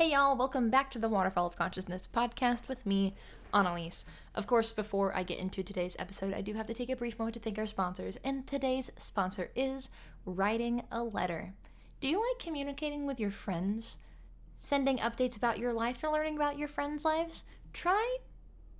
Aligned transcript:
Hey 0.00 0.12
y'all, 0.12 0.34
welcome 0.34 0.70
back 0.70 0.90
to 0.92 0.98
the 0.98 1.10
Waterfall 1.10 1.44
of 1.44 1.56
Consciousness 1.56 2.08
podcast 2.10 2.70
with 2.70 2.86
me, 2.86 3.14
Annalise. 3.52 4.06
Of 4.34 4.46
course, 4.46 4.72
before 4.72 5.14
I 5.14 5.22
get 5.22 5.38
into 5.38 5.62
today's 5.62 5.94
episode, 5.98 6.32
I 6.32 6.40
do 6.40 6.54
have 6.54 6.64
to 6.68 6.72
take 6.72 6.88
a 6.88 6.96
brief 6.96 7.18
moment 7.18 7.34
to 7.34 7.40
thank 7.40 7.58
our 7.58 7.66
sponsors, 7.66 8.16
and 8.24 8.46
today's 8.46 8.90
sponsor 8.96 9.50
is 9.54 9.90
Writing 10.24 10.84
a 10.90 11.02
Letter. 11.02 11.52
Do 12.00 12.08
you 12.08 12.16
like 12.16 12.38
communicating 12.38 13.04
with 13.06 13.20
your 13.20 13.30
friends? 13.30 13.98
Sending 14.54 14.96
updates 14.96 15.36
about 15.36 15.58
your 15.58 15.74
life 15.74 16.02
or 16.02 16.10
learning 16.10 16.36
about 16.36 16.56
your 16.58 16.68
friends' 16.68 17.04
lives? 17.04 17.44
Try 17.74 18.16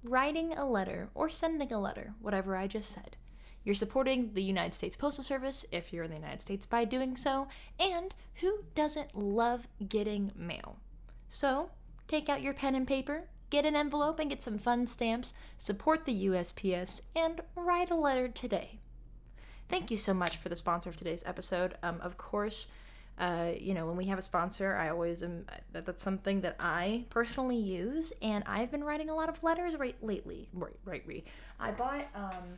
writing 0.03 0.55
a 0.55 0.65
letter 0.65 1.11
or 1.15 1.29
sending 1.29 1.71
a 1.71 1.79
letter, 1.79 2.15
whatever 2.23 2.57
I 2.57 2.67
just 2.67 2.89
said. 2.89 3.19
You're 3.63 3.75
supporting 3.75 4.33
the 4.33 4.43
United 4.43 4.73
States 4.73 4.97
Postal 4.97 5.23
Service 5.23 5.67
if 5.71 5.93
you're 5.93 6.05
in 6.05 6.11
the 6.13 6.17
United 6.17 6.41
States 6.41 6.65
by 6.65 6.87
doing 6.87 7.15
so, 7.15 7.47
and 7.79 8.15
who 8.37 8.65
doesn't 8.75 9.15
love 9.15 9.69
getting 9.87 10.33
mail? 10.35 10.79
So, 11.33 11.71
take 12.09 12.29
out 12.29 12.43
your 12.43 12.53
pen 12.53 12.75
and 12.75 12.89
paper, 12.89 13.29
get 13.51 13.65
an 13.65 13.77
envelope 13.77 14.19
and 14.19 14.29
get 14.29 14.43
some 14.43 14.59
fun 14.59 14.89
stamps, 14.89 15.33
support 15.59 16.05
the 16.05 16.27
USPS, 16.27 17.03
and 17.15 17.41
write 17.55 17.89
a 17.89 17.95
letter 17.95 18.27
today. 18.27 18.81
Thank 19.69 19.93
you 19.93 19.97
so 19.97 20.13
much 20.13 20.37
for 20.37 20.49
the 20.49 20.57
sponsor 20.57 20.91
of 20.91 20.97
today's 20.97 21.23
episode. 21.25 21.77
Um, 21.85 22.01
of 22.01 22.19
course, 22.19 22.67
uh, 23.17 23.53
you 23.57 23.75
know, 23.75 23.87
when 23.87 23.97
we 23.97 24.07
have 24.07 24.19
a 24.19 24.23
sponsor, 24.23 24.75
I 24.75 24.89
always 24.89 25.23
am, 25.23 25.47
that, 25.71 25.87
that's 25.87 26.03
something 26.03 26.41
that 26.41 26.57
I 26.59 27.05
personally 27.11 27.59
use, 27.59 28.13
and 28.21 28.43
I've 28.45 28.73
been 28.73 28.83
writing 28.83 29.09
a 29.09 29.15
lot 29.15 29.29
of 29.29 29.41
letters 29.45 29.77
right 29.77 29.95
lately. 30.03 30.49
Right, 30.53 30.77
right, 30.85 31.05
re. 31.07 31.23
I 31.61 31.71
bought, 31.71 32.09
um, 32.13 32.57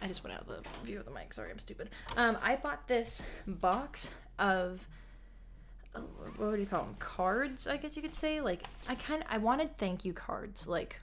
I 0.00 0.06
just 0.06 0.24
went 0.24 0.36
out 0.36 0.48
of 0.48 0.62
the 0.62 0.86
view 0.86 1.00
of 1.00 1.04
the 1.04 1.10
mic. 1.10 1.34
Sorry, 1.34 1.50
I'm 1.50 1.58
stupid. 1.58 1.90
Um, 2.16 2.38
I 2.42 2.56
bought 2.56 2.88
this 2.88 3.22
box 3.46 4.10
of 4.38 4.88
what 6.36 6.50
would 6.50 6.60
you 6.60 6.66
call 6.66 6.84
them 6.84 6.96
cards 6.98 7.66
i 7.66 7.76
guess 7.76 7.96
you 7.96 8.02
could 8.02 8.14
say? 8.14 8.40
Like 8.40 8.62
i 8.88 8.94
kind 8.94 9.22
of 9.22 9.28
i 9.30 9.38
wanted 9.38 9.76
thank 9.76 10.04
you 10.04 10.12
cards 10.12 10.66
like 10.66 10.98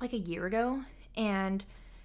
like 0.00 0.12
a 0.12 0.18
year 0.18 0.46
ago 0.46 0.82
and 1.16 1.64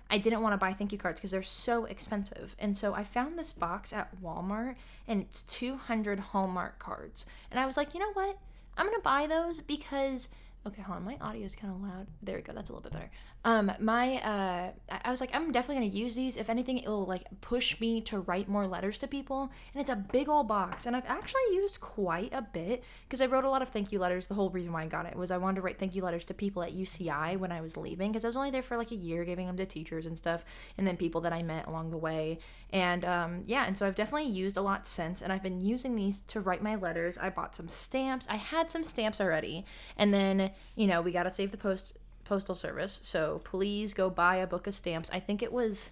i 0.09 0.17
didn't 0.17 0.41
want 0.41 0.53
to 0.53 0.57
buy 0.57 0.73
thank 0.73 0.91
you 0.91 0.97
cards 0.97 1.19
because 1.19 1.31
they're 1.31 1.43
so 1.43 1.85
expensive. 1.85 2.55
And 2.59 2.75
so 2.77 2.93
i 2.93 3.03
found 3.03 3.37
this 3.37 3.51
box 3.51 3.93
at 3.93 4.21
walmart 4.21 4.75
and 5.07 5.21
it's 5.21 5.41
200 5.43 6.19
hallmark 6.19 6.79
cards. 6.79 7.25
And 7.51 7.59
i 7.59 7.65
was 7.65 7.77
like 7.77 7.93
you 7.93 7.99
know 7.99 8.13
what? 8.13 8.37
I'm 8.77 8.85
gonna 8.85 8.99
buy 8.99 9.27
those 9.27 9.61
because 9.61 10.29
okay 10.65 10.81
hold 10.81 10.97
on 10.97 11.05
my 11.05 11.17
audio 11.21 11.45
is 11.45 11.55
kind 11.55 11.73
of 11.73 11.81
loud. 11.81 12.07
There 12.21 12.35
we 12.35 12.41
go 12.41 12.53
that's 12.53 12.69
a 12.69 12.73
little 12.73 12.83
bit 12.83 12.93
better 12.93 13.09
um 13.45 13.71
my 13.79 14.15
uh 14.17 14.71
i 15.03 15.09
was 15.09 15.21
like 15.21 15.33
i'm 15.33 15.51
definitely 15.51 15.89
to 15.89 15.95
use 15.95 16.15
these. 16.15 16.37
If 16.37 16.49
anything 16.49 16.77
it 16.79 16.87
will 16.87 17.05
like 17.05 17.23
push 17.41 17.79
me 17.79 18.01
to 18.01 18.19
write 18.19 18.47
more 18.47 18.67
letters 18.67 18.97
to 18.99 19.07
people 19.07 19.51
and 19.73 19.81
it's 19.81 19.89
a 19.89 19.95
big 19.95 20.29
old 20.29 20.47
box 20.47 20.85
and 20.85 20.95
i've 20.95 21.05
actually 21.05 21.41
used 21.51 21.79
quite 21.79 22.33
a 22.33 22.41
bit 22.41 22.83
because 23.03 23.21
i 23.21 23.25
wrote 23.25 23.43
a 23.43 23.49
lot 23.49 23.61
of 23.61 23.69
thank 23.69 23.91
you 23.91 23.99
letters. 23.99 24.27
The 24.27 24.35
whole 24.35 24.49
reason 24.49 24.73
why 24.73 24.83
i 24.83 24.87
got 24.87 25.05
it 25.05 25.15
was 25.15 25.31
i 25.31 25.37
wanted 25.37 25.55
to 25.55 25.61
write 25.61 25.79
thank 25.79 25.95
you 25.95 26.03
letters 26.03 26.25
to 26.25 26.33
people 26.33 26.63
at 26.63 26.75
uci 26.75 27.37
when 27.37 27.51
i 27.51 27.61
was 27.61 27.77
leaving 27.77 28.11
because 28.11 28.25
i 28.25 28.27
was 28.27 28.37
only 28.37 28.51
there 28.51 28.63
for 28.63 28.77
like 28.77 28.91
a 28.91 28.95
year 28.95 29.23
giving 29.23 29.47
them 29.47 29.57
to 29.57 29.65
teachers 29.65 30.05
and 30.05 30.17
stuff 30.17 30.43
and 30.77 30.85
then 30.85 30.97
people 30.97 31.21
that 31.21 31.33
i 31.33 31.41
met 31.41 31.67
along 31.67 31.91
the 31.91 31.97
way 31.97 32.39
and 32.71 33.05
um 33.05 33.41
yeah 33.45 33.65
and 33.65 33.77
so 33.77 33.85
i've 33.85 33.95
definitely 33.95 34.29
used 34.29 34.57
a 34.57 34.61
lot 34.61 34.85
since 34.85 35.21
and 35.21 35.31
i've 35.31 35.43
been 35.43 35.61
using 35.61 35.95
these 35.95 36.21
to 36.27 36.41
write 36.41 36.61
my 36.61 36.75
letters. 36.75 37.17
I 37.17 37.29
bought 37.29 37.55
some 37.55 37.67
stamps. 37.67 38.27
I 38.29 38.35
had 38.35 38.71
some 38.71 38.83
stamps 38.83 39.19
already 39.19 39.65
and 39.97 40.13
then 40.13 40.51
you 40.75 40.87
know 40.87 41.01
we 41.01 41.11
got 41.11 41.23
to 41.23 41.29
save 41.29 41.51
the 41.51 41.57
post 41.57 41.97
postal 42.27 42.55
service 42.55 42.99
so 43.03 43.41
please 43.43 43.93
go 43.93 44.09
buy 44.09 44.35
a 44.35 44.47
book 44.47 44.67
of 44.67 44.73
stamps. 44.73 45.09
I 45.11 45.19
think 45.19 45.41
it 45.41 45.51
was 45.51 45.91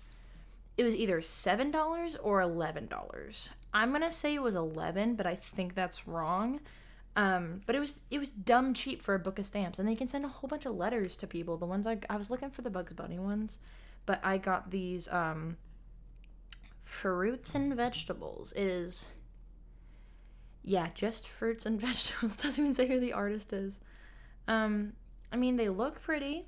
it 0.78 0.84
was 0.84 0.96
either 0.96 1.22
seven 1.22 1.72
dollars 1.72 2.16
or 2.18 2.42
eleven 2.42 2.88
dollars. 2.88 3.50
I'm 3.74 3.92
gonna 3.92 4.12
say 4.12 4.36
it 4.36 4.42
was 4.42 4.56
11 4.56 5.16
but 5.16 5.26
i 5.26 5.36
think 5.36 5.76
that's 5.76 6.08
wrong. 6.08 6.60
Um, 7.18 7.62
but 7.66 7.76
it 7.76 7.80
was 7.80 8.04
it 8.12 8.20
was 8.20 8.32
dumb 8.32 8.74
cheap 8.74 9.02
for 9.02 9.16
a 9.16 9.20
book 9.20 9.40
of 9.40 9.46
stamps 9.46 9.80
and 9.80 9.88
they 9.88 9.96
can 9.96 10.08
send 10.08 10.26
a 10.26 10.28
whole 10.28 10.48
bunch 10.48 10.66
of 10.66 10.76
letters 10.76 11.16
to 11.18 11.28
people. 11.28 11.58
The 11.58 11.66
ones 11.66 11.88
i, 11.88 11.98
I 12.10 12.18
was 12.18 12.30
looking 12.30 12.52
for 12.52 12.62
the 12.62 12.70
bugs 12.70 12.94
bunny 12.94 13.20
ones 13.20 13.60
but 14.06 14.20
i 14.24 14.38
got 14.38 14.72
these 14.72 15.08
um, 15.08 15.58
fruits 16.84 17.56
and 17.56 17.76
vegetables 17.76 18.54
is 18.56 19.08
yeah 20.64 20.90
just 20.94 21.28
fruits 21.28 21.66
and 21.66 21.80
vegetables. 21.88 22.38
Doesn't 22.38 22.64
even 22.64 22.74
say 22.74 22.88
who 22.88 23.00
the 23.00 23.14
artist 23.14 23.54
is. 23.54 23.80
Um, 24.48 24.94
I 25.36 25.38
mean, 25.38 25.58
they 25.58 25.68
look 25.68 26.02
pretty. 26.02 26.46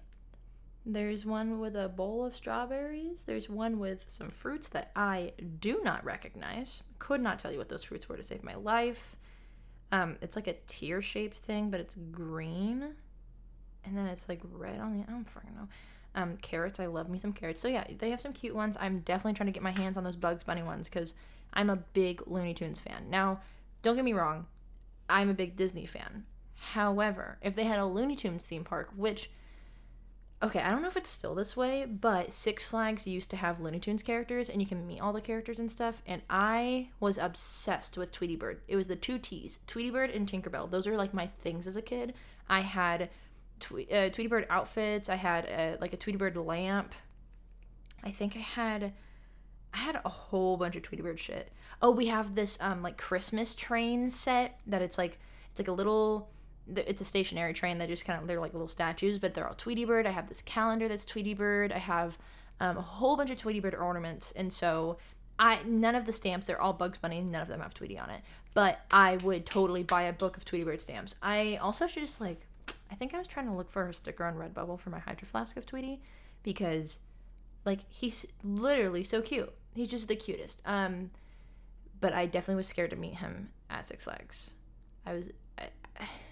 There's 0.85 1.25
one 1.25 1.59
with 1.59 1.75
a 1.75 1.89
bowl 1.89 2.23
of 2.23 2.33
strawberries. 2.33 3.25
There's 3.25 3.49
one 3.49 3.79
with 3.79 4.05
some 4.07 4.29
fruits 4.29 4.69
that 4.69 4.91
I 4.95 5.33
do 5.59 5.81
not 5.83 6.05
recognize. 6.05 6.83
Could 6.97 7.19
not 7.19 7.37
tell 7.37 7.51
you 7.51 7.57
what 7.57 7.67
those 7.67 7.83
fruits 7.83 8.07
were 8.07 8.15
to 8.15 8.23
save 8.23 8.45
my 8.45 8.55
life. 8.55 9.17
Um, 9.91 10.15
it's 10.21 10.37
like 10.37 10.47
a 10.47 10.53
tear 10.67 11.01
shaped 11.01 11.39
thing, 11.39 11.69
but 11.69 11.81
it's 11.81 11.95
green. 12.13 12.93
And 13.83 13.97
then 13.97 14.05
it's 14.05 14.29
like 14.29 14.39
red 14.53 14.79
on 14.79 14.93
the. 14.97 15.03
I 15.05 15.11
don't 15.11 15.29
fucking 15.29 15.53
know. 15.53 15.67
Um, 16.15 16.37
carrots. 16.37 16.79
I 16.79 16.85
love 16.85 17.09
me 17.09 17.19
some 17.19 17.33
carrots. 17.33 17.59
So 17.59 17.67
yeah, 17.67 17.83
they 17.99 18.11
have 18.11 18.21
some 18.21 18.31
cute 18.31 18.55
ones. 18.55 18.77
I'm 18.79 18.99
definitely 18.99 19.33
trying 19.33 19.47
to 19.47 19.51
get 19.51 19.63
my 19.63 19.71
hands 19.71 19.97
on 19.97 20.05
those 20.05 20.15
Bugs 20.15 20.45
Bunny 20.45 20.63
ones 20.63 20.87
because 20.87 21.13
I'm 21.53 21.69
a 21.69 21.75
big 21.75 22.23
Looney 22.25 22.53
Tunes 22.53 22.79
fan. 22.79 23.09
Now, 23.09 23.41
don't 23.81 23.97
get 23.97 24.05
me 24.05 24.13
wrong, 24.13 24.45
I'm 25.09 25.29
a 25.29 25.33
big 25.33 25.57
Disney 25.57 25.85
fan. 25.85 26.23
However, 26.57 27.37
if 27.41 27.55
they 27.55 27.63
had 27.63 27.79
a 27.79 27.85
Looney 27.85 28.15
Tunes 28.15 28.45
theme 28.45 28.63
park, 28.63 28.91
which 28.95 29.29
okay, 30.41 30.59
I 30.59 30.69
don't 30.69 30.81
know 30.81 30.87
if 30.87 30.97
it's 30.97 31.09
still 31.09 31.33
this 31.33 31.57
way, 31.57 31.85
but 31.85 32.31
Six 32.31 32.65
Flags 32.67 33.07
used 33.07 33.31
to 33.31 33.37
have 33.37 33.59
Looney 33.59 33.79
Tunes 33.79 34.03
characters 34.03 34.49
and 34.49 34.61
you 34.61 34.67
can 34.67 34.85
meet 34.85 34.99
all 34.99 35.13
the 35.13 35.21
characters 35.21 35.57
and 35.59 35.71
stuff. 35.71 36.03
And 36.05 36.21
I 36.29 36.89
was 36.99 37.17
obsessed 37.17 37.97
with 37.97 38.11
Tweety 38.11 38.35
Bird. 38.35 38.61
It 38.67 38.75
was 38.75 38.87
the 38.87 38.95
two 38.95 39.17
T's 39.17 39.59
Tweety 39.65 39.89
Bird 39.89 40.11
and 40.11 40.29
Tinkerbell. 40.29 40.69
Those 40.69 40.85
are 40.85 40.97
like 40.97 41.13
my 41.13 41.25
things 41.25 41.65
as 41.67 41.75
a 41.75 41.81
kid. 41.81 42.13
I 42.47 42.59
had 42.59 43.09
Twe- 43.59 43.91
uh, 43.91 44.09
Tweety 44.09 44.27
Bird 44.27 44.45
outfits, 44.49 45.09
I 45.09 45.15
had 45.15 45.45
a, 45.45 45.77
like 45.81 45.93
a 45.93 45.97
Tweety 45.97 46.17
Bird 46.17 46.37
lamp. 46.37 46.93
I 48.03 48.11
think 48.11 48.35
I 48.35 48.41
had. 48.41 48.93
I 49.73 49.79
had 49.79 49.99
a 50.03 50.09
whole 50.09 50.55
bunch 50.57 50.75
of 50.75 50.83
Tweety 50.83 51.03
Bird 51.03 51.19
shit. 51.19 51.51
Oh, 51.81 51.91
we 51.91 52.07
have 52.07 52.35
this 52.35 52.57
um 52.61 52.81
like 52.81 52.97
Christmas 52.97 53.53
train 53.53 54.09
set 54.09 54.59
that 54.65 54.81
it's 54.81 54.97
like 54.97 55.19
it's 55.51 55.59
like 55.59 55.67
a 55.67 55.73
little 55.73 56.29
it's 56.75 57.01
a 57.01 57.05
stationary 57.05 57.53
train 57.53 57.77
that 57.77 57.89
just 57.89 58.05
kind 58.05 58.21
of 58.21 58.27
they're 58.27 58.39
like 58.39 58.53
little 58.53 58.67
statues, 58.67 59.19
but 59.19 59.33
they're 59.33 59.47
all 59.47 59.53
Tweety 59.53 59.85
Bird. 59.85 60.05
I 60.05 60.11
have 60.11 60.27
this 60.27 60.41
calendar 60.41 60.87
that's 60.87 61.05
Tweety 61.05 61.33
Bird. 61.33 61.71
I 61.71 61.77
have 61.77 62.17
um, 62.59 62.77
a 62.77 62.81
whole 62.81 63.15
bunch 63.15 63.29
of 63.29 63.37
Tweety 63.37 63.59
Bird 63.59 63.75
ornaments, 63.75 64.31
and 64.31 64.51
so 64.51 64.97
I 65.39 65.59
none 65.65 65.95
of 65.95 66.05
the 66.05 66.13
stamps 66.13 66.47
they're 66.47 66.61
all 66.61 66.73
Bugs 66.73 66.97
Bunny. 66.97 67.21
None 67.21 67.41
of 67.41 67.47
them 67.47 67.61
have 67.61 67.73
Tweety 67.73 67.97
on 67.97 68.09
it, 68.09 68.21
but 68.53 68.81
I 68.91 69.17
would 69.17 69.45
totally 69.45 69.83
buy 69.83 70.03
a 70.03 70.13
book 70.13 70.37
of 70.37 70.45
Tweety 70.45 70.65
Bird 70.65 70.81
stamps. 70.81 71.15
I 71.21 71.57
also 71.61 71.87
should 71.87 72.03
just 72.03 72.21
like 72.21 72.41
I 72.91 72.95
think 72.95 73.13
I 73.13 73.17
was 73.17 73.27
trying 73.27 73.47
to 73.47 73.53
look 73.53 73.69
for 73.69 73.87
a 73.87 73.93
sticker 73.93 74.23
on 74.23 74.35
Redbubble 74.35 74.79
for 74.79 74.89
my 74.89 74.99
Hydro 74.99 75.27
Flask 75.27 75.57
of 75.57 75.65
Tweety 75.65 76.01
because 76.43 76.99
like 77.65 77.81
he's 77.89 78.25
literally 78.43 79.03
so 79.03 79.21
cute. 79.21 79.53
He's 79.73 79.89
just 79.89 80.07
the 80.07 80.15
cutest. 80.15 80.61
Um, 80.65 81.11
but 81.99 82.13
I 82.13 82.25
definitely 82.25 82.55
was 82.55 82.67
scared 82.67 82.91
to 82.91 82.95
meet 82.95 83.15
him 83.15 83.49
at 83.69 83.87
Six 83.87 84.03
Flags. 84.03 84.51
I 85.05 85.13
was 85.13 85.29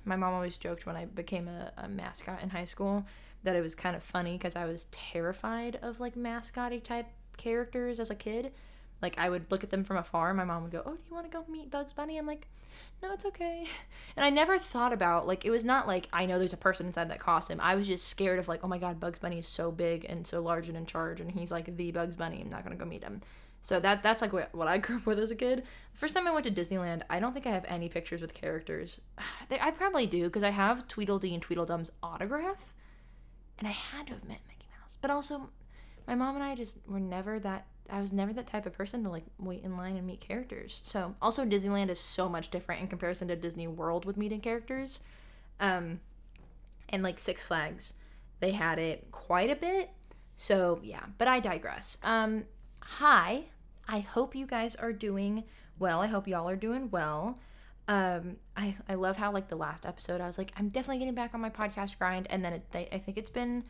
my 0.06 0.16
mom 0.16 0.34
always 0.34 0.58
joked 0.58 0.86
when 0.86 0.96
I 0.96 1.06
became 1.06 1.48
a, 1.48 1.72
a 1.78 1.90
mascot 1.90 2.42
in 2.42 2.50
high 2.50 2.66
school 2.66 3.06
that 3.44 3.56
it 3.56 3.62
was 3.62 3.76
kind 3.76 3.96
of 3.96 4.04
funny 4.04 4.34
because 4.34 4.56
I 4.56 4.66
was 4.66 4.86
terrified 4.86 5.78
of 5.82 6.00
like 6.00 6.16
mascotty 6.16 6.80
type 6.80 7.08
characters 7.38 8.00
as 8.00 8.10
a 8.10 8.16
kid. 8.16 8.52
Like 9.02 9.18
I 9.18 9.30
would 9.30 9.52
look 9.52 9.64
at 9.64 9.70
them 9.70 9.84
from 9.84 9.98
afar. 9.98 10.34
My 10.34 10.46
mom 10.46 10.64
would 10.64 10.72
go, 10.72 10.82
"Oh, 10.86 10.96
do 10.96 11.00
you 11.08 11.14
want 11.14 11.30
to 11.30 11.38
go 11.38 11.46
meet 11.50 11.70
Bugs 11.70 11.94
Bunny?" 11.94 12.18
I'm 12.18 12.26
like, 12.26 12.48
"No, 13.04 13.14
it's 13.14 13.26
okay." 13.26 13.66
And 14.18 14.24
I 14.24 14.30
never 14.30 14.58
thought 14.58 14.94
about 14.94 15.28
like 15.28 15.44
it 15.44 15.50
was 15.50 15.66
not 15.66 15.88
like 15.88 16.08
I 16.14 16.26
know 16.26 16.40
there's 16.40 16.54
a 16.54 16.58
person 16.58 16.88
inside 16.88 17.10
that 17.10 17.20
costume. 17.20 17.60
I 17.62 17.76
was 17.76 17.88
just 17.88 18.08
scared 18.08 18.40
of 18.40 18.48
like, 18.48 18.62
"Oh 18.64 18.68
my 18.68 18.78
God, 18.78 19.00
Bugs 19.00 19.20
Bunny 19.20 19.40
is 19.40 19.48
so 19.48 19.72
big 19.72 20.06
and 20.06 20.26
so 20.26 20.42
large 20.42 20.70
and 20.70 20.78
in 20.78 20.86
charge, 20.86 21.20
and 21.20 21.30
he's 21.30 21.52
like 21.52 21.76
the 21.76 21.92
Bugs 21.92 22.16
Bunny. 22.16 22.42
I'm 22.42 22.50
not 22.50 22.64
gonna 22.64 22.78
go 22.78 22.86
meet 22.86 23.04
him." 23.04 23.22
So 23.66 23.80
that 23.80 24.04
that's 24.04 24.22
like 24.22 24.32
what, 24.32 24.68
I 24.68 24.78
grew 24.78 24.98
up 24.98 25.08
with 25.08 25.18
as 25.18 25.32
a 25.32 25.36
kid. 25.36 25.64
The 25.94 25.98
first 25.98 26.14
time 26.14 26.28
I 26.28 26.32
went 26.32 26.44
to 26.44 26.52
Disneyland, 26.52 27.02
I 27.10 27.20
don't 27.20 27.34
think 27.34 27.48
I 27.48 27.50
have 27.50 27.66
any 27.68 27.90
pictures 27.90 28.22
with 28.22 28.36
characters. 28.36 29.02
I 29.50 29.72
probably 29.72 30.06
do 30.06 30.26
because 30.26 30.44
I 30.44 30.52
have 30.52 30.88
Tweedledee 30.88 31.34
and 31.34 31.42
Tweedledum's 31.42 31.92
autograph, 32.04 32.76
and 33.58 33.68
I 33.68 33.72
had 33.72 34.06
to 34.06 34.14
have 34.14 34.24
met 34.24 34.42
Mickey 34.48 34.68
Mouse. 34.80 34.98
But 35.02 35.10
also, 35.10 35.50
my 36.08 36.14
mom 36.14 36.36
and 36.36 36.44
I 36.44 36.54
just 36.54 36.78
were 36.88 37.00
never 37.00 37.40
that. 37.40 37.66
I 37.90 38.02
was 38.02 38.14
never 38.14 38.34
that 38.34 38.46
type 38.46 38.68
of 38.68 38.74
person 38.74 39.04
to 39.04 39.10
like 39.10 39.24
wait 39.40 39.64
in 39.64 39.76
line 39.76 39.98
and 39.98 40.06
meet 40.06 40.20
characters. 40.20 40.82
So 40.84 41.16
also 41.20 41.44
Disneyland 41.44 41.90
is 41.90 42.00
so 42.00 42.30
much 42.30 42.52
different 42.52 42.82
in 42.82 42.88
comparison 42.88 43.30
to 43.30 43.36
Disney 43.36 43.66
World 43.66 44.06
with 44.06 44.16
meeting 44.16 44.42
characters, 44.42 45.00
um, 45.60 46.02
and 46.90 47.02
like 47.02 47.20
Six 47.20 47.48
Flags, 47.48 47.96
they 48.42 48.52
had 48.52 48.78
it 48.78 49.08
quite 49.12 49.50
a 49.50 49.56
bit. 49.56 49.90
So 50.36 50.82
yeah, 50.84 51.06
but 51.18 51.28
I 51.28 51.40
digress. 51.40 51.98
Um, 52.04 52.44
hi, 52.80 53.46
I 53.88 54.00
hope 54.00 54.36
you 54.36 54.46
guys 54.46 54.76
are 54.76 54.94
doing 54.94 55.44
well. 55.80 56.02
I 56.02 56.08
hope 56.08 56.28
y'all 56.28 56.50
are 56.50 56.56
doing 56.56 56.90
well. 56.92 57.40
Um, 57.88 58.38
I, 58.58 58.76
I 58.90 58.96
love 58.96 59.18
how 59.18 59.32
like 59.32 59.48
the 59.48 59.56
last 59.56 59.86
episode 59.86 60.20
I 60.20 60.26
was 60.26 60.40
like 60.40 60.52
I'm 60.58 60.70
definitely 60.70 60.98
getting 61.00 61.14
back 61.14 61.36
on 61.36 61.42
my 61.42 61.52
podcast 61.52 62.00
grind 62.00 62.26
and 62.32 62.44
then 62.44 62.54
it, 62.54 62.72
they, 62.72 62.88
I 62.92 62.98
think 62.98 63.16
it's 63.16 63.30
been 63.30 63.64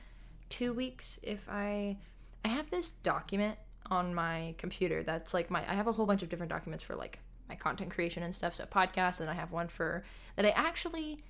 two 0.47 0.71
weeks 0.71 1.19
if 1.21 1.49
I 1.49 1.97
I 2.45 2.47
have 2.47 2.69
this 2.69 2.91
document 2.91 3.57
on 3.91 4.15
my 4.15 4.55
computer 4.57 5.03
that's 5.03 5.33
like 5.33 5.51
my 5.51 5.69
I 5.69 5.73
have 5.73 5.87
a 5.87 5.91
whole 5.91 6.05
bunch 6.05 6.23
of 6.23 6.29
different 6.29 6.49
documents 6.49 6.81
for 6.81 6.95
like 6.95 7.19
my 7.49 7.55
content 7.55 7.91
creation 7.91 8.23
and 8.23 8.33
stuff. 8.33 8.55
So 8.55 8.65
podcast, 8.65 9.19
and 9.19 9.29
I 9.29 9.33
have 9.33 9.51
one 9.51 9.67
for 9.67 10.03
that 10.35 10.45
I 10.45 10.49
actually 10.49 11.21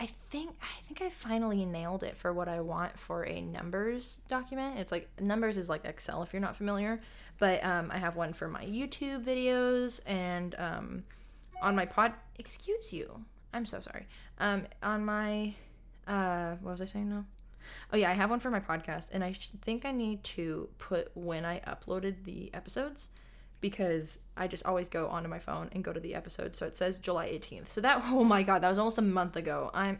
I 0.00 0.06
think 0.06 0.50
I 0.60 0.86
think 0.86 1.00
I 1.00 1.10
finally 1.10 1.64
nailed 1.64 2.02
it 2.02 2.16
for 2.16 2.32
what 2.32 2.48
I 2.48 2.60
want 2.60 2.98
for 2.98 3.24
a 3.24 3.40
numbers 3.40 4.20
document. 4.28 4.78
It's 4.78 4.90
like 4.90 5.08
numbers 5.20 5.56
is 5.56 5.68
like 5.68 5.84
Excel 5.84 6.22
if 6.22 6.32
you're 6.32 6.42
not 6.42 6.56
familiar, 6.56 7.00
but 7.42 7.64
um, 7.64 7.90
I 7.92 7.98
have 7.98 8.14
one 8.14 8.32
for 8.32 8.46
my 8.46 8.64
YouTube 8.64 9.24
videos 9.24 10.00
and 10.06 10.54
um, 10.58 11.02
on 11.60 11.74
my 11.74 11.84
pod. 11.84 12.12
Excuse 12.38 12.92
you, 12.92 13.24
I'm 13.52 13.66
so 13.66 13.80
sorry. 13.80 14.06
Um, 14.38 14.62
on 14.80 15.04
my 15.04 15.54
uh, 16.06 16.54
what 16.60 16.70
was 16.70 16.80
I 16.80 16.84
saying 16.84 17.10
now? 17.10 17.24
Oh 17.92 17.96
yeah, 17.96 18.10
I 18.10 18.12
have 18.12 18.30
one 18.30 18.38
for 18.38 18.48
my 18.48 18.60
podcast, 18.60 19.08
and 19.12 19.24
I 19.24 19.34
think 19.62 19.84
I 19.84 19.90
need 19.90 20.22
to 20.22 20.68
put 20.78 21.10
when 21.14 21.44
I 21.44 21.58
uploaded 21.66 22.22
the 22.22 22.48
episodes 22.54 23.08
because 23.60 24.20
I 24.36 24.46
just 24.46 24.64
always 24.64 24.88
go 24.88 25.08
onto 25.08 25.28
my 25.28 25.40
phone 25.40 25.68
and 25.72 25.82
go 25.82 25.92
to 25.92 25.98
the 25.98 26.14
episode. 26.14 26.54
So 26.54 26.64
it 26.66 26.76
says 26.76 26.96
July 26.96 27.26
18th. 27.26 27.66
So 27.66 27.80
that, 27.80 28.04
oh 28.10 28.22
my 28.22 28.44
God, 28.44 28.60
that 28.62 28.68
was 28.68 28.78
almost 28.78 28.98
a 28.98 29.02
month 29.02 29.34
ago. 29.34 29.68
I'm, 29.74 29.98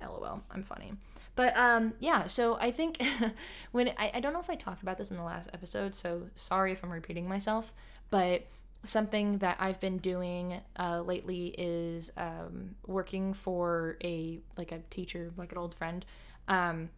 lol, 0.00 0.44
I'm 0.48 0.62
funny. 0.62 0.92
But 1.38 1.56
um, 1.56 1.92
yeah, 2.00 2.26
so 2.26 2.58
I 2.60 2.72
think 2.72 3.00
when, 3.70 3.90
I, 3.90 4.10
I 4.14 4.18
don't 4.18 4.32
know 4.32 4.40
if 4.40 4.50
I 4.50 4.56
talked 4.56 4.82
about 4.82 4.98
this 4.98 5.12
in 5.12 5.16
the 5.16 5.22
last 5.22 5.48
episode, 5.54 5.94
so 5.94 6.22
sorry 6.34 6.72
if 6.72 6.82
I'm 6.82 6.90
repeating 6.90 7.28
myself, 7.28 7.72
but 8.10 8.48
something 8.82 9.38
that 9.38 9.56
I've 9.60 9.78
been 9.78 9.98
doing 9.98 10.60
uh, 10.80 11.02
lately 11.02 11.54
is 11.56 12.10
um, 12.16 12.74
working 12.88 13.34
for 13.34 13.98
a, 14.02 14.40
like 14.56 14.72
a 14.72 14.80
teacher, 14.90 15.30
like 15.36 15.52
an 15.52 15.58
old 15.58 15.76
friend. 15.76 16.04
Um, 16.48 16.88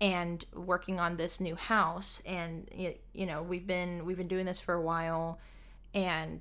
and 0.00 0.44
working 0.54 1.00
on 1.00 1.16
this 1.16 1.40
new 1.40 1.56
house 1.56 2.22
and 2.24 2.70
you 3.12 3.26
know 3.26 3.42
we've 3.42 3.66
been 3.66 4.06
we've 4.06 4.16
been 4.16 4.28
doing 4.28 4.46
this 4.46 4.58
for 4.58 4.72
a 4.72 4.80
while 4.80 5.38
and 5.92 6.40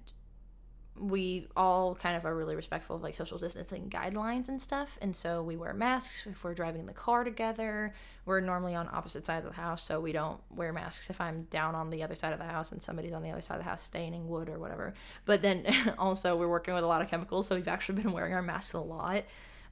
we 1.00 1.48
all 1.56 1.96
kind 1.96 2.16
of 2.16 2.25
are 2.25 2.36
really 2.36 2.56
respectful 2.56 2.96
of 2.96 3.01
like 3.01 3.16
social 3.16 3.38
distancing 3.38 3.90
guidelines 3.90 4.50
and 4.50 4.62
stuff 4.62 4.98
and 5.01 5.16
so 5.16 5.42
we 5.42 5.56
wear 5.56 5.74
masks 5.74 6.28
if 6.28 6.44
we're 6.44 6.54
driving 6.54 6.86
the 6.86 6.94
car 6.94 7.24
together. 7.24 7.94
We're 8.25 8.42
normally 8.42 8.75
on 8.75 8.90
opposite 8.92 9.25
sides 9.25 9.46
of 9.46 9.56
the 9.56 9.62
house 9.62 9.81
so 9.81 10.00
we 10.00 10.12
don't 10.12 10.40
wear 10.54 10.74
masks 10.74 11.10
if 11.10 11.19
i'm 11.22 11.44
down 11.44 11.74
on 11.74 11.90
the 11.90 12.04
other 12.04 12.16
side 12.16 12.34
of 12.34 12.40
the 12.40 12.46
house 12.46 12.72
and 12.72 12.81
somebody's 12.81 13.13
on 13.13 13.24
the 13.24 13.31
other 13.31 13.42
side 13.42 13.56
of 13.56 13.63
the 13.63 13.69
house 13.69 13.81
staining 13.81 14.28
wood 14.28 14.50
or 14.50 14.60
whatever. 14.60 14.94
But 15.25 15.42
then 15.42 15.66
also 15.98 16.36
we're 16.36 16.50
working 16.50 16.74
with 16.74 16.84
a 16.84 16.88
lot 16.88 17.01
of 17.01 17.10
chemicals 17.10 17.48
so 17.48 17.56
we've 17.56 17.68
actually 17.68 18.01
been 18.01 18.12
wearing 18.12 18.34
our 18.34 18.42
masks 18.42 18.74
a 18.74 18.80
lot. 18.80 19.24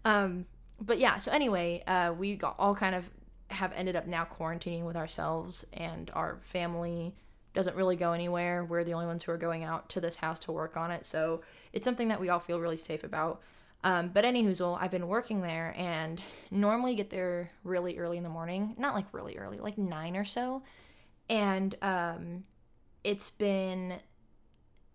Um, 0.05 0.45
but 0.79 0.99
yeah 0.99 1.17
so 1.17 1.31
anyway 1.31 1.83
uh, 1.87 2.13
we 2.17 2.39
all 2.57 2.75
kind 2.75 2.95
of 2.95 3.09
have 3.49 3.71
ended 3.73 3.95
up 3.95 4.07
now 4.07 4.25
quarantining 4.25 4.83
with 4.83 4.95
ourselves 4.95 5.65
and 5.73 6.11
our 6.13 6.37
family 6.41 7.15
doesn't 7.57 7.75
really 7.75 7.95
go 7.95 8.13
anywhere. 8.13 8.63
We're 8.63 8.83
the 8.83 8.93
only 8.93 9.07
ones 9.07 9.23
who 9.23 9.31
are 9.31 9.37
going 9.37 9.63
out 9.63 9.89
to 9.89 9.99
this 9.99 10.17
house 10.17 10.39
to 10.41 10.51
work 10.51 10.77
on 10.77 10.91
it. 10.91 11.05
So 11.05 11.41
it's 11.73 11.83
something 11.83 12.07
that 12.09 12.21
we 12.21 12.29
all 12.29 12.39
feel 12.39 12.59
really 12.59 12.77
safe 12.77 13.03
about. 13.03 13.41
Um, 13.83 14.09
but 14.13 14.23
anyhoozle, 14.23 14.77
I've 14.79 14.91
been 14.91 15.07
working 15.07 15.41
there 15.41 15.73
and 15.75 16.21
normally 16.51 16.93
get 16.93 17.09
there 17.09 17.51
really 17.63 17.97
early 17.97 18.17
in 18.17 18.23
the 18.23 18.29
morning. 18.29 18.75
Not 18.77 18.93
like 18.93 19.05
really 19.11 19.37
early, 19.37 19.57
like 19.57 19.77
nine 19.77 20.15
or 20.15 20.23
so. 20.23 20.61
And 21.29 21.75
um, 21.81 22.43
it's 23.03 23.29
been 23.31 23.95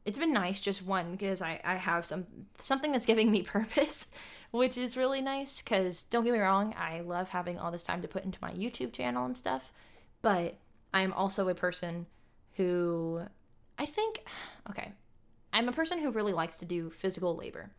it's 0.04 0.18
been 0.18 0.32
nice 0.32 0.60
just 0.60 0.84
one 0.84 1.12
because 1.12 1.42
I, 1.42 1.60
I 1.64 1.74
have 1.74 2.04
some 2.04 2.26
something 2.58 2.92
that's 2.92 3.06
giving 3.06 3.30
me 3.30 3.42
purpose 3.42 4.06
which 4.52 4.76
is 4.76 4.96
really 4.96 5.20
nice 5.20 5.62
because 5.62 6.04
don't 6.04 6.24
get 6.24 6.32
me 6.32 6.38
wrong, 6.38 6.74
I 6.78 7.00
love 7.00 7.30
having 7.30 7.58
all 7.58 7.72
this 7.72 7.82
time 7.82 8.02
to 8.02 8.08
put 8.08 8.24
into 8.24 8.38
my 8.42 8.52
YouTube 8.52 8.92
channel 8.92 9.24
and 9.24 9.36
stuff, 9.36 9.72
but 10.20 10.58
I 10.94 11.00
am 11.00 11.12
also 11.14 11.48
a 11.48 11.54
person 11.54 12.06
who 12.56 13.22
I 13.78 13.86
think, 13.86 14.24
okay, 14.70 14.92
I'm 15.52 15.68
a 15.68 15.72
person 15.72 15.98
who 15.98 16.10
really 16.10 16.32
likes 16.32 16.56
to 16.58 16.64
do 16.64 16.90
physical 16.90 17.36
labor. 17.36 17.70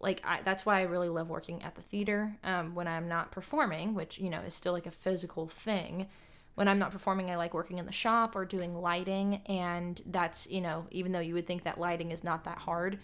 Like 0.00 0.22
I, 0.24 0.40
that's 0.44 0.64
why 0.64 0.80
I 0.80 0.82
really 0.82 1.08
love 1.08 1.28
working 1.28 1.62
at 1.62 1.74
the 1.74 1.82
theater 1.82 2.36
um, 2.44 2.74
when 2.74 2.86
I'm 2.86 3.08
not 3.08 3.32
performing, 3.32 3.94
which 3.94 4.18
you 4.18 4.30
know 4.30 4.40
is 4.40 4.54
still 4.54 4.72
like 4.72 4.86
a 4.86 4.92
physical 4.92 5.48
thing. 5.48 6.06
When 6.54 6.68
I'm 6.68 6.78
not 6.78 6.90
performing, 6.90 7.30
I 7.30 7.36
like 7.36 7.54
working 7.54 7.78
in 7.78 7.86
the 7.86 7.92
shop 7.92 8.34
or 8.34 8.44
doing 8.44 8.72
lighting, 8.72 9.42
and 9.46 10.00
that's 10.06 10.50
you 10.50 10.60
know 10.60 10.86
even 10.90 11.12
though 11.12 11.20
you 11.20 11.34
would 11.34 11.46
think 11.46 11.64
that 11.64 11.80
lighting 11.80 12.12
is 12.12 12.22
not 12.22 12.44
that 12.44 12.58
hard, 12.58 12.98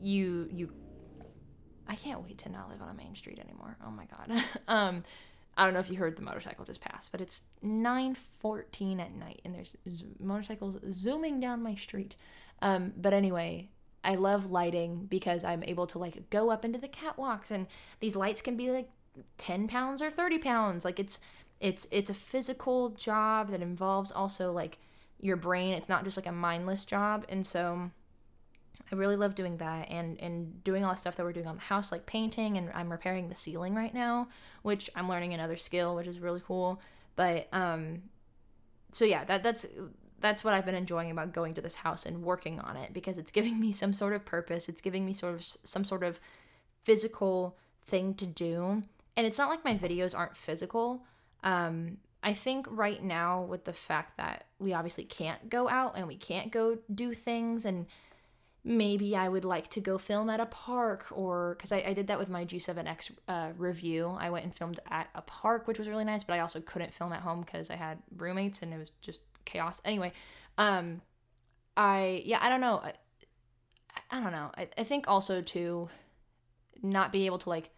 you 0.00 0.48
you 0.52 0.72
I 1.88 1.94
can't 1.94 2.22
wait 2.22 2.38
to 2.38 2.48
not 2.48 2.68
live 2.68 2.82
on 2.82 2.88
a 2.88 2.94
main 2.94 3.14
street 3.14 3.38
anymore. 3.38 3.76
Oh 3.84 3.90
my 3.90 4.06
god. 4.06 4.44
um, 4.68 5.04
I 5.56 5.64
don't 5.64 5.74
know 5.74 5.80
if 5.80 5.90
you 5.90 5.96
heard 5.96 6.16
the 6.16 6.22
motorcycle 6.22 6.64
just 6.64 6.80
pass, 6.80 7.08
but 7.08 7.20
it's 7.20 7.42
9:14 7.62 9.00
at 9.00 9.14
night 9.14 9.40
and 9.44 9.54
there's 9.54 9.76
motorcycles 10.20 10.78
zooming 10.92 11.40
down 11.40 11.62
my 11.62 11.74
street. 11.74 12.14
Um, 12.60 12.92
but 12.96 13.12
anyway, 13.12 13.70
I 14.04 14.14
love 14.16 14.50
lighting 14.50 15.06
because 15.06 15.44
I'm 15.44 15.62
able 15.64 15.86
to 15.88 15.98
like 15.98 16.30
go 16.30 16.50
up 16.50 16.64
into 16.64 16.78
the 16.78 16.88
catwalks 16.88 17.50
and 17.50 17.66
these 18.00 18.16
lights 18.16 18.42
can 18.42 18.56
be 18.56 18.70
like 18.70 18.90
10 19.38 19.66
pounds 19.68 20.02
or 20.02 20.10
30 20.10 20.38
pounds. 20.38 20.84
Like 20.84 21.00
it's 21.00 21.20
it's 21.60 21.86
it's 21.90 22.10
a 22.10 22.14
physical 22.14 22.90
job 22.90 23.50
that 23.50 23.62
involves 23.62 24.12
also 24.12 24.52
like 24.52 24.78
your 25.20 25.36
brain. 25.36 25.74
It's 25.74 25.88
not 25.88 26.04
just 26.04 26.16
like 26.16 26.26
a 26.26 26.32
mindless 26.32 26.84
job. 26.84 27.24
And 27.28 27.46
so 27.46 27.90
I 28.90 28.94
really 28.94 29.16
love 29.16 29.34
doing 29.34 29.56
that 29.56 29.90
and 29.90 30.20
and 30.20 30.62
doing 30.62 30.84
all 30.84 30.92
the 30.92 30.96
stuff 30.96 31.16
that 31.16 31.24
we're 31.24 31.32
doing 31.32 31.46
on 31.46 31.56
the 31.56 31.62
house, 31.62 31.90
like 31.90 32.06
painting, 32.06 32.56
and 32.56 32.70
I'm 32.74 32.90
repairing 32.90 33.28
the 33.28 33.34
ceiling 33.34 33.74
right 33.74 33.92
now, 33.92 34.28
which 34.62 34.88
I'm 34.94 35.08
learning 35.08 35.34
another 35.34 35.56
skill, 35.56 35.96
which 35.96 36.06
is 36.06 36.20
really 36.20 36.42
cool. 36.44 36.80
But 37.16 37.48
um, 37.52 38.02
so 38.92 39.04
yeah, 39.04 39.24
that 39.24 39.42
that's 39.42 39.66
that's 40.20 40.44
what 40.44 40.54
I've 40.54 40.64
been 40.64 40.74
enjoying 40.74 41.10
about 41.10 41.32
going 41.32 41.54
to 41.54 41.60
this 41.60 41.76
house 41.76 42.06
and 42.06 42.22
working 42.22 42.60
on 42.60 42.76
it 42.76 42.92
because 42.92 43.18
it's 43.18 43.30
giving 43.30 43.58
me 43.58 43.72
some 43.82 43.92
sort 43.92 44.12
of 44.12 44.24
purpose. 44.24 44.68
It's 44.68 44.80
giving 44.80 45.04
me 45.04 45.12
sort 45.12 45.34
of 45.34 45.44
some 45.44 45.84
sort 45.84 46.04
of 46.04 46.20
physical 46.84 47.56
thing 47.84 48.14
to 48.14 48.26
do, 48.26 48.82
and 49.16 49.26
it's 49.26 49.38
not 49.38 49.50
like 49.50 49.64
my 49.64 49.74
videos 49.76 50.16
aren't 50.16 50.36
physical. 50.36 51.04
Um, 51.42 51.98
I 52.22 52.34
think 52.34 52.66
right 52.68 53.02
now 53.02 53.42
with 53.42 53.64
the 53.64 53.72
fact 53.72 54.16
that 54.16 54.46
we 54.58 54.72
obviously 54.72 55.04
can't 55.04 55.48
go 55.48 55.68
out 55.68 55.96
and 55.96 56.08
we 56.08 56.16
can't 56.16 56.50
go 56.50 56.78
do 56.92 57.12
things 57.12 57.64
and 57.64 57.86
maybe 58.66 59.14
I 59.14 59.28
would 59.28 59.44
like 59.44 59.68
to 59.68 59.80
go 59.80 59.96
film 59.96 60.28
at 60.28 60.40
a 60.40 60.46
park 60.46 61.06
or 61.12 61.54
because 61.56 61.70
I, 61.70 61.84
I, 61.86 61.92
did 61.92 62.08
that 62.08 62.18
with 62.18 62.28
my 62.28 62.44
G7X 62.44 63.12
uh, 63.28 63.50
review. 63.56 64.16
I 64.18 64.28
went 64.28 64.44
and 64.44 64.52
filmed 64.52 64.80
at 64.90 65.08
a 65.14 65.22
park, 65.22 65.68
which 65.68 65.78
was 65.78 65.86
really 65.86 66.04
nice, 66.04 66.24
but 66.24 66.32
I 66.32 66.40
also 66.40 66.60
couldn't 66.60 66.92
film 66.92 67.12
at 67.12 67.20
home 67.20 67.42
because 67.42 67.70
I 67.70 67.76
had 67.76 67.98
roommates 68.16 68.62
and 68.62 68.74
it 68.74 68.78
was 68.78 68.90
just 69.00 69.20
chaos. 69.44 69.80
Anyway, 69.84 70.12
um, 70.58 71.00
I, 71.76 72.22
yeah, 72.26 72.40
I 72.42 72.48
don't 72.48 72.60
know. 72.60 72.82
I, 72.82 72.92
I 74.10 74.20
don't 74.20 74.32
know. 74.32 74.50
I, 74.58 74.68
I 74.76 74.82
think 74.82 75.04
also 75.06 75.42
to 75.42 75.88
not 76.82 77.12
be 77.12 77.26
able 77.26 77.38
to 77.38 77.48
like 77.48 77.70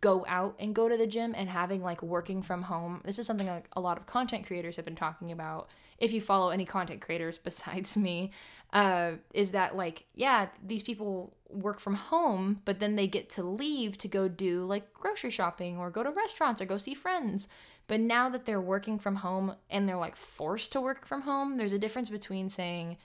go 0.00 0.24
out 0.28 0.56
and 0.58 0.74
go 0.74 0.88
to 0.88 0.96
the 0.96 1.06
gym 1.06 1.32
and 1.36 1.48
having 1.48 1.80
like 1.80 2.02
working 2.02 2.42
from 2.42 2.62
home. 2.62 3.02
This 3.04 3.20
is 3.20 3.26
something 3.26 3.46
like 3.46 3.68
a 3.74 3.80
lot 3.80 3.98
of 3.98 4.06
content 4.06 4.46
creators 4.46 4.74
have 4.76 4.84
been 4.84 4.96
talking 4.96 5.30
about. 5.30 5.68
If 5.98 6.12
you 6.12 6.20
follow 6.20 6.50
any 6.50 6.64
content 6.64 7.00
creators 7.00 7.38
besides 7.44 7.96
me, 7.96 8.32
uh, 8.74 9.12
is 9.32 9.52
that 9.52 9.76
like, 9.76 10.04
yeah, 10.14 10.48
these 10.62 10.82
people 10.82 11.32
work 11.48 11.78
from 11.78 11.94
home, 11.94 12.60
but 12.64 12.80
then 12.80 12.96
they 12.96 13.06
get 13.06 13.30
to 13.30 13.42
leave 13.42 13.96
to 13.98 14.08
go 14.08 14.26
do 14.26 14.66
like 14.66 14.92
grocery 14.92 15.30
shopping 15.30 15.78
or 15.78 15.90
go 15.90 16.02
to 16.02 16.10
restaurants 16.10 16.60
or 16.60 16.66
go 16.66 16.76
see 16.76 16.92
friends. 16.92 17.46
But 17.86 18.00
now 18.00 18.28
that 18.30 18.44
they're 18.44 18.60
working 18.60 18.98
from 18.98 19.16
home 19.16 19.54
and 19.70 19.88
they're 19.88 19.96
like 19.96 20.16
forced 20.16 20.72
to 20.72 20.80
work 20.80 21.06
from 21.06 21.22
home, 21.22 21.56
there's 21.56 21.72
a 21.72 21.78
difference 21.78 22.10
between 22.10 22.48
saying, 22.48 22.96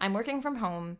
I'm 0.00 0.14
working 0.14 0.40
from 0.40 0.56
home 0.56 0.98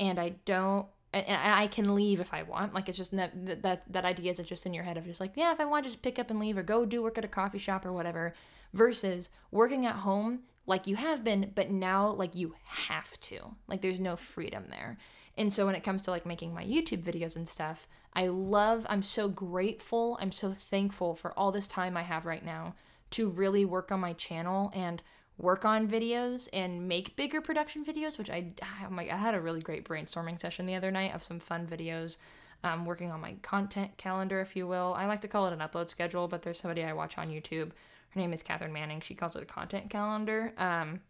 and 0.00 0.18
I 0.18 0.36
don't 0.46 0.86
and 1.12 1.54
I 1.54 1.66
can 1.66 1.94
leave 1.94 2.20
if 2.20 2.34
I 2.34 2.42
want. 2.42 2.74
Like 2.74 2.88
it's 2.88 2.98
just 2.98 3.14
that 3.16 3.62
that 3.62 3.82
that 3.92 4.04
idea 4.04 4.30
is 4.30 4.38
just 4.38 4.66
in 4.66 4.74
your 4.74 4.84
head 4.84 4.96
of 4.96 5.04
just 5.04 5.20
like 5.20 5.32
yeah, 5.34 5.52
if 5.52 5.60
I 5.60 5.64
want, 5.66 5.84
just 5.84 6.02
pick 6.02 6.18
up 6.18 6.30
and 6.30 6.38
leave 6.38 6.56
or 6.56 6.62
go 6.62 6.86
do 6.86 7.02
work 7.02 7.18
at 7.18 7.24
a 7.24 7.28
coffee 7.28 7.58
shop 7.58 7.84
or 7.84 7.92
whatever. 7.92 8.32
Versus 8.72 9.30
working 9.50 9.86
at 9.86 9.96
home 9.96 10.40
like 10.66 10.86
you 10.86 10.96
have 10.96 11.22
been, 11.22 11.52
but 11.54 11.70
now 11.70 12.10
like 12.10 12.34
you 12.34 12.54
have 12.64 13.18
to. 13.20 13.54
Like 13.68 13.80
there's 13.80 14.00
no 14.00 14.16
freedom 14.16 14.64
there. 14.68 14.98
And 15.38 15.52
so 15.52 15.66
when 15.66 15.74
it 15.74 15.84
comes 15.84 16.02
to 16.04 16.10
like 16.10 16.26
making 16.26 16.54
my 16.54 16.64
YouTube 16.64 17.02
videos 17.02 17.36
and 17.36 17.48
stuff, 17.48 17.86
I 18.14 18.28
love. 18.28 18.86
I'm 18.88 19.02
so 19.02 19.28
grateful. 19.28 20.18
I'm 20.20 20.32
so 20.32 20.52
thankful 20.52 21.14
for 21.14 21.32
all 21.38 21.52
this 21.52 21.66
time 21.66 21.96
I 21.96 22.02
have 22.02 22.26
right 22.26 22.44
now 22.44 22.74
to 23.10 23.28
really 23.28 23.64
work 23.64 23.92
on 23.92 24.00
my 24.00 24.14
channel 24.14 24.72
and 24.74 25.02
work 25.38 25.64
on 25.64 25.86
videos 25.86 26.48
and 26.52 26.88
make 26.88 27.14
bigger 27.14 27.40
production 27.40 27.84
videos, 27.84 28.16
which 28.16 28.30
I, 28.30 28.52
oh 28.62 28.90
my, 28.90 29.02
I 29.02 29.16
had 29.16 29.34
a 29.34 29.40
really 29.40 29.60
great 29.60 29.86
brainstorming 29.86 30.40
session 30.40 30.64
the 30.64 30.74
other 30.74 30.90
night 30.90 31.14
of 31.14 31.22
some 31.22 31.38
fun 31.38 31.66
videos. 31.66 32.16
Um, 32.64 32.86
working 32.86 33.12
on 33.12 33.20
my 33.20 33.34
content 33.42 33.98
calendar, 33.98 34.40
if 34.40 34.56
you 34.56 34.66
will. 34.66 34.94
I 34.96 35.06
like 35.06 35.20
to 35.20 35.28
call 35.28 35.46
it 35.46 35.52
an 35.52 35.58
upload 35.58 35.90
schedule, 35.90 36.26
but 36.26 36.42
there's 36.42 36.58
somebody 36.58 36.82
I 36.82 36.94
watch 36.94 37.18
on 37.18 37.28
YouTube. 37.28 37.72
Her 38.16 38.20
name 38.22 38.32
is 38.32 38.42
Catherine 38.42 38.72
Manning. 38.72 39.02
She 39.02 39.14
calls 39.14 39.36
it 39.36 39.42
a 39.42 39.44
content 39.44 39.90
calendar. 39.90 40.54
Um, 40.56 41.00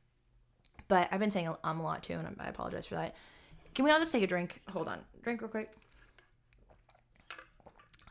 but 0.89 1.09
I've 1.13 1.21
been 1.21 1.31
saying 1.31 1.49
um 1.63 1.79
a 1.79 1.83
lot 1.85 2.03
too, 2.03 2.15
and 2.15 2.35
I 2.41 2.49
apologize 2.49 2.85
for 2.85 2.97
that. 2.97 3.15
Can 3.77 3.85
we 3.85 3.93
all 3.93 4.01
just 4.01 4.11
take 4.11 4.25
a 4.25 4.27
drink? 4.27 4.61
Hold 4.71 4.89
on, 4.89 4.99
drink 5.23 5.41
real 5.41 5.49
quick. 5.49 5.71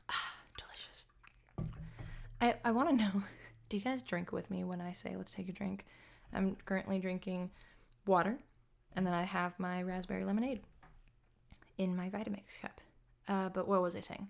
Ah, 0.09 0.33
delicious. 0.57 1.07
I 2.39 2.55
I 2.63 2.71
want 2.71 2.89
to 2.89 2.95
know. 2.95 3.11
Do 3.69 3.75
you 3.75 3.83
guys 3.83 4.01
drink 4.01 4.31
with 4.31 4.49
me 4.49 4.63
when 4.63 4.79
I 4.79 4.93
say 4.93 5.13
let's 5.17 5.33
take 5.33 5.49
a 5.49 5.51
drink? 5.51 5.85
I'm 6.33 6.55
currently 6.65 6.97
drinking 6.97 7.51
water, 8.05 8.37
and 8.95 9.05
then 9.05 9.13
I 9.13 9.23
have 9.23 9.59
my 9.59 9.83
raspberry 9.83 10.23
lemonade 10.23 10.61
in 11.77 11.97
my 11.97 12.09
Vitamix 12.09 12.61
cup. 12.61 12.79
Uh, 13.27 13.49
but 13.49 13.67
what 13.67 13.81
was 13.81 13.93
I 13.97 13.99
saying? 13.99 14.29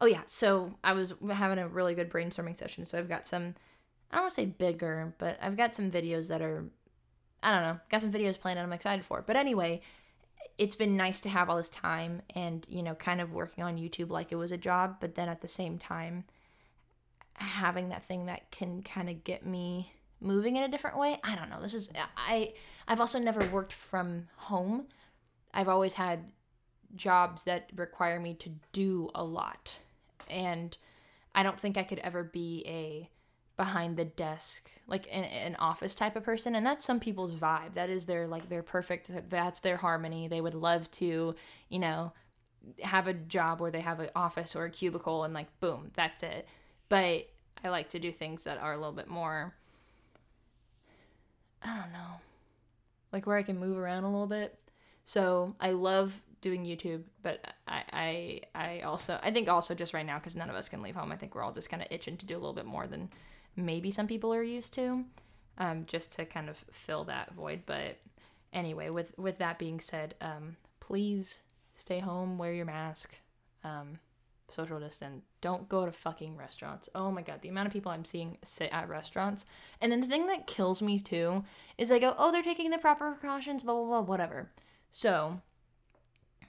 Oh 0.00 0.06
yeah, 0.06 0.22
so 0.24 0.78
I 0.82 0.94
was 0.94 1.12
having 1.30 1.58
a 1.58 1.68
really 1.68 1.94
good 1.94 2.08
brainstorming 2.08 2.56
session. 2.56 2.86
So 2.86 2.98
I've 2.98 3.08
got 3.08 3.26
some, 3.26 3.56
I 4.10 4.16
don't 4.16 4.24
want 4.24 4.34
to 4.34 4.40
say 4.40 4.46
bigger, 4.46 5.14
but 5.18 5.38
I've 5.40 5.56
got 5.56 5.74
some 5.74 5.90
videos 5.90 6.28
that 6.28 6.42
are, 6.42 6.64
I 7.42 7.52
don't 7.52 7.62
know, 7.62 7.80
got 7.90 8.00
some 8.00 8.12
videos 8.12 8.38
planned 8.38 8.58
and 8.58 8.66
I'm 8.66 8.72
excited 8.72 9.04
for. 9.04 9.22
But 9.24 9.36
anyway, 9.36 9.82
it's 10.58 10.74
been 10.74 10.96
nice 10.96 11.20
to 11.20 11.28
have 11.28 11.48
all 11.48 11.56
this 11.56 11.68
time 11.68 12.22
and 12.34 12.66
you 12.68 12.82
know 12.82 12.94
kind 12.94 13.20
of 13.20 13.32
working 13.32 13.64
on 13.64 13.78
YouTube 13.78 14.10
like 14.10 14.32
it 14.32 14.36
was 14.36 14.52
a 14.52 14.58
job, 14.58 14.96
but 15.00 15.14
then 15.14 15.28
at 15.28 15.40
the 15.40 15.48
same 15.48 15.78
time 15.78 16.24
having 17.34 17.88
that 17.88 18.04
thing 18.04 18.26
that 18.26 18.50
can 18.50 18.82
kind 18.82 19.08
of 19.08 19.24
get 19.24 19.46
me 19.46 19.92
moving 20.20 20.56
in 20.56 20.62
a 20.62 20.68
different 20.68 20.98
way. 20.98 21.18
I 21.24 21.34
don't 21.34 21.48
know. 21.48 21.60
This 21.60 21.74
is 21.74 21.90
I 22.16 22.52
I've 22.86 23.00
also 23.00 23.18
never 23.18 23.44
worked 23.46 23.72
from 23.72 24.28
home. 24.36 24.86
I've 25.54 25.68
always 25.68 25.94
had 25.94 26.32
jobs 26.96 27.44
that 27.44 27.70
require 27.74 28.20
me 28.20 28.34
to 28.34 28.50
do 28.72 29.10
a 29.14 29.24
lot. 29.24 29.76
And 30.28 30.76
I 31.34 31.42
don't 31.42 31.58
think 31.58 31.76
I 31.76 31.84
could 31.84 32.00
ever 32.00 32.22
be 32.22 32.64
a 32.66 33.08
behind 33.60 33.98
the 33.98 34.06
desk 34.06 34.70
like 34.86 35.06
an, 35.12 35.22
an 35.22 35.54
office 35.56 35.94
type 35.94 36.16
of 36.16 36.24
person 36.24 36.54
and 36.54 36.64
that's 36.64 36.82
some 36.82 36.98
people's 36.98 37.34
vibe. 37.34 37.74
That 37.74 37.90
is 37.90 38.06
their 38.06 38.26
like 38.26 38.48
their 38.48 38.62
perfect 38.62 39.10
that's 39.28 39.60
their 39.60 39.76
harmony. 39.76 40.28
They 40.28 40.40
would 40.40 40.54
love 40.54 40.90
to 40.92 41.34
you 41.68 41.78
know 41.78 42.14
have 42.82 43.06
a 43.06 43.12
job 43.12 43.60
where 43.60 43.70
they 43.70 43.82
have 43.82 44.00
an 44.00 44.08
office 44.16 44.56
or 44.56 44.64
a 44.64 44.70
cubicle 44.70 45.24
and 45.24 45.34
like 45.34 45.48
boom 45.60 45.90
that's 45.94 46.22
it. 46.22 46.48
But 46.88 47.28
i 47.62 47.68
like 47.68 47.90
to 47.90 47.98
do 47.98 48.10
things 48.10 48.44
that 48.44 48.56
are 48.56 48.72
a 48.72 48.78
little 48.78 48.94
bit 48.94 49.06
more 49.06 49.52
i 51.62 51.66
don't 51.66 51.92
know 51.92 52.14
like 53.12 53.26
where 53.26 53.36
i 53.36 53.42
can 53.42 53.58
move 53.58 53.76
around 53.76 54.04
a 54.04 54.10
little 54.10 54.26
bit. 54.26 54.58
So 55.04 55.54
i 55.60 55.72
love 55.72 56.18
doing 56.40 56.64
YouTube, 56.64 57.02
but 57.22 57.44
I 57.68 57.82
I 57.92 58.40
I 58.54 58.80
also 58.80 59.20
I 59.22 59.30
think 59.30 59.50
also 59.50 59.74
just 59.74 59.92
right 59.92 60.06
now 60.06 60.18
because 60.18 60.34
none 60.34 60.48
of 60.48 60.56
us 60.56 60.70
can 60.70 60.80
leave 60.80 60.96
home. 60.96 61.12
I 61.12 61.16
think 61.16 61.34
we're 61.34 61.42
all 61.42 61.52
just 61.52 61.68
kind 61.68 61.82
of 61.82 61.88
itching 61.90 62.16
to 62.16 62.24
do 62.24 62.34
a 62.34 62.40
little 62.40 62.54
bit 62.54 62.64
more 62.64 62.86
than 62.86 63.10
maybe 63.56 63.90
some 63.90 64.06
people 64.06 64.32
are 64.32 64.42
used 64.42 64.74
to, 64.74 65.04
um, 65.58 65.84
just 65.86 66.12
to 66.12 66.24
kind 66.24 66.48
of 66.48 66.64
fill 66.70 67.04
that 67.04 67.32
void. 67.34 67.62
But 67.66 67.98
anyway, 68.52 68.90
with 68.90 69.16
with 69.18 69.38
that 69.38 69.58
being 69.58 69.80
said, 69.80 70.14
um, 70.20 70.56
please 70.80 71.40
stay 71.74 72.00
home, 72.00 72.38
wear 72.38 72.52
your 72.52 72.66
mask, 72.66 73.18
um, 73.64 73.98
social 74.48 74.80
distance. 74.80 75.22
Don't 75.40 75.68
go 75.68 75.86
to 75.86 75.92
fucking 75.92 76.36
restaurants. 76.36 76.88
Oh 76.94 77.10
my 77.10 77.22
god, 77.22 77.42
the 77.42 77.48
amount 77.48 77.66
of 77.66 77.72
people 77.72 77.92
I'm 77.92 78.04
seeing 78.04 78.38
sit 78.42 78.70
at 78.72 78.88
restaurants. 78.88 79.46
And 79.80 79.90
then 79.90 80.00
the 80.00 80.06
thing 80.06 80.26
that 80.26 80.46
kills 80.46 80.82
me 80.82 80.98
too 80.98 81.44
is 81.78 81.88
they 81.88 82.00
go, 82.00 82.14
oh, 82.18 82.32
they're 82.32 82.42
taking 82.42 82.70
the 82.70 82.78
proper 82.78 83.12
precautions, 83.12 83.62
blah 83.62 83.74
blah 83.74 83.84
blah, 83.84 84.00
whatever. 84.00 84.50
So 84.90 85.40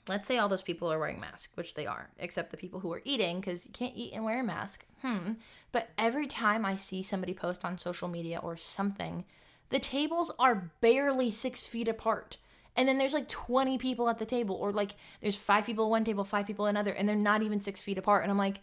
let's 0.08 0.28
say 0.28 0.38
all 0.38 0.50
those 0.50 0.62
people 0.62 0.92
are 0.92 1.00
wearing 1.00 1.20
masks, 1.20 1.56
which 1.56 1.74
they 1.74 1.86
are, 1.86 2.10
except 2.18 2.52
the 2.52 2.58
people 2.58 2.80
who 2.80 2.92
are 2.94 3.02
eating 3.06 3.40
because 3.40 3.66
you 3.66 3.72
can't 3.72 3.96
eat 3.96 4.14
and 4.14 4.24
wear 4.24 4.40
a 4.40 4.44
mask. 4.44 4.86
Hmm. 5.02 5.34
But 5.72 5.90
every 5.98 6.28
time 6.28 6.66
I 6.66 6.76
see 6.76 7.04
somebody 7.04 7.34
post 7.34 7.64
on 7.64 7.78
social 7.78 8.08
media 8.08 8.40
or 8.42 8.58
something, 8.58 9.26
the 9.70 9.80
tables 9.80 10.32
are 10.38 10.72
barely 10.82 11.32
six 11.32 11.66
feet 11.66 11.88
apart. 11.88 12.38
And 12.76 12.88
then 12.88 12.98
there's 12.98 13.14
like 13.14 13.28
20 13.28 13.78
people 13.78 14.10
at 14.10 14.18
the 14.18 14.26
table, 14.26 14.56
or 14.56 14.72
like 14.72 14.96
there's 15.22 15.36
five 15.36 15.66
people 15.66 15.90
one 15.90 16.04
table, 16.04 16.24
five 16.24 16.48
people 16.48 16.66
another, 16.66 16.92
and 16.92 17.08
they're 17.08 17.16
not 17.16 17.42
even 17.42 17.60
six 17.60 17.82
feet 17.82 17.98
apart. 17.98 18.24
And 18.24 18.32
I'm 18.32 18.38
like, 18.38 18.62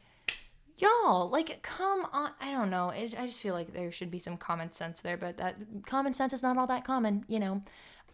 y'all, 0.78 1.28
like, 1.28 1.62
come 1.62 2.06
on. 2.12 2.30
I 2.40 2.50
don't 2.50 2.70
know. 2.70 2.90
It, 2.90 3.18
I 3.18 3.26
just 3.26 3.40
feel 3.40 3.54
like 3.54 3.72
there 3.72 3.92
should 3.92 4.10
be 4.10 4.18
some 4.18 4.36
common 4.36 4.72
sense 4.72 5.02
there, 5.02 5.16
but 5.16 5.36
that 5.36 5.56
common 5.86 6.14
sense 6.14 6.32
is 6.32 6.42
not 6.42 6.56
all 6.56 6.66
that 6.68 6.84
common, 6.84 7.24
you 7.28 7.38
know. 7.38 7.62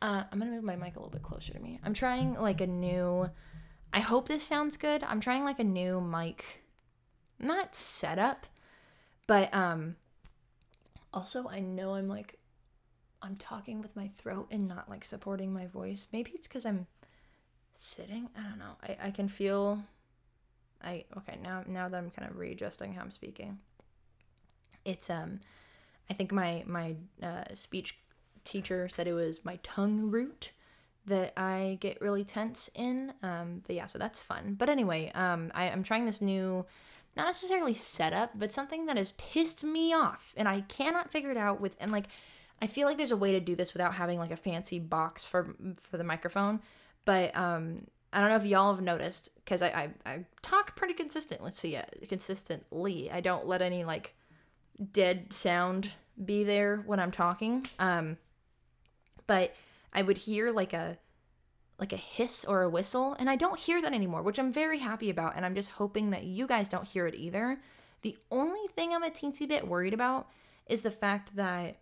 Uh, 0.04 0.22
I'm 0.30 0.38
gonna 0.38 0.50
move 0.50 0.64
my 0.64 0.76
mic 0.76 0.96
a 0.96 0.98
little 0.98 1.08
bit 1.08 1.22
closer 1.22 1.54
to 1.54 1.58
me. 1.58 1.80
I'm 1.82 1.94
trying 1.94 2.34
like 2.34 2.60
a 2.60 2.66
new. 2.66 3.30
I 3.90 4.00
hope 4.00 4.28
this 4.28 4.42
sounds 4.42 4.76
good. 4.76 5.02
I'm 5.02 5.18
trying 5.18 5.44
like 5.44 5.58
a 5.58 5.64
new 5.64 5.98
mic, 5.98 6.62
not 7.40 7.74
setup, 7.74 8.46
but 9.26 9.52
um. 9.54 9.96
Also, 11.14 11.48
I 11.48 11.60
know 11.60 11.94
I'm 11.94 12.06
like, 12.06 12.38
I'm 13.22 13.36
talking 13.36 13.80
with 13.80 13.96
my 13.96 14.08
throat 14.08 14.48
and 14.50 14.68
not 14.68 14.90
like 14.90 15.04
supporting 15.04 15.54
my 15.54 15.66
voice. 15.68 16.06
Maybe 16.12 16.32
it's 16.34 16.48
because 16.48 16.66
I'm 16.66 16.86
sitting. 17.72 18.28
I 18.36 18.42
don't 18.42 18.58
know. 18.58 18.76
I 18.82 19.06
I 19.06 19.10
can 19.10 19.26
feel. 19.26 19.84
I 20.82 21.04
okay 21.16 21.38
now 21.42 21.64
now 21.66 21.88
that 21.88 21.96
I'm 21.96 22.10
kind 22.10 22.30
of 22.30 22.36
readjusting 22.36 22.92
how 22.92 23.00
I'm 23.00 23.10
speaking. 23.10 23.58
It's 24.84 25.08
um, 25.08 25.40
I 26.10 26.12
think 26.12 26.30
my 26.30 26.62
my 26.66 26.96
uh, 27.22 27.44
speech 27.54 27.96
teacher 28.44 28.88
said 28.88 29.06
it 29.06 29.14
was 29.14 29.44
my 29.44 29.58
tongue 29.62 30.10
root 30.10 30.52
that 31.06 31.32
I 31.36 31.78
get 31.80 32.00
really 32.00 32.24
tense 32.24 32.70
in. 32.74 33.12
Um, 33.22 33.62
but 33.66 33.76
yeah, 33.76 33.86
so 33.86 33.98
that's 33.98 34.20
fun. 34.20 34.54
But 34.58 34.68
anyway, 34.68 35.10
um, 35.14 35.50
I, 35.54 35.64
I'm 35.64 35.82
trying 35.82 36.04
this 36.04 36.22
new, 36.22 36.64
not 37.16 37.26
necessarily 37.26 37.74
setup, 37.74 38.30
but 38.34 38.52
something 38.52 38.86
that 38.86 38.96
has 38.96 39.12
pissed 39.12 39.64
me 39.64 39.92
off, 39.92 40.32
and 40.36 40.48
I 40.48 40.62
cannot 40.62 41.12
figure 41.12 41.30
it 41.30 41.36
out 41.36 41.60
with. 41.60 41.76
And 41.80 41.92
like, 41.92 42.06
I 42.62 42.66
feel 42.66 42.86
like 42.86 42.96
there's 42.96 43.10
a 43.10 43.16
way 43.16 43.32
to 43.32 43.40
do 43.40 43.54
this 43.54 43.74
without 43.74 43.94
having 43.94 44.18
like 44.18 44.30
a 44.30 44.36
fancy 44.36 44.78
box 44.78 45.26
for 45.26 45.54
for 45.78 45.98
the 45.98 46.04
microphone. 46.04 46.60
But 47.04 47.36
um, 47.36 47.86
I 48.12 48.20
don't 48.20 48.30
know 48.30 48.36
if 48.36 48.46
y'all 48.46 48.74
have 48.74 48.82
noticed 48.82 49.28
because 49.36 49.60
I, 49.60 49.68
I 49.68 49.90
I 50.10 50.24
talk 50.40 50.76
pretty 50.76 50.94
consistent. 50.94 51.42
Let's 51.42 51.58
see, 51.58 51.76
uh, 51.76 51.82
consistently. 52.08 53.10
I 53.10 53.20
don't 53.20 53.46
let 53.46 53.60
any 53.60 53.84
like 53.84 54.14
dead 54.92 55.32
sound 55.32 55.90
be 56.24 56.44
there 56.44 56.82
when 56.86 57.00
I'm 57.00 57.10
talking. 57.10 57.66
Um, 57.78 58.16
but 59.26 59.54
I 59.92 60.02
would 60.02 60.18
hear 60.18 60.50
like 60.50 60.72
a 60.72 60.98
like 61.78 61.92
a 61.92 61.96
hiss 61.96 62.44
or 62.44 62.62
a 62.62 62.68
whistle 62.68 63.16
and 63.18 63.28
I 63.28 63.36
don't 63.36 63.58
hear 63.58 63.82
that 63.82 63.92
anymore, 63.92 64.22
which 64.22 64.38
I'm 64.38 64.52
very 64.52 64.78
happy 64.78 65.10
about 65.10 65.34
and 65.36 65.44
I'm 65.44 65.54
just 65.54 65.70
hoping 65.70 66.10
that 66.10 66.24
you 66.24 66.46
guys 66.46 66.68
don't 66.68 66.86
hear 66.86 67.06
it 67.06 67.16
either. 67.16 67.60
The 68.02 68.16
only 68.30 68.68
thing 68.76 68.92
I'm 68.92 69.02
a 69.02 69.10
teensy 69.10 69.48
bit 69.48 69.66
worried 69.66 69.94
about 69.94 70.28
is 70.66 70.82
the 70.82 70.90
fact 70.90 71.34
that 71.36 71.78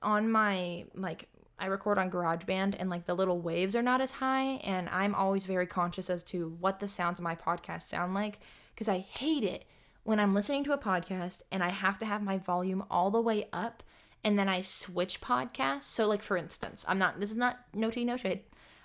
on 0.00 0.30
my 0.30 0.84
like 0.94 1.28
I 1.58 1.66
record 1.66 1.98
on 1.98 2.10
GarageBand 2.10 2.76
and 2.78 2.90
like 2.90 3.06
the 3.06 3.14
little 3.14 3.40
waves 3.40 3.76
are 3.76 3.82
not 3.82 4.00
as 4.00 4.12
high 4.12 4.60
and 4.64 4.88
I'm 4.88 5.14
always 5.14 5.46
very 5.46 5.66
conscious 5.66 6.10
as 6.10 6.22
to 6.24 6.56
what 6.60 6.80
the 6.80 6.88
sounds 6.88 7.18
of 7.18 7.24
my 7.24 7.34
podcast 7.34 7.82
sound 7.82 8.14
like 8.14 8.40
because 8.74 8.88
I 8.88 8.98
hate 8.98 9.44
it 9.44 9.64
when 10.04 10.20
I'm 10.20 10.34
listening 10.34 10.64
to 10.64 10.72
a 10.72 10.78
podcast 10.78 11.42
and 11.50 11.62
I 11.62 11.70
have 11.70 11.98
to 11.98 12.06
have 12.06 12.22
my 12.22 12.38
volume 12.38 12.84
all 12.90 13.10
the 13.10 13.20
way 13.20 13.48
up 13.52 13.82
and 14.24 14.38
then 14.38 14.48
I 14.48 14.60
switch 14.60 15.20
podcasts. 15.20 15.82
So, 15.82 16.06
like 16.08 16.22
for 16.22 16.36
instance, 16.36 16.84
I'm 16.88 16.98
not. 16.98 17.20
This 17.20 17.30
is 17.30 17.36
not 17.36 17.58
no 17.74 17.90
tea, 17.90 18.04
no 18.04 18.16
shade. 18.16 18.40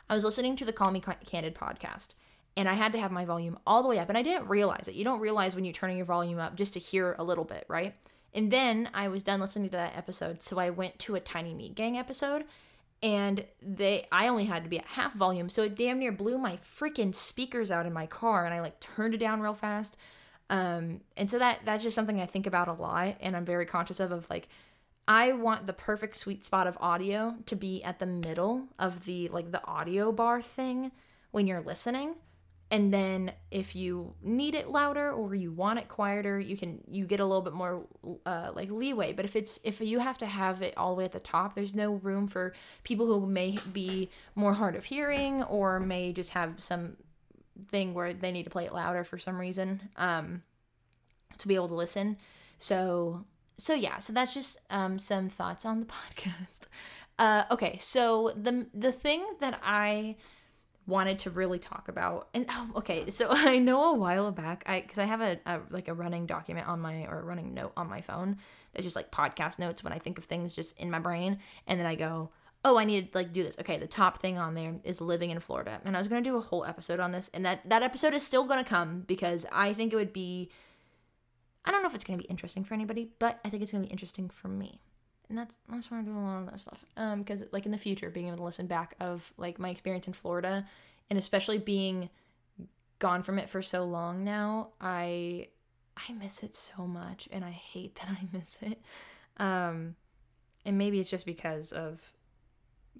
I 0.09 0.15
was 0.15 0.23
listening 0.23 0.55
to 0.57 0.65
the 0.65 0.73
Call 0.73 0.91
Me 0.91 1.01
Candid 1.25 1.55
podcast, 1.55 2.15
and 2.57 2.67
I 2.67 2.73
had 2.73 2.91
to 2.93 2.99
have 2.99 3.11
my 3.11 3.25
volume 3.25 3.57
all 3.65 3.81
the 3.81 3.89
way 3.89 3.99
up, 3.99 4.09
and 4.09 4.17
I 4.17 4.21
didn't 4.21 4.47
realize 4.47 4.87
it. 4.87 4.95
You 4.95 5.03
don't 5.03 5.21
realize 5.21 5.55
when 5.55 5.63
you're 5.63 5.73
turning 5.73 5.97
your 5.97 6.05
volume 6.05 6.39
up 6.39 6.55
just 6.55 6.73
to 6.73 6.79
hear 6.79 7.15
a 7.17 7.23
little 7.23 7.45
bit, 7.45 7.65
right? 7.67 7.95
And 8.33 8.51
then 8.51 8.89
I 8.93 9.07
was 9.07 9.23
done 9.23 9.39
listening 9.39 9.69
to 9.69 9.77
that 9.77 9.97
episode, 9.97 10.41
so 10.41 10.57
I 10.57 10.69
went 10.69 10.99
to 10.99 11.15
a 11.15 11.19
Tiny 11.19 11.53
Meat 11.53 11.75
Gang 11.75 11.97
episode, 11.97 12.45
and 13.03 13.45
they 13.61 14.07
I 14.11 14.27
only 14.27 14.45
had 14.45 14.63
to 14.63 14.69
be 14.69 14.79
at 14.79 14.85
half 14.85 15.13
volume, 15.13 15.49
so 15.49 15.63
it 15.63 15.75
damn 15.75 15.99
near 15.99 16.11
blew 16.11 16.37
my 16.37 16.57
freaking 16.57 17.15
speakers 17.15 17.71
out 17.71 17.85
in 17.85 17.93
my 17.93 18.05
car, 18.05 18.45
and 18.45 18.53
I 18.53 18.61
like 18.61 18.79
turned 18.79 19.13
it 19.13 19.19
down 19.19 19.41
real 19.41 19.53
fast. 19.53 19.97
Um, 20.49 21.01
and 21.15 21.31
so 21.31 21.39
that 21.39 21.61
that's 21.65 21.83
just 21.83 21.95
something 21.95 22.21
I 22.21 22.25
think 22.25 22.45
about 22.45 22.67
a 22.67 22.73
lot, 22.73 23.15
and 23.21 23.35
I'm 23.35 23.45
very 23.45 23.65
conscious 23.65 23.99
of 23.99 24.11
of 24.11 24.29
like 24.29 24.49
I 25.07 25.31
want 25.33 25.65
the 25.65 25.73
perfect 25.73 26.15
sweet 26.15 26.43
spot 26.43 26.67
of 26.67 26.77
audio 26.79 27.35
to 27.47 27.55
be 27.55 27.83
at 27.83 27.99
the 27.99 28.05
middle 28.05 28.67
of 28.79 29.05
the 29.05 29.27
like 29.29 29.51
the 29.51 29.65
audio 29.65 30.11
bar 30.11 30.41
thing 30.41 30.91
when 31.31 31.47
you're 31.47 31.61
listening. 31.61 32.15
And 32.69 32.93
then 32.93 33.33
if 33.51 33.75
you 33.75 34.13
need 34.23 34.55
it 34.55 34.69
louder 34.69 35.11
or 35.11 35.35
you 35.35 35.51
want 35.51 35.79
it 35.79 35.89
quieter, 35.89 36.39
you 36.39 36.55
can 36.55 36.81
you 36.89 37.05
get 37.05 37.19
a 37.19 37.25
little 37.25 37.41
bit 37.41 37.53
more 37.53 37.85
uh, 38.25 38.51
like 38.55 38.71
leeway. 38.71 39.11
But 39.11 39.25
if 39.25 39.35
it's 39.35 39.59
if 39.63 39.81
you 39.81 39.99
have 39.99 40.17
to 40.19 40.25
have 40.25 40.61
it 40.61 40.77
all 40.77 40.95
the 40.95 40.99
way 40.99 41.05
at 41.05 41.11
the 41.11 41.19
top, 41.19 41.53
there's 41.53 41.75
no 41.75 41.95
room 41.95 42.27
for 42.27 42.53
people 42.83 43.07
who 43.07 43.25
may 43.25 43.57
be 43.73 44.09
more 44.35 44.53
hard 44.53 44.75
of 44.77 44.85
hearing 44.85 45.43
or 45.43 45.81
may 45.81 46.13
just 46.13 46.31
have 46.31 46.61
some 46.61 46.95
thing 47.69 47.93
where 47.93 48.13
they 48.13 48.31
need 48.31 48.43
to 48.43 48.49
play 48.49 48.65
it 48.65 48.73
louder 48.73 49.03
for 49.03 49.17
some 49.17 49.37
reason 49.37 49.89
um, 49.97 50.41
to 51.37 51.49
be 51.49 51.55
able 51.55 51.67
to 51.67 51.75
listen. 51.75 52.17
So 52.57 53.25
so 53.61 53.73
yeah, 53.73 53.99
so 53.99 54.13
that's 54.13 54.33
just 54.33 54.57
um, 54.69 54.99
some 54.99 55.29
thoughts 55.29 55.65
on 55.65 55.79
the 55.79 55.85
podcast. 56.17 56.67
Uh, 57.19 57.43
okay, 57.51 57.77
so 57.79 58.33
the 58.35 58.65
the 58.73 58.91
thing 58.91 59.23
that 59.39 59.59
I 59.63 60.15
wanted 60.87 61.19
to 61.19 61.29
really 61.29 61.59
talk 61.59 61.87
about, 61.87 62.29
and 62.33 62.45
oh, 62.49 62.71
okay, 62.77 63.09
so 63.11 63.27
I 63.31 63.59
know 63.59 63.93
a 63.93 63.95
while 63.95 64.31
back, 64.31 64.63
I 64.65 64.81
because 64.81 64.97
I 64.97 65.05
have 65.05 65.21
a, 65.21 65.39
a 65.45 65.59
like 65.69 65.87
a 65.87 65.93
running 65.93 66.25
document 66.25 66.67
on 66.67 66.79
my 66.79 67.05
or 67.05 67.19
a 67.19 67.23
running 67.23 67.53
note 67.53 67.73
on 67.77 67.87
my 67.87 68.01
phone 68.01 68.37
that's 68.73 68.85
just 68.85 68.95
like 68.95 69.11
podcast 69.11 69.59
notes 69.59 69.83
when 69.83 69.93
I 69.93 69.99
think 69.99 70.17
of 70.17 70.25
things 70.25 70.55
just 70.55 70.77
in 70.79 70.89
my 70.89 70.99
brain, 70.99 71.39
and 71.67 71.79
then 71.79 71.85
I 71.85 71.95
go, 71.95 72.31
oh, 72.65 72.77
I 72.77 72.85
need 72.85 73.11
to 73.11 73.17
like 73.17 73.31
do 73.31 73.43
this. 73.43 73.57
Okay, 73.59 73.77
the 73.77 73.87
top 73.87 74.17
thing 74.17 74.39
on 74.39 74.55
there 74.55 74.75
is 74.83 74.99
living 74.99 75.29
in 75.29 75.39
Florida, 75.39 75.79
and 75.85 75.95
I 75.95 75.99
was 75.99 76.07
gonna 76.07 76.21
do 76.21 76.37
a 76.37 76.41
whole 76.41 76.65
episode 76.65 76.99
on 76.99 77.11
this, 77.11 77.29
and 77.33 77.45
that 77.45 77.69
that 77.69 77.83
episode 77.83 78.13
is 78.13 78.25
still 78.25 78.45
gonna 78.45 78.63
come 78.63 79.01
because 79.01 79.45
I 79.51 79.73
think 79.73 79.93
it 79.93 79.97
would 79.97 80.13
be 80.13 80.49
I 81.65 81.71
don't 81.71 81.81
know 81.83 81.89
if 81.89 81.95
it's 81.95 82.03
going 82.03 82.19
to 82.19 82.23
be 82.25 82.29
interesting 82.29 82.63
for 82.63 82.73
anybody, 82.73 83.09
but 83.19 83.39
I 83.45 83.49
think 83.49 83.61
it's 83.61 83.71
going 83.71 83.83
to 83.83 83.87
be 83.87 83.91
interesting 83.91 84.29
for 84.29 84.47
me. 84.47 84.79
and 85.29 85.37
that's 85.37 85.57
that's 85.69 85.89
why 85.89 85.97
I'm 85.97 86.05
doing 86.05 86.17
a 86.17 86.25
lot 86.25 86.39
of 86.43 86.49
that 86.51 86.59
stuff. 86.59 86.85
Um, 86.97 87.19
because 87.19 87.43
like 87.51 87.65
in 87.65 87.71
the 87.71 87.77
future, 87.77 88.09
being 88.09 88.27
able 88.27 88.37
to 88.37 88.43
listen 88.43 88.67
back 88.67 88.95
of 88.99 89.31
like 89.37 89.59
my 89.59 89.69
experience 89.69 90.07
in 90.07 90.13
Florida, 90.13 90.65
and 91.09 91.17
especially 91.19 91.57
being 91.57 92.09
gone 92.99 93.23
from 93.23 93.39
it 93.39 93.49
for 93.49 93.61
so 93.61 93.83
long 93.85 94.23
now, 94.23 94.69
I 94.79 95.47
I 95.95 96.13
miss 96.13 96.43
it 96.43 96.55
so 96.55 96.87
much, 96.87 97.29
and 97.31 97.45
I 97.45 97.51
hate 97.51 97.95
that 98.01 98.09
I 98.09 98.27
miss 98.37 98.57
it. 98.61 98.81
Um, 99.37 99.95
and 100.65 100.77
maybe 100.77 100.99
it's 100.99 101.09
just 101.09 101.25
because 101.25 101.71
of 101.71 102.11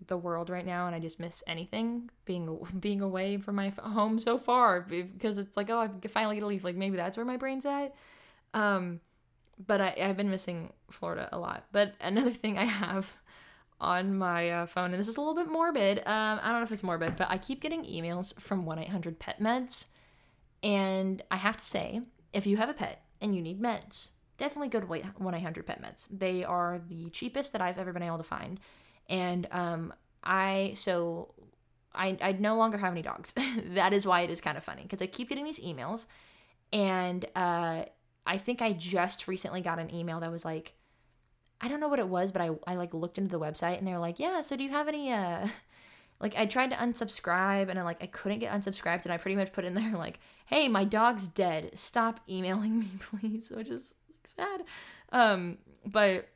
the 0.08 0.18
world 0.18 0.50
right 0.50 0.65
now 0.65 0.88
and 0.88 0.96
I 0.96 1.00
just 1.00 1.20
miss 1.20 1.44
anything 1.46 2.10
being 2.25 2.58
being 2.80 3.01
away 3.01 3.38
from 3.38 3.56
my 3.56 3.70
home 3.70 4.18
so 4.20 4.38
far 4.38 4.82
because 4.82 5.38
it's 5.38 5.56
like 5.56 5.70
oh 5.70 5.80
I 5.80 6.08
finally 6.08 6.36
get 6.38 6.41
to 6.41 6.48
leave 6.48 6.63
like 6.63 6.75
maybe 6.75 6.98
that's 6.98 7.18
where 7.18 7.25
my 7.25 7.38
brain's 7.38 7.65
at 7.68 7.94
um 8.53 9.00
but 9.65 9.79
I, 9.79 9.96
I've 10.01 10.17
been 10.17 10.31
missing 10.31 10.74
Florida 10.89 11.29
a 11.31 11.38
lot. 11.38 11.65
But 11.72 11.93
another 12.01 12.31
thing 12.31 12.58
I 12.58 12.63
have 12.63 13.13
on 13.79 14.17
my 14.17 14.50
uh, 14.50 14.65
phone 14.65 14.91
and 14.91 15.00
this 15.00 15.08
is 15.08 15.17
a 15.17 15.22
little 15.22 15.36
bit 15.36 15.48
morbid 15.48 16.00
um 16.00 16.39
I 16.41 16.50
don't 16.50 16.60
know 16.60 16.63
if 16.63 16.72
it's 16.72 16.84
morbid 16.84 17.15
but 17.15 17.29
I 17.31 17.38
keep 17.38 17.62
getting 17.62 17.84
emails 17.84 18.39
from 18.39 18.65
1-800 18.65 19.20
pet 19.20 19.39
meds. 19.41 19.88
And 20.63 21.22
I 21.31 21.38
have 21.38 21.58
to 21.58 21.63
say 21.63 22.01
if 22.34 22.46
you 22.46 22.58
have 22.58 22.70
a 22.70 22.74
pet 22.74 23.03
and 23.20 23.36
you 23.36 23.41
need 23.41 23.62
meds 23.62 24.10
definitely 24.41 24.70
go 24.70 24.79
to 24.79 24.88
1-800 24.88 25.65
pet 25.67 25.81
meds. 25.84 26.08
They 26.10 26.43
are 26.43 26.81
the 26.88 27.10
cheapest 27.12 27.53
that 27.53 27.62
I've 27.62 27.77
ever 27.77 27.93
been 27.93 28.01
able 28.01 28.17
to 28.17 28.24
find. 28.24 28.60
And 29.08 29.48
um, 29.51 29.93
I 30.24 30.74
so 30.75 31.34
I 31.93 32.17
I 32.22 32.31
no 32.34 32.55
longer 32.55 32.77
have 32.77 32.91
any 32.91 33.03
dogs. 33.03 33.34
that 33.75 33.93
is 33.93 34.05
why 34.05 34.22
it 34.22 34.29
is 34.29 34.41
kind 34.41 34.58
of 34.58 34.63
funny 34.63 34.84
because 34.84 35.01
I 35.01 35.05
keep 35.05 35.29
getting 35.29 35.46
these 35.46 35.60
emails, 35.60 36.08
and 36.74 37.25
uh, 37.36 37.84
I 38.25 38.38
think 38.38 38.62
I 38.62 38.74
just 38.74 39.28
recently 39.28 39.62
got 39.62 39.80
an 39.80 39.94
email 39.94 40.20
that 40.20 40.32
was 40.32 40.46
like. 40.46 40.74
I 41.63 41.68
don't 41.68 41.80
know 41.80 41.90
what 41.90 42.00
it 42.00 42.08
was, 42.08 42.32
but 42.32 42.42
I, 42.42 42.50
I 42.66 42.74
like 42.74 42.92
looked 42.92 43.20
into 43.20 43.30
the 43.30 43.40
website 43.40 43.78
and 43.78 43.86
they 43.86 43.92
were 43.92 44.00
like, 44.00 44.18
yeah, 44.18 44.42
so 44.42 44.56
do 44.56 44.63
you 44.63 44.72
have 44.72 44.88
any 44.88 45.12
uh 45.12 45.48
like 46.20 46.36
I 46.36 46.46
tried 46.46 46.72
to 46.72 46.75
unsubscribe 46.75 47.70
and 47.70 47.78
I 47.78 47.84
like 47.84 48.01
I 48.01 48.08
couldn't 48.08 48.40
get 48.40 48.51
unsubscribed 48.51 49.04
and 49.04 49.13
I 49.13 49.18
pretty 49.18 49.36
much 49.36 49.51
put 49.51 49.66
in 49.66 49.75
there 49.75 49.92
like, 49.92 50.20
hey, 50.46 50.68
my 50.68 50.84
dog's 50.84 51.28
dead. 51.28 51.78
Stop 51.78 52.20
emailing 52.30 52.80
me, 52.80 52.88
please, 53.00 53.51
which 53.51 53.70
is 53.70 53.90
just 53.90 53.96
like 54.10 54.50
sad. 54.50 54.63
Um, 55.12 55.58
but 55.86 56.30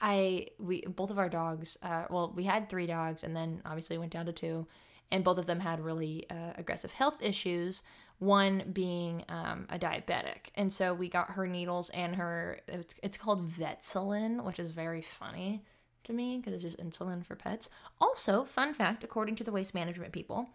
I 0.00 0.48
we 0.58 0.82
both 0.82 1.10
of 1.10 1.18
our 1.18 1.28
dogs. 1.28 1.78
Uh, 1.82 2.04
well, 2.10 2.32
we 2.34 2.44
had 2.44 2.68
three 2.68 2.86
dogs, 2.86 3.24
and 3.24 3.36
then 3.36 3.62
obviously 3.64 3.98
went 3.98 4.12
down 4.12 4.26
to 4.26 4.32
two, 4.32 4.66
and 5.10 5.24
both 5.24 5.38
of 5.38 5.46
them 5.46 5.60
had 5.60 5.80
really 5.80 6.28
uh, 6.30 6.52
aggressive 6.56 6.92
health 6.92 7.22
issues. 7.22 7.82
One 8.18 8.70
being 8.72 9.24
um, 9.28 9.66
a 9.68 9.78
diabetic, 9.78 10.48
and 10.54 10.72
so 10.72 10.94
we 10.94 11.08
got 11.08 11.32
her 11.32 11.46
needles 11.46 11.90
and 11.90 12.16
her. 12.16 12.60
It's, 12.66 12.98
it's 13.02 13.18
called 13.18 13.50
Vetsulin, 13.50 14.42
which 14.42 14.58
is 14.58 14.70
very 14.70 15.02
funny 15.02 15.62
to 16.04 16.14
me 16.14 16.38
because 16.38 16.54
it's 16.54 16.62
just 16.62 16.78
insulin 16.78 17.24
for 17.24 17.36
pets. 17.36 17.68
Also, 18.00 18.44
fun 18.44 18.72
fact, 18.72 19.04
according 19.04 19.34
to 19.36 19.44
the 19.44 19.52
waste 19.52 19.74
management 19.74 20.12
people, 20.12 20.48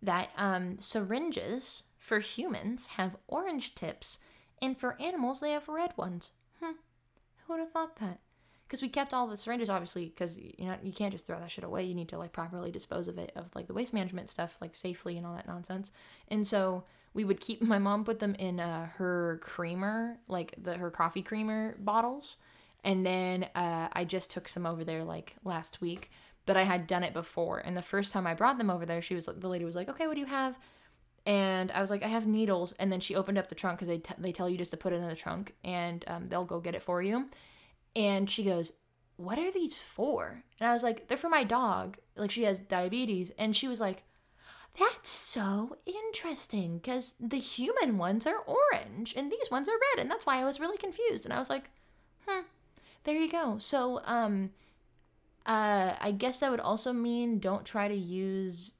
that 0.00 0.30
um, 0.36 0.78
syringes 0.78 1.82
for 1.98 2.20
humans 2.20 2.86
have 2.88 3.16
orange 3.26 3.74
tips, 3.74 4.20
and 4.62 4.78
for 4.78 5.00
animals 5.00 5.40
they 5.40 5.50
have 5.50 5.68
red 5.68 5.92
ones. 5.96 6.30
Hmm, 6.60 6.74
who 7.46 7.54
would 7.54 7.60
have 7.60 7.72
thought 7.72 7.96
that? 7.96 8.20
because 8.70 8.82
we 8.82 8.88
kept 8.88 9.12
all 9.12 9.26
the 9.26 9.36
syringes 9.36 9.68
obviously 9.68 10.06
because 10.06 10.38
you 10.38 10.64
know 10.66 10.76
you 10.80 10.92
can't 10.92 11.10
just 11.10 11.26
throw 11.26 11.40
that 11.40 11.50
shit 11.50 11.64
away 11.64 11.82
you 11.82 11.94
need 11.94 12.08
to 12.08 12.16
like 12.16 12.32
properly 12.32 12.70
dispose 12.70 13.08
of 13.08 13.18
it 13.18 13.32
of 13.34 13.50
like 13.56 13.66
the 13.66 13.74
waste 13.74 13.92
management 13.92 14.30
stuff 14.30 14.56
like 14.60 14.76
safely 14.76 15.16
and 15.16 15.26
all 15.26 15.34
that 15.34 15.48
nonsense 15.48 15.90
and 16.28 16.46
so 16.46 16.84
we 17.14 17.24
would 17.24 17.40
keep 17.40 17.62
my 17.62 17.78
mom 17.78 18.04
put 18.04 18.18
them 18.18 18.34
in 18.36 18.60
uh, 18.60 18.86
her 18.96 19.38
creamer 19.42 20.18
like 20.28 20.54
the 20.62 20.76
her 20.76 20.90
coffee 20.90 21.22
creamer 21.22 21.76
bottles 21.78 22.36
and 22.84 23.04
then 23.04 23.44
uh, 23.54 23.88
i 23.92 24.04
just 24.04 24.30
took 24.30 24.48
some 24.48 24.66
over 24.66 24.84
there 24.84 25.04
like 25.04 25.36
last 25.44 25.80
week 25.80 26.10
but 26.46 26.56
i 26.56 26.62
had 26.62 26.86
done 26.86 27.02
it 27.02 27.12
before 27.12 27.58
and 27.58 27.76
the 27.76 27.82
first 27.82 28.12
time 28.12 28.26
i 28.26 28.34
brought 28.34 28.58
them 28.58 28.70
over 28.70 28.86
there 28.86 29.02
she 29.02 29.14
was 29.14 29.26
the 29.26 29.48
lady 29.48 29.64
was 29.64 29.76
like 29.76 29.88
okay 29.88 30.06
what 30.06 30.14
do 30.14 30.20
you 30.20 30.26
have 30.26 30.58
and 31.26 31.70
I 31.72 31.80
was 31.80 31.90
like, 31.90 32.02
I 32.02 32.08
have 32.08 32.26
needles. 32.26 32.72
And 32.72 32.90
then 32.90 33.00
she 33.00 33.14
opened 33.14 33.38
up 33.38 33.48
the 33.48 33.54
trunk 33.54 33.78
because 33.78 33.88
they, 33.88 33.98
t- 33.98 34.14
they 34.18 34.32
tell 34.32 34.48
you 34.48 34.56
just 34.56 34.70
to 34.70 34.76
put 34.76 34.92
it 34.92 34.96
in 34.96 35.08
the 35.08 35.14
trunk 35.14 35.54
and 35.64 36.04
um, 36.06 36.28
they'll 36.28 36.44
go 36.44 36.60
get 36.60 36.74
it 36.74 36.82
for 36.82 37.02
you. 37.02 37.28
And 37.94 38.30
she 38.30 38.44
goes, 38.44 38.72
What 39.16 39.38
are 39.38 39.52
these 39.52 39.80
for? 39.80 40.42
And 40.58 40.68
I 40.68 40.72
was 40.72 40.82
like, 40.82 41.08
They're 41.08 41.18
for 41.18 41.28
my 41.28 41.44
dog. 41.44 41.98
Like, 42.16 42.30
she 42.30 42.44
has 42.44 42.60
diabetes. 42.60 43.30
And 43.38 43.54
she 43.54 43.68
was 43.68 43.80
like, 43.80 44.04
That's 44.78 45.08
so 45.08 45.76
interesting 45.86 46.78
because 46.78 47.14
the 47.20 47.38
human 47.38 47.98
ones 47.98 48.26
are 48.26 48.38
orange 48.38 49.14
and 49.16 49.30
these 49.30 49.50
ones 49.50 49.68
are 49.68 49.72
red. 49.72 50.00
And 50.00 50.10
that's 50.10 50.24
why 50.24 50.40
I 50.40 50.44
was 50.44 50.60
really 50.60 50.78
confused. 50.78 51.24
And 51.24 51.34
I 51.34 51.38
was 51.38 51.50
like, 51.50 51.70
Hmm, 52.26 52.42
there 53.04 53.16
you 53.16 53.30
go. 53.30 53.58
So, 53.58 54.00
um, 54.04 54.50
uh, 55.46 55.94
I 56.00 56.12
guess 56.12 56.40
that 56.40 56.50
would 56.50 56.60
also 56.60 56.92
mean 56.92 57.38
don't 57.38 57.64
try 57.64 57.88
to 57.88 57.94
use 57.94 58.74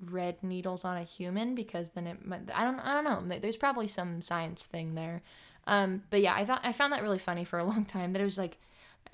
red 0.00 0.42
needles 0.42 0.84
on 0.84 0.96
a 0.96 1.02
human 1.02 1.54
because 1.54 1.90
then 1.90 2.06
it 2.06 2.18
I 2.54 2.64
don't 2.64 2.78
I 2.80 2.94
don't 2.94 3.04
know. 3.04 3.38
There's 3.38 3.56
probably 3.56 3.86
some 3.86 4.22
science 4.22 4.66
thing 4.66 4.94
there. 4.94 5.22
Um, 5.66 6.04
but 6.10 6.20
yeah, 6.20 6.34
I 6.34 6.44
thought 6.44 6.60
I 6.62 6.72
found 6.72 6.92
that 6.92 7.02
really 7.02 7.18
funny 7.18 7.44
for 7.44 7.58
a 7.58 7.64
long 7.64 7.84
time. 7.84 8.12
That 8.12 8.22
it 8.22 8.24
was 8.24 8.38
like, 8.38 8.58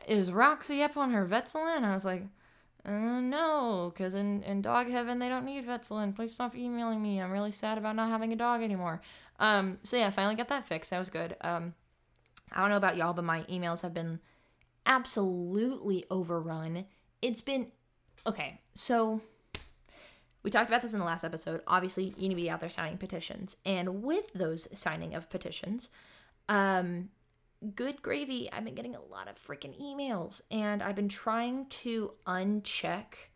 is 0.06 0.30
Roxy 0.30 0.82
up 0.82 0.96
on 0.96 1.12
her 1.12 1.26
Vetsulin? 1.26 1.76
And 1.76 1.86
I 1.86 1.94
was 1.94 2.04
like, 2.04 2.24
uh, 2.84 3.20
no, 3.20 3.92
because 3.94 4.14
in, 4.14 4.42
in 4.42 4.60
dog 4.60 4.90
heaven 4.90 5.18
they 5.18 5.28
don't 5.28 5.44
need 5.44 5.66
Vetsulin. 5.66 6.14
Please 6.14 6.34
stop 6.34 6.56
emailing 6.56 7.00
me. 7.00 7.20
I'm 7.20 7.30
really 7.30 7.52
sad 7.52 7.78
about 7.78 7.96
not 7.96 8.10
having 8.10 8.32
a 8.32 8.36
dog 8.36 8.62
anymore. 8.62 9.00
Um, 9.38 9.78
so 9.82 9.96
yeah, 9.96 10.10
finally 10.10 10.34
got 10.34 10.48
that 10.48 10.66
fixed. 10.66 10.90
That 10.90 10.98
was 10.98 11.10
good. 11.10 11.36
Um, 11.40 11.74
I 12.50 12.60
don't 12.60 12.70
know 12.70 12.76
about 12.76 12.96
y'all, 12.96 13.12
but 13.12 13.24
my 13.24 13.42
emails 13.42 13.82
have 13.82 13.94
been 13.94 14.20
absolutely 14.84 16.04
overrun. 16.10 16.86
It's 17.20 17.40
been 17.40 17.68
okay. 18.26 18.60
So 18.74 19.20
we 20.42 20.50
talked 20.50 20.68
about 20.68 20.82
this 20.82 20.92
in 20.92 20.98
the 20.98 21.06
last 21.06 21.24
episode. 21.24 21.62
Obviously, 21.66 22.14
you 22.16 22.28
need 22.28 22.30
to 22.30 22.34
be 22.34 22.50
out 22.50 22.60
there 22.60 22.68
signing 22.68 22.98
petitions, 22.98 23.56
and 23.64 24.02
with 24.02 24.32
those 24.34 24.66
signing 24.76 25.14
of 25.14 25.30
petitions, 25.30 25.88
um, 26.48 27.10
good 27.74 28.02
gravy. 28.02 28.50
I've 28.52 28.64
been 28.64 28.74
getting 28.74 28.94
a 28.94 29.00
lot 29.00 29.28
of 29.28 29.36
freaking 29.36 29.80
emails 29.80 30.42
and 30.50 30.82
I've 30.82 30.96
been 30.96 31.08
trying 31.08 31.66
to 31.66 32.12
uncheck 32.26 33.28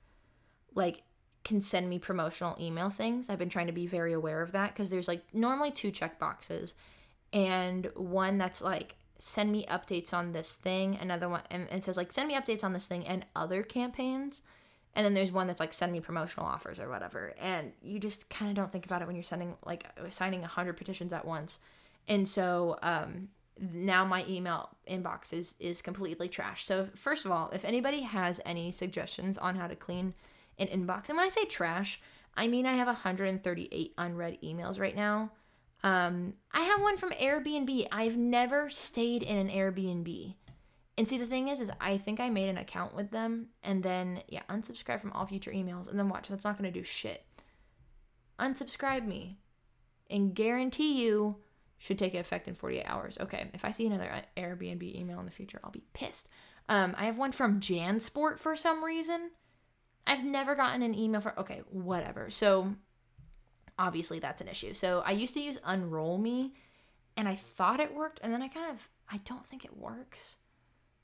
like 0.74 1.02
can 1.44 1.60
send 1.62 1.88
me 1.88 1.98
promotional 1.98 2.56
email 2.60 2.90
things. 2.90 3.30
I've 3.30 3.38
been 3.38 3.48
trying 3.48 3.68
to 3.68 3.72
be 3.72 3.86
very 3.86 4.12
aware 4.12 4.42
of 4.42 4.52
that 4.52 4.74
because 4.74 4.90
there's 4.90 5.08
like 5.08 5.22
normally 5.32 5.70
two 5.70 5.90
check 5.90 6.18
boxes 6.18 6.74
and 7.32 7.88
one 7.94 8.38
that's 8.38 8.60
like 8.60 8.96
send 9.18 9.50
me 9.52 9.64
updates 9.66 10.12
on 10.12 10.32
this 10.32 10.56
thing, 10.56 10.98
another 11.00 11.28
one 11.28 11.42
and 11.50 11.68
it 11.70 11.84
says 11.84 11.96
like 11.96 12.12
send 12.12 12.28
me 12.28 12.34
updates 12.34 12.64
on 12.64 12.72
this 12.72 12.86
thing 12.86 13.06
and 13.06 13.24
other 13.34 13.62
campaigns. 13.62 14.42
And 14.94 15.04
then 15.04 15.12
there's 15.12 15.30
one 15.30 15.46
that's 15.46 15.60
like 15.60 15.74
send 15.74 15.92
me 15.92 16.00
promotional 16.00 16.46
offers 16.46 16.80
or 16.80 16.88
whatever. 16.88 17.34
And 17.38 17.72
you 17.82 18.00
just 18.00 18.30
kind 18.30 18.50
of 18.50 18.56
don't 18.56 18.72
think 18.72 18.86
about 18.86 19.02
it 19.02 19.06
when 19.06 19.14
you're 19.14 19.22
sending 19.22 19.54
like 19.64 19.86
signing 20.08 20.40
100 20.40 20.72
petitions 20.76 21.12
at 21.12 21.26
once. 21.26 21.58
And 22.08 22.26
so 22.26 22.78
um, 22.82 23.28
now 23.58 24.04
my 24.04 24.24
email 24.28 24.70
inbox 24.88 25.32
is 25.32 25.54
is 25.58 25.82
completely 25.82 26.28
trash. 26.28 26.64
So 26.66 26.88
first 26.94 27.24
of 27.24 27.30
all, 27.30 27.50
if 27.52 27.64
anybody 27.64 28.02
has 28.02 28.40
any 28.44 28.70
suggestions 28.70 29.38
on 29.38 29.56
how 29.56 29.66
to 29.66 29.76
clean 29.76 30.14
an 30.58 30.66
inbox, 30.68 31.08
and 31.08 31.16
when 31.16 31.26
I 31.26 31.30
say 31.30 31.44
trash, 31.44 32.00
I 32.36 32.46
mean 32.46 32.66
I 32.66 32.74
have 32.74 32.86
138 32.86 33.94
unread 33.98 34.38
emails 34.42 34.78
right 34.78 34.96
now. 34.96 35.32
Um, 35.82 36.34
I 36.52 36.62
have 36.62 36.82
one 36.82 36.96
from 36.96 37.10
Airbnb. 37.10 37.86
I've 37.92 38.16
never 38.16 38.68
stayed 38.70 39.22
in 39.22 39.36
an 39.36 39.48
Airbnb. 39.48 40.34
And 40.98 41.06
see, 41.06 41.18
the 41.18 41.26
thing 41.26 41.48
is, 41.48 41.60
is 41.60 41.70
I 41.78 41.98
think 41.98 42.20
I 42.20 42.30
made 42.30 42.48
an 42.48 42.56
account 42.56 42.94
with 42.94 43.10
them, 43.10 43.48
and 43.62 43.82
then 43.82 44.22
yeah, 44.28 44.42
unsubscribe 44.48 45.00
from 45.00 45.12
all 45.12 45.26
future 45.26 45.50
emails, 45.50 45.88
and 45.88 45.98
then 45.98 46.08
watch. 46.08 46.28
That's 46.28 46.44
not 46.44 46.56
gonna 46.56 46.70
do 46.70 46.82
shit. 46.82 47.24
Unsubscribe 48.38 49.06
me, 49.06 49.38
and 50.10 50.34
guarantee 50.34 51.04
you 51.04 51.36
should 51.78 51.98
take 51.98 52.14
effect 52.14 52.48
in 52.48 52.54
48 52.54 52.84
hours. 52.84 53.18
Okay, 53.20 53.50
if 53.52 53.64
I 53.64 53.70
see 53.70 53.86
another 53.86 54.10
Airbnb 54.36 54.82
email 54.94 55.20
in 55.20 55.26
the 55.26 55.32
future, 55.32 55.60
I'll 55.62 55.70
be 55.70 55.84
pissed. 55.92 56.28
Um, 56.68 56.94
I 56.98 57.04
have 57.04 57.18
one 57.18 57.32
from 57.32 57.60
JanSport 57.60 58.38
for 58.38 58.56
some 58.56 58.84
reason. 58.84 59.30
I've 60.06 60.24
never 60.24 60.54
gotten 60.54 60.82
an 60.82 60.94
email 60.94 61.20
for, 61.20 61.38
Okay, 61.38 61.62
whatever. 61.70 62.30
So 62.30 62.74
obviously 63.78 64.18
that's 64.18 64.40
an 64.40 64.48
issue. 64.48 64.74
So 64.74 65.02
I 65.04 65.12
used 65.12 65.34
to 65.34 65.40
use 65.40 65.58
Unroll 65.64 66.18
Me, 66.18 66.54
and 67.16 67.28
I 67.28 67.34
thought 67.34 67.80
it 67.80 67.94
worked, 67.94 68.20
and 68.22 68.32
then 68.32 68.42
I 68.42 68.48
kind 68.48 68.70
of 68.70 68.88
I 69.10 69.18
don't 69.18 69.46
think 69.46 69.64
it 69.64 69.76
works. 69.76 70.36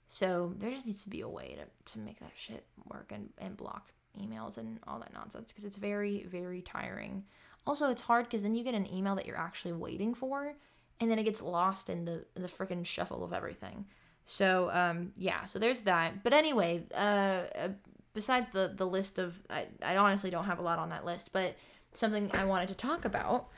So 0.07 0.53
there 0.59 0.71
just 0.71 0.87
needs 0.87 1.05
to 1.05 1.11
be 1.11 1.21
a 1.21 1.29
way 1.29 1.57
to 1.59 1.93
to 1.93 1.99
make 1.99 2.21
that 2.21 2.33
shit 2.35 2.67
work 2.87 3.13
and 3.13 3.31
and 3.39 3.57
block 3.57 3.93
emails 4.21 4.59
and 4.59 4.79
all 4.87 4.99
that 4.99 5.15
nonsense 5.15 5.51
because 5.51 5.65
it's 5.65 5.77
very 5.77 6.25
very 6.25 6.61
tiring 6.61 7.25
also, 7.67 7.91
it's 7.91 8.03
hard 8.03 8.27
because 8.27 8.43
then 8.43 8.55
you 8.55 8.65
get 8.65 8.75
an 8.75 8.93
email 8.93 9.15
that 9.15 9.27
you're 9.27 9.39
actually 9.39 9.73
waiting 9.73 10.15
for, 10.15 10.55
and 11.01 11.11
then 11.11 11.19
it 11.19 11.25
gets 11.25 11.41
lost 11.41 11.89
in 11.91 12.05
the 12.05 12.25
the 12.35 12.49
freaking 12.49 12.85
shuffle 12.85 13.25
of 13.25 13.33
everything. 13.33 13.87
So 14.25 14.71
um, 14.73 15.13
yeah, 15.17 15.45
so 15.45 15.59
there's 15.59 15.83
that. 15.83 16.23
But 16.23 16.33
anyway, 16.33 16.85
uh, 16.95 17.43
uh, 17.57 17.69
besides 18.15 18.51
the 18.53 18.73
the 18.75 18.87
list 18.87 19.19
of, 19.19 19.41
I, 19.51 19.67
I 19.85 19.97
honestly 19.97 20.31
don't 20.31 20.45
have 20.45 20.59
a 20.59 20.63
lot 20.63 20.79
on 20.79 20.91
that 20.91 21.05
list, 21.05 21.33
but 21.33 21.57
something 21.95 22.31
I 22.35 22.45
wanted 22.45 22.69
to 22.69 22.75
talk 22.75 23.05
about 23.05 23.49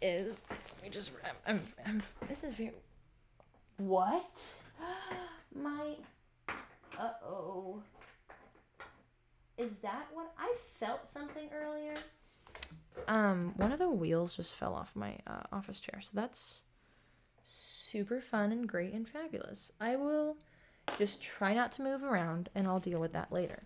is 0.00 0.44
we 0.82 0.88
just 0.88 1.12
I'm, 1.24 1.36
I'm, 1.46 1.62
I'm 1.86 2.02
this 2.28 2.44
is 2.44 2.54
very 2.54 2.72
what 3.78 4.40
my 5.54 5.96
Uh 6.98 7.10
oh. 7.24 7.82
Is 9.58 9.78
that 9.78 10.06
what 10.12 10.32
I 10.38 10.54
felt 10.80 11.08
something 11.08 11.48
earlier? 11.54 11.94
Um, 13.08 13.54
one 13.56 13.72
of 13.72 13.78
the 13.78 13.90
wheels 13.90 14.36
just 14.36 14.54
fell 14.54 14.74
off 14.74 14.94
my 14.94 15.16
uh, 15.26 15.42
office 15.52 15.80
chair, 15.80 16.00
so 16.00 16.10
that's 16.14 16.62
super 17.44 18.20
fun 18.20 18.52
and 18.52 18.68
great 18.68 18.92
and 18.92 19.08
fabulous. 19.08 19.72
I 19.80 19.96
will 19.96 20.36
just 20.98 21.20
try 21.20 21.54
not 21.54 21.72
to 21.72 21.82
move 21.82 22.02
around, 22.02 22.48
and 22.54 22.66
I'll 22.66 22.80
deal 22.80 23.00
with 23.00 23.12
that 23.12 23.32
later. 23.32 23.62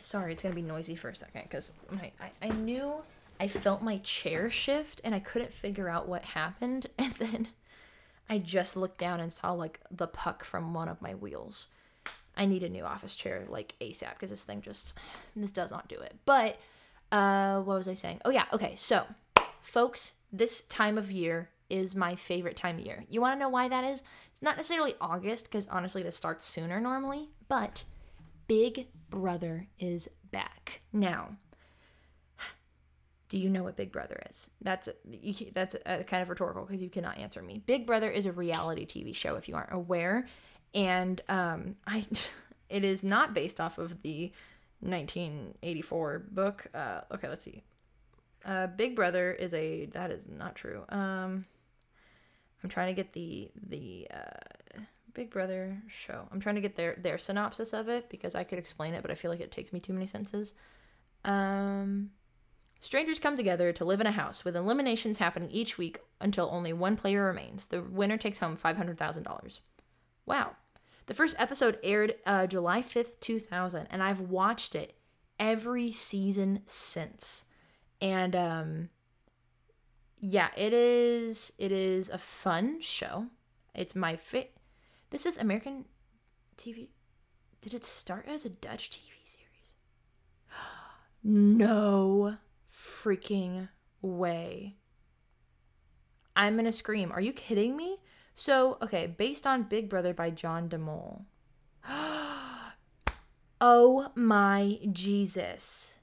Sorry, 0.00 0.32
it's 0.32 0.42
gonna 0.42 0.54
be 0.54 0.62
noisy 0.62 0.94
for 0.94 1.08
a 1.08 1.14
second 1.14 1.42
because 1.42 1.72
I, 2.00 2.12
I 2.42 2.48
knew 2.48 2.94
I 3.38 3.48
felt 3.48 3.82
my 3.82 3.98
chair 3.98 4.50
shift 4.50 5.00
and 5.04 5.14
I 5.14 5.20
couldn't 5.20 5.52
figure 5.52 5.88
out 5.88 6.08
what 6.08 6.24
happened, 6.24 6.86
and 6.98 7.12
then 7.14 7.48
I 8.28 8.38
just 8.38 8.76
looked 8.76 8.98
down 8.98 9.20
and 9.20 9.32
saw 9.32 9.52
like 9.52 9.80
the 9.90 10.06
puck 10.06 10.44
from 10.44 10.74
one 10.74 10.88
of 10.88 11.02
my 11.02 11.14
wheels. 11.14 11.68
I 12.36 12.46
need 12.46 12.62
a 12.62 12.68
new 12.68 12.84
office 12.84 13.16
chair 13.16 13.44
like 13.48 13.74
ASAP 13.80 14.14
because 14.14 14.30
this 14.30 14.44
thing 14.44 14.62
just 14.62 14.94
this 15.34 15.52
does 15.52 15.70
not 15.70 15.88
do 15.88 15.98
it. 16.00 16.14
But 16.24 16.58
uh 17.12 17.60
what 17.60 17.76
was 17.76 17.88
I 17.88 17.94
saying? 17.94 18.20
Oh 18.24 18.30
yeah, 18.30 18.44
okay. 18.52 18.74
So, 18.76 19.04
folks, 19.60 20.14
this 20.32 20.62
time 20.62 20.98
of 20.98 21.10
year 21.10 21.50
is 21.68 21.94
my 21.94 22.16
favorite 22.16 22.56
time 22.56 22.78
of 22.78 22.84
year. 22.84 23.04
You 23.08 23.20
want 23.20 23.34
to 23.34 23.38
know 23.38 23.48
why 23.48 23.68
that 23.68 23.84
is? 23.84 24.02
It's 24.32 24.42
not 24.42 24.56
necessarily 24.56 24.94
August 25.00 25.44
because 25.44 25.66
honestly 25.68 26.02
this 26.02 26.16
starts 26.16 26.44
sooner 26.44 26.80
normally, 26.80 27.28
but 27.48 27.84
Big 28.46 28.88
Brother 29.08 29.68
is 29.78 30.08
back. 30.30 30.80
Now, 30.92 31.36
do 33.28 33.38
you 33.38 33.48
know 33.48 33.62
what 33.62 33.76
Big 33.76 33.92
Brother 33.92 34.20
is? 34.28 34.50
That's 34.60 34.88
that's 35.52 35.76
a 35.86 36.04
kind 36.04 36.22
of 36.22 36.28
rhetorical 36.28 36.64
because 36.64 36.82
you 36.82 36.90
cannot 36.90 37.18
answer 37.18 37.42
me. 37.42 37.62
Big 37.64 37.86
Brother 37.86 38.10
is 38.10 38.26
a 38.26 38.32
reality 38.32 38.84
TV 38.86 39.14
show 39.14 39.36
if 39.36 39.48
you 39.48 39.54
aren't 39.54 39.72
aware 39.72 40.26
and 40.74 41.20
um, 41.28 41.76
I 41.86 42.06
it 42.68 42.84
is 42.84 43.02
not 43.02 43.34
based 43.34 43.60
off 43.60 43.78
of 43.78 44.02
the 44.02 44.32
1984 44.80 46.26
book. 46.30 46.66
Uh, 46.74 47.02
okay, 47.12 47.28
let's 47.28 47.42
see. 47.42 47.62
Uh, 48.44 48.66
Big 48.66 48.96
Brother 48.96 49.32
is 49.32 49.52
a 49.52 49.86
that 49.86 50.10
is 50.10 50.28
not 50.28 50.54
true. 50.54 50.84
Um, 50.88 51.44
I'm 52.62 52.70
trying 52.70 52.88
to 52.88 52.94
get 52.94 53.12
the 53.12 53.50
the 53.68 54.08
uh, 54.12 54.80
Big 55.12 55.30
Brother 55.30 55.82
show. 55.88 56.26
I'm 56.32 56.40
trying 56.40 56.54
to 56.54 56.60
get 56.60 56.76
their 56.76 56.96
their 56.96 57.18
synopsis 57.18 57.72
of 57.72 57.88
it 57.88 58.08
because 58.08 58.34
I 58.34 58.44
could 58.44 58.58
explain 58.58 58.94
it, 58.94 59.02
but 59.02 59.10
I 59.10 59.14
feel 59.14 59.30
like 59.30 59.40
it 59.40 59.50
takes 59.50 59.72
me 59.72 59.80
too 59.80 59.92
many 59.92 60.06
sentences. 60.06 60.54
Um, 61.24 62.10
strangers 62.80 63.18
come 63.18 63.36
together 63.36 63.72
to 63.72 63.84
live 63.84 64.00
in 64.00 64.06
a 64.06 64.12
house 64.12 64.44
with 64.44 64.56
eliminations 64.56 65.18
happening 65.18 65.50
each 65.50 65.76
week 65.76 65.98
until 66.20 66.48
only 66.50 66.72
one 66.72 66.96
player 66.96 67.24
remains. 67.24 67.66
The 67.66 67.82
winner 67.82 68.16
takes 68.16 68.38
home 68.38 68.56
five 68.56 68.76
hundred 68.76 68.98
thousand 68.98 69.24
dollars. 69.24 69.60
Wow. 70.24 70.56
The 71.10 71.16
first 71.16 71.34
episode 71.40 71.76
aired 71.82 72.14
uh, 72.24 72.46
July 72.46 72.82
5th, 72.82 73.18
2000, 73.18 73.88
and 73.90 74.00
I've 74.00 74.20
watched 74.20 74.76
it 74.76 74.96
every 75.40 75.90
season 75.90 76.62
since. 76.66 77.46
And 78.00 78.36
um 78.36 78.90
yeah, 80.20 80.50
it 80.56 80.72
is 80.72 81.52
it 81.58 81.72
is 81.72 82.10
a 82.10 82.16
fun 82.16 82.80
show. 82.80 83.26
It's 83.74 83.96
my 83.96 84.14
fit. 84.14 84.56
This 85.10 85.26
is 85.26 85.36
American 85.36 85.86
TV. 86.56 86.90
Did 87.60 87.74
it 87.74 87.84
start 87.84 88.26
as 88.28 88.44
a 88.44 88.48
Dutch 88.48 88.90
TV 88.90 89.10
series? 89.24 89.74
no 91.24 92.36
freaking 92.72 93.68
way. 94.00 94.76
I'm 96.36 96.54
gonna 96.54 96.70
scream. 96.70 97.10
Are 97.10 97.20
you 97.20 97.32
kidding 97.32 97.76
me? 97.76 97.96
So, 98.40 98.78
okay, 98.80 99.06
based 99.06 99.46
on 99.46 99.64
Big 99.64 99.90
Brother 99.90 100.14
by 100.14 100.30
John 100.30 100.66
de 100.66 100.78
Mol. 100.78 101.26
oh 103.60 104.10
my 104.14 104.78
Jesus. 104.90 105.98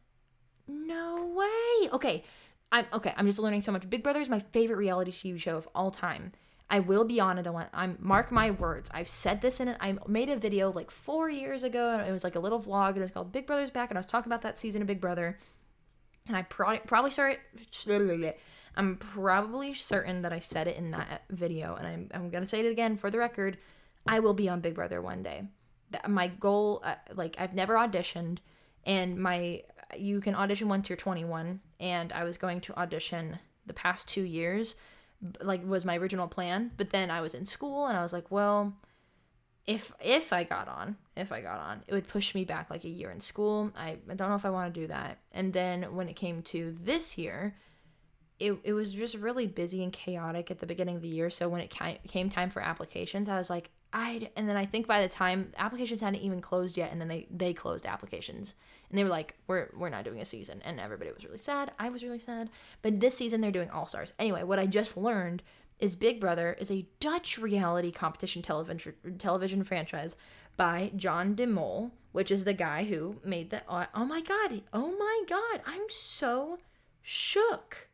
No 0.67 1.33
way. 1.35 1.89
Okay, 1.91 2.23
I'm 2.71 2.85
okay, 2.93 3.11
I'm 3.17 3.25
just 3.25 3.39
learning 3.39 3.61
so 3.61 3.71
much. 3.71 3.89
Big 3.89 4.03
Brother 4.03 4.21
is 4.21 4.29
my 4.29 4.37
favorite 4.37 4.77
reality 4.77 5.11
TV 5.11 5.39
show 5.39 5.57
of 5.57 5.67
all 5.73 5.89
time. 5.89 6.31
I 6.69 6.77
will 6.79 7.05
be 7.05 7.19
on 7.19 7.39
it. 7.39 7.47
I'm 7.73 7.97
mark 7.99 8.31
my 8.31 8.51
words. 8.51 8.91
I've 8.93 9.07
said 9.07 9.41
this 9.41 9.59
in 9.59 9.69
it. 9.69 9.77
I 9.81 9.97
made 10.07 10.29
a 10.29 10.37
video 10.37 10.71
like 10.71 10.91
four 10.91 11.31
years 11.31 11.63
ago. 11.63 11.97
And 11.97 12.07
it 12.07 12.11
was 12.11 12.23
like 12.23 12.35
a 12.35 12.39
little 12.39 12.61
vlog. 12.61 12.89
And 12.89 12.97
it 12.97 13.01
was 13.01 13.09
called 13.09 13.31
Big 13.31 13.47
Brother's 13.47 13.71
Back, 13.71 13.89
and 13.89 13.97
I 13.97 13.99
was 13.99 14.05
talking 14.05 14.31
about 14.31 14.43
that 14.43 14.59
season 14.59 14.83
of 14.83 14.87
Big 14.87 15.01
Brother. 15.01 15.39
And 16.27 16.37
I 16.37 16.43
pro- 16.43 16.77
probably 16.81 17.09
started. 17.09 17.39
I'm 18.77 18.95
probably 18.95 19.73
certain 19.73 20.21
that 20.21 20.31
I 20.31 20.39
said 20.39 20.67
it 20.67 20.77
in 20.77 20.91
that 20.91 21.23
video, 21.31 21.75
and 21.75 21.87
I'm, 21.87 22.09
I'm 22.13 22.29
gonna 22.29 22.45
say 22.45 22.59
it 22.59 22.71
again 22.71 22.95
for 22.95 23.09
the 23.09 23.17
record. 23.17 23.57
I 24.07 24.19
will 24.19 24.35
be 24.35 24.47
on 24.47 24.61
Big 24.61 24.75
Brother 24.75 25.01
one 25.01 25.23
day. 25.23 25.43
That, 25.91 26.07
My 26.09 26.27
goal, 26.27 26.81
uh, 26.85 26.95
like 27.15 27.35
I've 27.39 27.55
never 27.55 27.73
auditioned, 27.73 28.37
and 28.85 29.17
my 29.17 29.63
you 29.97 30.21
can 30.21 30.35
audition 30.35 30.69
once 30.69 30.89
you're 30.89 30.97
21, 30.97 31.59
and 31.79 32.13
I 32.13 32.23
was 32.23 32.37
going 32.37 32.61
to 32.61 32.79
audition 32.79 33.39
the 33.65 33.73
past 33.73 34.07
two 34.07 34.23
years, 34.23 34.75
like 35.41 35.65
was 35.65 35.83
my 35.83 35.97
original 35.97 36.27
plan. 36.27 36.71
But 36.77 36.91
then 36.91 37.09
I 37.09 37.21
was 37.21 37.33
in 37.33 37.45
school, 37.45 37.87
and 37.87 37.97
I 37.97 38.03
was 38.03 38.13
like, 38.13 38.29
well, 38.29 38.73
if 39.65 39.91
if 39.99 40.31
I 40.31 40.43
got 40.43 40.67
on, 40.67 40.97
if 41.15 41.31
I 41.31 41.41
got 41.41 41.59
on, 41.59 41.83
it 41.87 41.93
would 41.93 42.07
push 42.07 42.35
me 42.35 42.45
back 42.45 42.69
like 42.69 42.85
a 42.85 42.89
year 42.89 43.11
in 43.11 43.19
school. 43.19 43.71
I, 43.75 43.97
I 44.09 44.13
don't 44.13 44.29
know 44.29 44.35
if 44.35 44.45
I 44.45 44.49
want 44.49 44.73
to 44.73 44.79
do 44.79 44.87
that. 44.87 45.17
And 45.31 45.51
then 45.51 45.95
when 45.95 46.07
it 46.07 46.15
came 46.15 46.41
to 46.43 46.75
this 46.79 47.17
year, 47.17 47.55
it, 48.39 48.57
it 48.63 48.73
was 48.73 48.93
just 48.93 49.15
really 49.15 49.47
busy 49.47 49.83
and 49.83 49.91
chaotic 49.91 50.51
at 50.51 50.59
the 50.59 50.65
beginning 50.65 50.95
of 50.95 51.01
the 51.01 51.07
year. 51.07 51.29
So 51.29 51.49
when 51.49 51.61
it 51.61 51.75
came 52.07 52.29
time 52.29 52.49
for 52.49 52.61
applications, 52.61 53.29
I 53.29 53.37
was 53.37 53.49
like, 53.49 53.71
I 53.93 54.29
and 54.35 54.49
then 54.49 54.57
I 54.57 54.65
think 54.65 54.85
by 54.85 55.01
the 55.01 55.07
time 55.07 55.53
applications 55.57 56.01
hadn't 56.01 56.21
even 56.21 56.41
closed 56.41 56.77
yet, 56.77 56.91
and 56.91 56.99
then 56.99 57.07
they 57.07 57.27
they 57.31 57.53
closed 57.53 57.85
applications, 57.85 58.55
and 58.89 58.97
they 58.97 59.03
were 59.03 59.09
like, 59.09 59.35
we're 59.47 59.69
we're 59.75 59.89
not 59.89 60.03
doing 60.03 60.19
a 60.19 60.25
season, 60.25 60.61
and 60.65 60.79
everybody 60.79 61.11
was 61.11 61.23
really 61.23 61.37
sad. 61.37 61.71
I 61.79 61.89
was 61.89 62.03
really 62.03 62.19
sad. 62.19 62.49
But 62.81 62.99
this 62.99 63.17
season 63.17 63.41
they're 63.41 63.51
doing 63.51 63.69
All 63.69 63.85
Stars. 63.85 64.13
Anyway, 64.19 64.43
what 64.43 64.59
I 64.59 64.65
just 64.65 64.97
learned 64.97 65.41
is 65.79 65.95
Big 65.95 66.19
Brother 66.19 66.55
is 66.59 66.69
a 66.69 66.85
Dutch 66.99 67.37
reality 67.37 67.91
competition 67.91 68.41
television 68.41 68.93
television 69.17 69.63
franchise 69.63 70.15
by 70.57 70.91
John 70.95 71.33
de 71.33 71.47
Mol, 71.47 71.91
which 72.11 72.29
is 72.29 72.43
the 72.43 72.53
guy 72.53 72.83
who 72.83 73.15
made 73.23 73.51
the. 73.51 73.63
Oh, 73.69 73.85
oh 73.95 74.05
my 74.05 74.21
god! 74.21 74.61
Oh 74.73 74.95
my 74.97 75.23
god! 75.27 75.61
I'm 75.65 75.83
so 75.87 76.59
shook. 77.01 77.87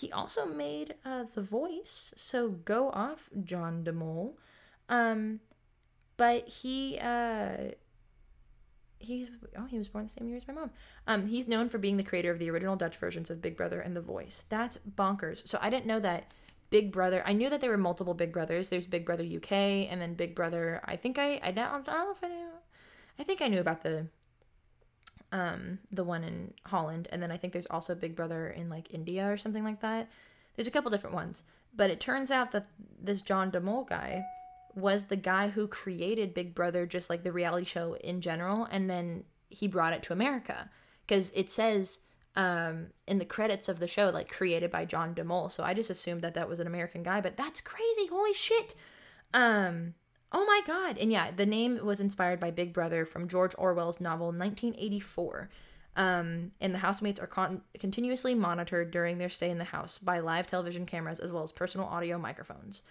He 0.00 0.10
also 0.10 0.46
made 0.46 0.94
uh, 1.04 1.24
The 1.34 1.42
Voice, 1.42 2.14
so 2.16 2.48
go 2.48 2.88
off, 2.90 3.28
John 3.44 3.84
de 3.84 3.92
Mol. 3.92 4.38
Um, 4.88 5.40
but 6.16 6.48
he 6.48 6.98
uh, 6.98 7.72
he 8.98 9.28
oh 9.58 9.66
he 9.66 9.76
was 9.76 9.88
born 9.88 10.04
the 10.04 10.10
same 10.10 10.28
year 10.28 10.38
as 10.38 10.48
my 10.48 10.54
mom. 10.54 10.70
Um, 11.06 11.26
he's 11.26 11.46
known 11.46 11.68
for 11.68 11.76
being 11.76 11.98
the 11.98 12.02
creator 12.02 12.30
of 12.30 12.38
the 12.38 12.48
original 12.48 12.76
Dutch 12.76 12.96
versions 12.96 13.28
of 13.28 13.42
Big 13.42 13.58
Brother 13.58 13.80
and 13.80 13.94
The 13.94 14.00
Voice. 14.00 14.46
That's 14.48 14.78
bonkers. 14.96 15.46
So 15.46 15.58
I 15.60 15.68
didn't 15.68 15.86
know 15.86 16.00
that 16.00 16.32
Big 16.70 16.92
Brother. 16.92 17.22
I 17.26 17.34
knew 17.34 17.50
that 17.50 17.60
there 17.60 17.70
were 17.70 17.76
multiple 17.76 18.14
Big 18.14 18.32
Brothers. 18.32 18.70
There's 18.70 18.86
Big 18.86 19.04
Brother 19.04 19.24
UK 19.24 19.52
and 19.52 20.00
then 20.00 20.14
Big 20.14 20.34
Brother. 20.34 20.80
I 20.86 20.96
think 20.96 21.18
I 21.18 21.34
I, 21.34 21.48
I 21.48 21.50
don't 21.50 21.86
know 21.86 22.12
if 22.12 22.24
I 22.24 22.28
knew. 22.28 22.48
I 23.18 23.22
think 23.22 23.42
I 23.42 23.48
knew 23.48 23.60
about 23.60 23.82
the 23.82 24.06
um, 25.32 25.78
the 25.90 26.04
one 26.04 26.24
in 26.24 26.54
Holland, 26.66 27.08
and 27.12 27.22
then 27.22 27.30
I 27.30 27.36
think 27.36 27.52
there's 27.52 27.66
also 27.66 27.94
Big 27.94 28.16
Brother 28.16 28.48
in 28.48 28.68
like 28.68 28.92
India 28.92 29.30
or 29.30 29.36
something 29.36 29.64
like 29.64 29.80
that. 29.80 30.08
There's 30.56 30.68
a 30.68 30.70
couple 30.70 30.90
different 30.90 31.14
ones, 31.14 31.44
but 31.74 31.90
it 31.90 32.00
turns 32.00 32.30
out 32.30 32.50
that 32.52 32.66
this 33.00 33.22
John 33.22 33.50
de 33.50 33.60
Mol 33.60 33.84
guy 33.84 34.24
was 34.74 35.06
the 35.06 35.16
guy 35.16 35.48
who 35.48 35.66
created 35.66 36.34
Big 36.34 36.54
Brother, 36.54 36.86
just 36.86 37.10
like 37.10 37.22
the 37.22 37.32
reality 37.32 37.66
show 37.66 37.94
in 37.94 38.20
general, 38.20 38.66
and 38.70 38.90
then 38.90 39.24
he 39.48 39.66
brought 39.66 39.92
it 39.92 40.02
to 40.04 40.12
America 40.12 40.70
because 41.06 41.32
it 41.34 41.50
says 41.50 42.00
um, 42.36 42.88
in 43.06 43.18
the 43.18 43.24
credits 43.24 43.68
of 43.68 43.80
the 43.80 43.88
show 43.88 44.10
like 44.10 44.28
created 44.28 44.70
by 44.70 44.84
John 44.84 45.14
de 45.14 45.24
Mol. 45.24 45.48
So 45.48 45.62
I 45.62 45.74
just 45.74 45.90
assumed 45.90 46.22
that 46.22 46.34
that 46.34 46.48
was 46.48 46.60
an 46.60 46.66
American 46.66 47.02
guy, 47.02 47.20
but 47.20 47.36
that's 47.36 47.60
crazy. 47.60 48.06
Holy 48.06 48.32
shit. 48.32 48.74
Um, 49.34 49.94
Oh 50.32 50.44
my 50.44 50.60
God. 50.66 50.98
And 50.98 51.10
yeah, 51.10 51.30
the 51.30 51.46
name 51.46 51.84
was 51.84 52.00
inspired 52.00 52.38
by 52.38 52.50
Big 52.50 52.72
Brother 52.72 53.04
from 53.04 53.28
George 53.28 53.54
Orwell's 53.58 54.00
novel 54.00 54.26
1984. 54.26 55.50
Um, 55.96 56.52
and 56.60 56.72
the 56.72 56.78
housemates 56.78 57.18
are 57.18 57.26
con- 57.26 57.62
continuously 57.78 58.34
monitored 58.34 58.90
during 58.92 59.18
their 59.18 59.28
stay 59.28 59.50
in 59.50 59.58
the 59.58 59.64
house 59.64 59.98
by 59.98 60.20
live 60.20 60.46
television 60.46 60.86
cameras 60.86 61.18
as 61.18 61.32
well 61.32 61.42
as 61.42 61.50
personal 61.50 61.86
audio 61.88 62.16
microphones. 62.16 62.84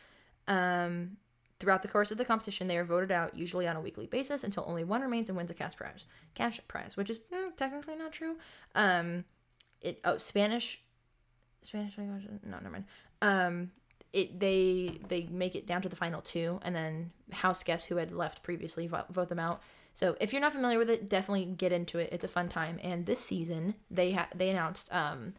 Um, 0.48 1.18
throughout 1.60 1.82
the 1.82 1.88
course 1.88 2.12
of 2.12 2.18
the 2.18 2.26
competition, 2.26 2.68
they 2.68 2.78
are 2.78 2.84
voted 2.84 3.12
out 3.12 3.36
usually 3.36 3.68
on 3.68 3.78
a 3.78 3.82
weekly 3.82 4.06
basis 4.06 4.44
until 4.44 4.66
only 4.68 4.84
one 4.84 5.02
remains 5.02 5.30
and 5.30 5.38
wins 5.38 5.52
a 5.52 5.54
cash 5.54 5.76
prize. 5.76 6.06
Cash 6.36 6.60
prize, 6.68 6.98
which 6.98 7.10
is 7.10 7.22
mm, 7.34 7.56
technically 7.56 7.96
not 7.96 8.12
true. 8.12 8.36
Um, 8.76 9.24
it 9.82 10.02
oh 10.04 10.18
Spanish, 10.18 10.82
Spanish 11.64 11.98
language. 11.98 12.28
No, 12.46 12.58
never 12.58 12.70
mind. 12.70 12.86
Um, 13.22 13.72
it 14.14 14.40
they 14.40 15.00
they 15.08 15.28
make 15.30 15.56
it 15.56 15.68
down 15.68 15.82
to 15.82 15.90
the 15.90 15.96
final 15.96 16.22
two, 16.22 16.60
and 16.64 16.76
then 16.76 17.12
house 17.32 17.64
guests 17.64 17.88
who 17.88 17.98
had 17.98 18.12
left 18.12 18.44
previously 18.44 18.88
vote, 18.88 19.30
them 19.30 19.40
out. 19.40 19.62
So 19.94 20.16
if 20.22 20.32
you're 20.32 20.42
not 20.42 20.54
familiar 20.54 20.78
with 20.78 20.90
it, 20.90 21.10
definitely 21.10 21.46
get 21.46 21.72
into 21.72 21.98
it. 22.00 22.10
It's 22.12 22.24
a 22.24 22.30
fun 22.30 22.50
time. 22.50 22.80
And 22.82 23.06
this 23.06 23.20
season 23.20 23.76
they 23.92 24.12
had 24.12 24.28
they 24.36 24.50
announced 24.50 24.94
um 24.94 25.34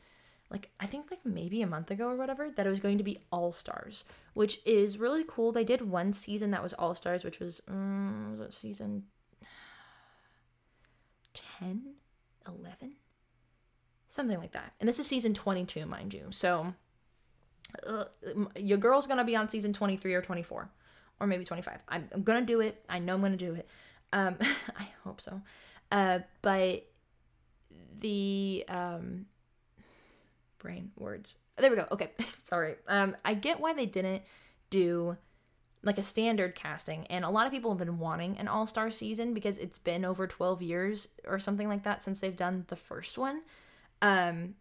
like 0.50 0.70
I 0.80 0.87
think 0.87 1.11
like 1.11 1.24
maybe 1.24 1.62
a 1.62 1.66
month 1.66 1.90
ago 1.90 2.09
or 2.09 2.16
whatever 2.16 2.50
that 2.50 2.66
it 2.66 2.70
was 2.70 2.80
going 2.80 2.98
to 2.98 3.04
be 3.04 3.18
All 3.30 3.52
Stars, 3.52 4.04
which 4.35 4.61
is 4.66 4.98
really 4.98 5.24
cool. 5.26 5.52
They 5.52 5.64
did 5.64 5.83
one 5.83 6.12
season 6.12 6.50
that 6.50 6.62
was 6.62 6.72
All 6.74 6.94
Stars, 6.94 7.24
which 7.24 7.38
was 7.38 7.61
um, 7.68 8.37
was 8.38 8.56
season 8.56 9.04
10, 11.61 11.94
11? 12.46 12.96
Something 14.09 14.38
like 14.38 14.52
that. 14.52 14.72
And 14.80 14.88
this 14.88 14.98
is 14.98 15.06
season 15.06 15.35
22, 15.35 15.87
mind 15.87 16.12
you. 16.12 16.26
So 16.30 16.74
uh, 17.87 18.04
your 18.56 18.78
girl's 18.78 19.06
to 19.18 19.24
be 19.24 19.37
on 19.37 19.48
season 19.48 19.72
23 19.72 20.14
or 20.14 20.22
24 20.22 20.70
or 21.20 21.26
maybe 21.26 21.44
25. 21.44 21.78
I'm, 21.88 22.09
I'm 22.12 22.22
to 22.40 22.46
do 22.46 22.61
it. 22.61 22.85
I 22.88 22.98
know 22.98 23.14
I'm 23.14 23.20
to 23.33 23.37
do 23.37 23.54
it. 23.54 23.68
Um, 24.12 24.37
I 24.78 24.88
hope 25.04 25.20
so. 25.20 25.40
Uh, 25.92 26.20
but 26.42 26.87
the 27.98 28.64
um, 28.68 29.26
brain 30.59 30.92
words. 30.96 31.37
There 31.56 31.70
we 31.70 31.76
go. 31.76 31.87
Okay, 31.92 32.11
sorry. 32.42 32.76
Um, 32.88 33.16
I 33.24 33.35
get 33.35 33.61
why 33.61 33.72
they 33.72 33.87
didn't 33.87 34.22
do 34.70 35.16
like 35.83 35.98
a 35.98 36.02
standard 36.02 36.54
casting, 36.54 37.06
and 37.06 37.24
a 37.24 37.30
lot 37.30 37.46
of 37.46 37.52
people 37.52 37.70
have 37.70 37.78
been 37.78 37.98
wanting 37.98 38.37
an 38.38 38.48
all 38.48 38.66
star 38.66 38.90
season 38.90 39.35
because 39.35 39.59
it's 39.59 39.78
been 39.78 40.04
over 40.04 40.26
12 40.26 40.62
years 40.62 41.09
or 41.26 41.38
something 41.38 41.68
like 41.68 41.85
that 41.85 42.02
since 42.02 42.20
they've 42.20 42.37
done 42.37 42.64
the 42.68 42.76
first 42.76 43.18
one. 43.18 43.42
Um, 44.02 44.54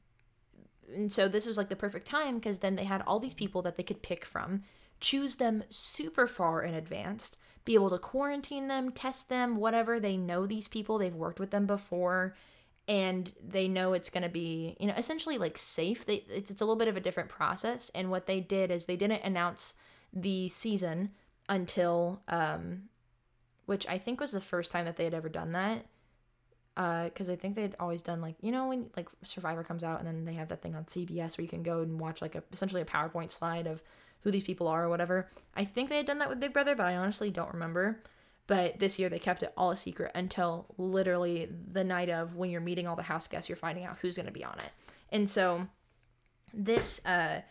and 0.95 1.12
so 1.12 1.28
this 1.28 1.45
was 1.45 1.58
like 1.58 1.69
the 1.69 1.75
perfect 1.75 2.08
time 2.08 2.36
because 2.36 2.60
then 2.60 2.75
they 2.75 2.84
had 2.84 3.02
all 3.06 3.19
these 3.19 3.34
people 3.34 3.62
that 3.63 3.78
they 3.78 3.84
could 3.84 4.02
pick 4.02 4.25
from, 4.25 4.63
choose 4.99 5.36
them 5.36 5.63
super 5.69 6.28
far 6.28 6.63
in 6.63 6.73
advance, 6.73 7.36
be 7.65 7.75
able 7.75 7.89
to 7.89 7.97
quarantine 7.97 8.67
them, 8.67 8.91
test 8.91 9.30
them, 9.30 9.58
whatever. 9.58 9.99
They 9.99 10.17
know 10.17 10.45
these 10.45 10.67
people, 10.67 10.97
they've 10.97 11.13
worked 11.13 11.39
with 11.39 11.52
them 11.52 11.65
before, 11.65 12.36
and 12.88 13.32
they 13.45 13.67
know 13.67 13.93
it's 13.93 14.10
going 14.10 14.23
to 14.23 14.30
be, 14.30 14.75
you 14.80 14.88
know, 14.88 14.95
essentially 14.97 15.38
like 15.38 15.58
safe. 15.58 16.06
They, 16.06 16.23
it's, 16.30 16.49
it's 16.49 16.62
a 16.62 16.65
little 16.65 16.75
bit 16.75 16.88
of 16.88 16.97
a 16.97 17.02
different 17.02 17.30
process. 17.30 17.91
And 17.93 18.10
what 18.10 18.25
they 18.25 18.39
did 18.39 18.71
is 18.71 18.86
they 18.86 18.95
didn't 18.95 19.23
announce 19.23 19.75
the 20.12 20.49
season 20.49 21.12
until, 21.47 22.23
um, 22.28 22.84
which 23.65 23.88
I 23.88 23.97
think 23.99 24.19
was 24.19 24.32
the 24.32 24.41
first 24.41 24.71
time 24.71 24.86
that 24.86 24.95
they 24.95 25.04
had 25.04 25.13
ever 25.13 25.30
done 25.30 25.52
that 25.52 25.86
because 26.80 27.30
uh, 27.30 27.34
I 27.34 27.36
think 27.36 27.56
they'd 27.56 27.76
always 27.78 28.02
done 28.02 28.22
like 28.22 28.36
you 28.42 28.54
know 28.54 28.70
when 28.70 28.89
like 28.96 29.10
Survivor 29.24 29.63
comes 29.63 29.84
out 29.84 30.00
and 30.00 30.08
then 30.08 30.24
they 30.24 30.36
have 30.36 30.48
that 30.48 30.62
thing 30.62 30.76
on 30.76 30.86
CBS 30.86 31.38
where 31.38 31.44
you 31.44 31.50
can 31.50 31.62
go 31.62 31.82
and 31.82 32.00
watch 32.00 32.22
like 32.22 32.36
a 32.36 32.44
essentially 32.54 32.82
a 32.82 32.86
PowerPoint 32.86 33.32
slide 33.32 33.68
of 33.68 33.84
who 34.22 34.32
these 34.32 34.44
people 34.44 34.68
are 34.68 34.86
or 34.86 34.89
whatever. 34.89 35.30
I 35.56 35.65
think 35.65 35.89
they 35.89 35.98
had 35.98 36.06
done 36.06 36.20
that 36.20 36.30
with 36.30 36.39
Big 36.39 36.54
Brother, 36.54 36.76
but 36.76 36.86
I 36.86 36.96
honestly 36.96 37.32
don't 37.32 37.52
remember. 37.52 38.02
But 38.48 38.80
this 38.80 38.98
year 38.98 39.10
they 39.10 39.20
kept 39.20 39.44
it 39.44 39.54
all 39.58 39.72
a 39.72 39.76
secret 39.76 40.12
until 40.15 40.68
literally 40.78 41.50
the 41.72 41.84
night 41.84 42.10
of 42.10 42.36
when 42.36 42.50
you're 42.50 42.62
meeting 42.62 42.88
all 42.88 42.96
the 42.96 43.04
house 43.04 43.28
guests, 43.28 43.50
you're 43.50 43.56
finding 43.58 43.84
out 43.84 43.98
who's 44.02 44.15
going 44.15 44.26
to 44.26 44.32
be 44.32 44.46
on 44.46 44.58
it. 44.60 44.72
And 45.12 45.30
so 45.30 45.68
this 46.54 47.06
uh 47.06 47.42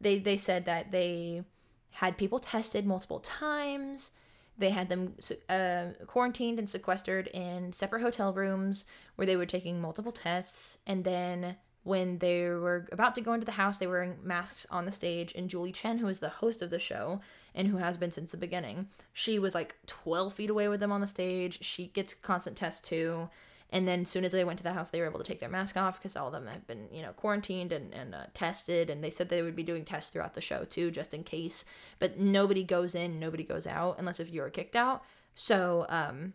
they 0.00 0.18
they 0.18 0.36
said 0.36 0.64
that 0.66 0.92
they 0.92 1.42
had 1.90 2.16
people 2.16 2.38
tested 2.38 2.86
multiple 2.86 3.18
times 3.18 4.12
they 4.58 4.70
had 4.70 4.88
them 4.88 5.14
uh, 5.48 5.86
quarantined 6.06 6.58
and 6.58 6.68
sequestered 6.68 7.28
in 7.28 7.72
separate 7.72 8.02
hotel 8.02 8.32
rooms 8.32 8.84
where 9.16 9.26
they 9.26 9.36
were 9.36 9.46
taking 9.46 9.80
multiple 9.80 10.12
tests. 10.12 10.78
And 10.86 11.04
then 11.04 11.56
when 11.82 12.18
they 12.18 12.44
were 12.44 12.86
about 12.92 13.14
to 13.14 13.20
go 13.20 13.32
into 13.32 13.46
the 13.46 13.52
house, 13.52 13.78
they 13.78 13.86
were 13.86 13.94
wearing 13.94 14.18
masks 14.22 14.66
on 14.70 14.84
the 14.84 14.92
stage. 14.92 15.34
And 15.34 15.48
Julie 15.48 15.72
Chen, 15.72 15.98
who 15.98 16.08
is 16.08 16.20
the 16.20 16.28
host 16.28 16.60
of 16.60 16.70
the 16.70 16.78
show 16.78 17.20
and 17.54 17.68
who 17.68 17.78
has 17.78 17.96
been 17.96 18.10
since 18.10 18.32
the 18.32 18.36
beginning, 18.36 18.88
she 19.12 19.38
was 19.38 19.54
like 19.54 19.76
12 19.86 20.34
feet 20.34 20.50
away 20.50 20.68
with 20.68 20.80
them 20.80 20.92
on 20.92 21.00
the 21.00 21.06
stage. 21.06 21.64
She 21.64 21.86
gets 21.88 22.12
constant 22.12 22.56
tests 22.56 22.86
too. 22.86 23.30
And 23.72 23.86
then 23.86 24.02
as 24.02 24.10
soon 24.10 24.24
as 24.24 24.32
they 24.32 24.44
went 24.44 24.58
to 24.58 24.62
the 24.62 24.72
house, 24.72 24.90
they 24.90 25.00
were 25.00 25.06
able 25.06 25.20
to 25.20 25.24
take 25.24 25.38
their 25.38 25.48
mask 25.48 25.76
off 25.76 25.98
because 25.98 26.16
all 26.16 26.26
of 26.26 26.32
them 26.32 26.46
had 26.46 26.66
been, 26.66 26.88
you 26.92 27.02
know, 27.02 27.12
quarantined 27.12 27.72
and, 27.72 27.94
and 27.94 28.14
uh, 28.14 28.24
tested. 28.34 28.90
And 28.90 29.02
they 29.02 29.10
said 29.10 29.28
they 29.28 29.42
would 29.42 29.56
be 29.56 29.62
doing 29.62 29.84
tests 29.84 30.10
throughout 30.10 30.34
the 30.34 30.40
show 30.40 30.64
too, 30.64 30.90
just 30.90 31.14
in 31.14 31.22
case. 31.22 31.64
But 31.98 32.18
nobody 32.18 32.64
goes 32.64 32.94
in, 32.94 33.20
nobody 33.20 33.44
goes 33.44 33.66
out 33.66 33.96
unless 33.98 34.20
if 34.20 34.30
you're 34.30 34.50
kicked 34.50 34.76
out. 34.76 35.04
So, 35.34 35.86
um, 35.88 36.34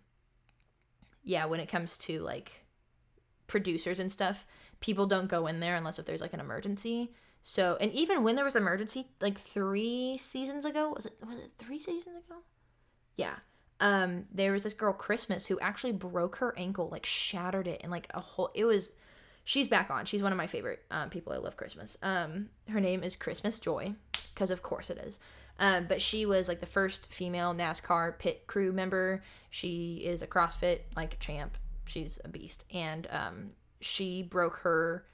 yeah, 1.24 1.46
when 1.46 1.60
it 1.60 1.70
comes 1.70 1.98
to 2.00 2.20
like 2.22 2.66
producers 3.48 4.00
and 4.00 4.12
stuff, 4.12 4.46
people 4.80 5.06
don't 5.06 5.28
go 5.28 5.48
in 5.48 5.60
there 5.60 5.76
unless 5.76 6.00
if 6.00 6.06
there's 6.06 6.22
like 6.22 6.34
an 6.34 6.40
emergency. 6.40 7.12
So, 7.44 7.78
and 7.82 7.92
even 7.92 8.24
when 8.24 8.36
there 8.36 8.46
was 8.46 8.56
emergency, 8.56 9.08
like 9.20 9.38
three 9.38 10.18
seasons 10.18 10.66
ago, 10.66 10.94
was 10.96 11.06
it 11.06 11.14
was 11.24 11.38
it 11.38 11.52
three 11.58 11.80
seasons 11.80 12.24
ago? 12.26 12.40
Yeah 13.16 13.36
um 13.80 14.26
there 14.34 14.52
was 14.52 14.64
this 14.64 14.74
girl 14.74 14.94
christmas 14.94 15.48
who 15.48 15.60
actually 15.60 15.92
broke 15.92 16.38
her 16.38 16.54
ankle 16.58 16.88
like 16.92 17.06
shattered 17.06 17.68
it 17.68 17.82
and 17.84 17.92
like 17.92 18.08
a 18.14 18.20
whole 18.20 18.50
it 18.54 18.66
was 18.66 18.94
she's 19.46 19.68
back 19.68 19.90
on. 19.90 20.04
She's 20.06 20.22
one 20.22 20.34
of 20.34 20.38
my 20.38 20.48
favorite 20.48 20.84
um, 20.92 21.10
people. 21.10 21.32
I 21.32 21.38
love 21.38 21.56
christmas. 21.56 21.98
Um 22.04 22.50
her 22.70 22.82
name 22.82 23.04
is 23.04 23.16
christmas 23.16 23.60
joy 23.60 23.94
because 24.34 24.52
of 24.52 24.62
course 24.62 24.90
it 24.90 24.98
is. 24.98 25.20
Um 25.58 25.86
but 25.88 26.02
she 26.02 26.26
was 26.26 26.50
like 26.50 26.60
the 26.60 26.66
first 26.66 27.14
female 27.14 27.54
nascar 27.54 28.20
pit 28.20 28.48
crew 28.48 28.74
member. 28.74 29.24
She 29.50 30.02
is 30.04 30.22
a 30.22 30.28
crossfit 30.28 30.80
like 30.98 31.20
champ. 31.20 31.58
She's 31.86 32.20
a 32.26 32.28
beast. 32.28 32.66
And 32.74 33.08
um 33.12 33.52
she 33.80 34.24
broke 34.24 34.58
her 34.58 35.06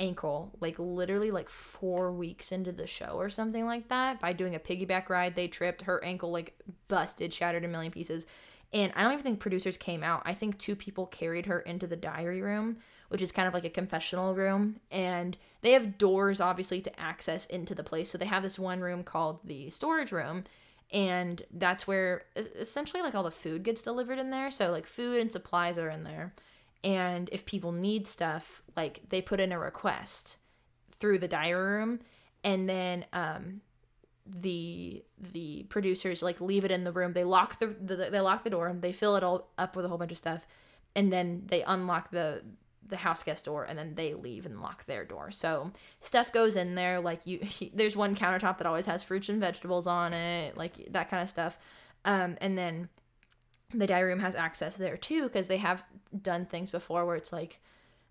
ankle 0.00 0.50
like 0.60 0.76
literally 0.78 1.30
like 1.30 1.48
four 1.48 2.10
weeks 2.10 2.50
into 2.50 2.72
the 2.72 2.86
show 2.86 3.12
or 3.12 3.30
something 3.30 3.66
like 3.66 3.88
that 3.88 4.18
by 4.18 4.32
doing 4.32 4.54
a 4.54 4.58
piggyback 4.58 5.08
ride 5.08 5.34
they 5.34 5.46
tripped 5.46 5.82
her 5.82 6.02
ankle 6.02 6.30
like 6.30 6.58
busted 6.88 7.32
shattered 7.32 7.64
a 7.64 7.68
million 7.68 7.92
pieces. 7.92 8.26
And 8.72 8.92
i 8.96 9.02
don't 9.02 9.12
even 9.12 9.24
think 9.24 9.40
producers 9.40 9.76
came 9.76 10.02
out. 10.02 10.22
I 10.24 10.34
think 10.34 10.58
two 10.58 10.74
people 10.74 11.06
carried 11.06 11.46
her 11.46 11.60
into 11.60 11.86
the 11.86 11.96
diary 11.96 12.40
room 12.42 12.78
which 13.10 13.20
is 13.20 13.32
kind 13.32 13.48
of 13.48 13.54
like 13.54 13.64
a 13.64 13.70
confessional 13.70 14.34
room. 14.34 14.76
And 14.90 15.36
they 15.62 15.72
have 15.72 15.98
doors 15.98 16.40
obviously 16.40 16.80
to 16.80 17.00
access 17.00 17.44
into 17.46 17.74
the 17.74 17.82
place. 17.82 18.08
So 18.08 18.16
they 18.16 18.26
have 18.26 18.44
this 18.44 18.58
one 18.58 18.80
room 18.80 19.02
called 19.02 19.40
the 19.44 19.68
storage 19.68 20.12
room. 20.12 20.44
And 20.92 21.42
that's 21.52 21.86
where 21.86 22.22
essentially 22.36 23.02
like 23.02 23.14
all 23.14 23.24
the 23.24 23.30
food 23.32 23.64
gets 23.64 23.82
delivered 23.82 24.18
in 24.20 24.30
there. 24.30 24.50
So 24.50 24.70
like 24.70 24.86
food 24.86 25.20
and 25.20 25.30
supplies 25.30 25.76
are 25.76 25.90
in 25.90 26.04
there 26.04 26.34
and 26.82 27.28
if 27.32 27.44
people 27.44 27.72
need 27.72 28.06
stuff 28.06 28.62
like 28.76 29.00
they 29.08 29.20
put 29.20 29.40
in 29.40 29.52
a 29.52 29.58
request 29.58 30.36
through 30.90 31.18
the 31.18 31.28
diary 31.28 31.78
room 31.78 32.00
and 32.42 32.68
then 32.68 33.04
um 33.12 33.60
the 34.26 35.02
the 35.18 35.64
producers 35.68 36.22
like 36.22 36.40
leave 36.40 36.64
it 36.64 36.70
in 36.70 36.84
the 36.84 36.92
room. 36.92 37.12
They 37.12 37.24
lock 37.24 37.58
the, 37.58 37.66
the 37.68 38.08
they 38.10 38.20
lock 38.20 38.44
the 38.44 38.50
door 38.50 38.68
and 38.68 38.82
they 38.82 38.92
fill 38.92 39.16
it 39.16 39.24
all 39.24 39.50
up 39.58 39.76
with 39.76 39.84
a 39.84 39.88
whole 39.88 39.98
bunch 39.98 40.12
of 40.12 40.18
stuff 40.18 40.46
and 40.94 41.12
then 41.12 41.44
they 41.46 41.62
unlock 41.62 42.10
the 42.10 42.42
the 42.86 42.96
house 42.96 43.22
guest 43.22 43.44
door 43.44 43.64
and 43.64 43.78
then 43.78 43.94
they 43.94 44.14
leave 44.14 44.46
and 44.46 44.60
lock 44.60 44.84
their 44.86 45.04
door. 45.04 45.30
So 45.30 45.72
stuff 46.00 46.32
goes 46.32 46.56
in 46.56 46.74
there 46.74 47.00
like 47.00 47.26
you 47.26 47.40
there's 47.74 47.96
one 47.96 48.14
countertop 48.14 48.58
that 48.58 48.66
always 48.66 48.86
has 48.86 49.02
fruits 49.02 49.28
and 49.28 49.40
vegetables 49.40 49.86
on 49.86 50.12
it 50.12 50.56
like 50.56 50.92
that 50.92 51.08
kind 51.10 51.22
of 51.22 51.28
stuff. 51.28 51.58
Um 52.04 52.36
and 52.40 52.56
then 52.56 52.88
the 53.72 53.86
diary 53.86 54.10
room 54.10 54.20
has 54.20 54.34
access 54.34 54.76
there 54.76 54.96
too 54.96 55.24
because 55.24 55.48
they 55.48 55.58
have 55.58 55.84
done 56.22 56.46
things 56.46 56.70
before 56.70 57.04
where 57.04 57.16
it's 57.16 57.32
like 57.32 57.60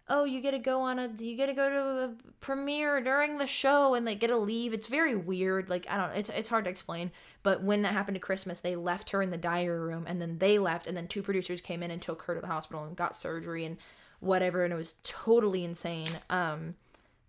oh 0.10 0.24
you 0.24 0.41
get 0.41 0.52
to 0.52 0.60
go 0.60 0.82
on 0.82 1.00
a 1.00 1.10
you 1.19 1.36
get 1.36 1.48
to 1.48 1.54
go 1.54 1.69
to 1.69 2.04
a 2.04 2.13
premiere 2.39 3.02
during 3.02 3.38
the 3.38 3.45
show 3.45 3.93
and 3.93 4.08
they 4.08 4.15
get 4.15 4.28
to 4.28 4.38
leave. 4.38 4.74
It's 4.74 4.88
very 4.88 5.15
weird 5.15 5.69
like 5.69 5.86
i 5.89 5.98
don't 5.98 6.15
it's, 6.15 6.30
it's 6.30 6.50
hard 6.50 6.65
to 6.65 6.72
explain 6.72 7.12
but 7.43 7.63
when 7.63 7.84
that 7.84 7.93
happened 7.93 8.15
to 8.15 8.19
christmas 8.19 8.60
they 8.60 8.76
left 8.76 9.12
her 9.12 9.22
in 9.22 9.30
the 9.30 9.38
diary 9.38 9.80
room 9.80 10.06
and 10.08 10.22
then 10.22 10.39
they 10.39 10.58
left 10.58 10.88
and 10.88 10.98
then 10.98 11.08
two 11.08 11.22
producers 11.22 11.62
came 11.62 11.84
in 11.84 11.91
and 11.91 12.02
took 12.02 12.24
her 12.24 12.36
to 12.36 12.41
the 12.41 12.48
hospital 12.48 12.84
and 12.84 12.95
got 12.95 13.15
surgery 13.15 13.65
and 13.65 13.78
whatever 14.19 14.63
and 14.63 14.74
it 14.74 14.78
was 14.78 14.95
totally 15.04 15.63
insane 15.63 16.10
um 16.30 16.76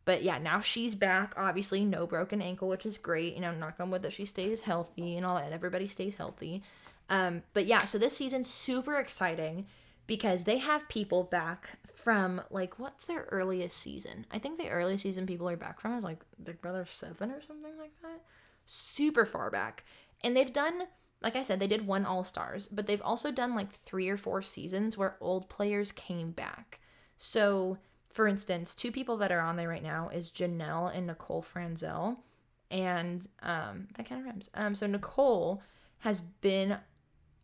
but 0.04 0.22
yeah 0.22 0.38
now 0.38 0.60
she's 0.60 0.94
back 0.94 1.34
obviously 1.36 1.84
no 1.84 2.06
broken 2.06 2.40
ankle 2.40 2.68
which 2.68 2.86
is 2.86 2.98
great 2.98 3.34
you 3.34 3.40
know 3.40 3.54
knock 3.54 3.74
on 3.78 3.90
wood 3.90 4.02
that 4.02 4.12
she 4.12 4.24
stays 4.24 4.62
healthy 4.62 5.16
and 5.16 5.26
all 5.26 5.36
that 5.36 5.52
everybody 5.52 5.86
stays 5.86 6.16
healthy 6.16 6.62
um, 7.10 7.42
but 7.52 7.66
yeah, 7.66 7.84
so 7.84 7.98
this 7.98 8.16
season 8.16 8.44
super 8.44 8.96
exciting 8.96 9.66
because 10.06 10.44
they 10.44 10.58
have 10.58 10.88
people 10.88 11.24
back 11.24 11.78
from 11.94 12.40
like 12.50 12.78
what's 12.78 13.06
their 13.06 13.28
earliest 13.30 13.76
season? 13.76 14.26
I 14.30 14.38
think 14.38 14.58
the 14.58 14.70
earliest 14.70 15.02
season 15.02 15.26
people 15.26 15.48
are 15.48 15.56
back 15.56 15.80
from 15.80 15.98
is 15.98 16.04
like 16.04 16.20
Big 16.42 16.60
Brother 16.62 16.86
7 16.88 17.30
or 17.30 17.42
something 17.42 17.76
like 17.78 17.92
that. 18.02 18.22
Super 18.64 19.26
far 19.26 19.50
back. 19.50 19.84
And 20.22 20.36
they've 20.36 20.52
done 20.52 20.84
like 21.22 21.36
I 21.36 21.42
said, 21.42 21.60
they 21.60 21.66
did 21.66 21.86
one 21.86 22.06
All 22.06 22.24
Stars, 22.24 22.66
but 22.68 22.86
they've 22.86 23.02
also 23.02 23.30
done 23.30 23.54
like 23.54 23.70
three 23.70 24.08
or 24.08 24.16
four 24.16 24.40
seasons 24.40 24.96
where 24.96 25.16
old 25.20 25.50
players 25.50 25.92
came 25.92 26.30
back. 26.30 26.80
So, 27.18 27.76
for 28.10 28.26
instance, 28.26 28.74
two 28.74 28.90
people 28.90 29.18
that 29.18 29.30
are 29.30 29.40
on 29.40 29.56
there 29.56 29.68
right 29.68 29.82
now 29.82 30.08
is 30.08 30.30
Janelle 30.30 30.94
and 30.96 31.06
Nicole 31.06 31.42
Franzel, 31.42 32.24
and 32.70 33.26
um, 33.42 33.88
that 33.96 34.08
kind 34.08 34.20
of 34.20 34.26
rhymes. 34.26 34.48
Um, 34.54 34.74
so 34.74 34.86
Nicole 34.86 35.62
has 35.98 36.20
been 36.20 36.78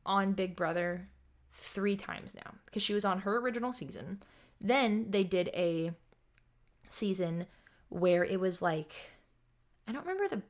on 0.07 0.33
Big 0.33 0.57
Brother 0.57 1.09
three 1.53 1.97
times 1.97 2.35
now 2.35 2.55
because 2.66 2.83
she 2.83 2.95
was 2.95 3.05
on 3.05 3.21
her 3.21 3.38
original 3.38 3.73
season. 3.73 4.23
Then 4.61 5.07
they 5.11 5.25
did 5.25 5.51
a 5.55 5.92
season 6.88 7.47
where 7.88 8.25
it 8.25 8.40
was 8.40 8.62
like 8.62 8.95
I 9.87 9.92
don't 9.92 10.07
remember 10.07 10.29
the 10.29 10.42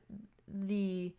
the 0.47 1.13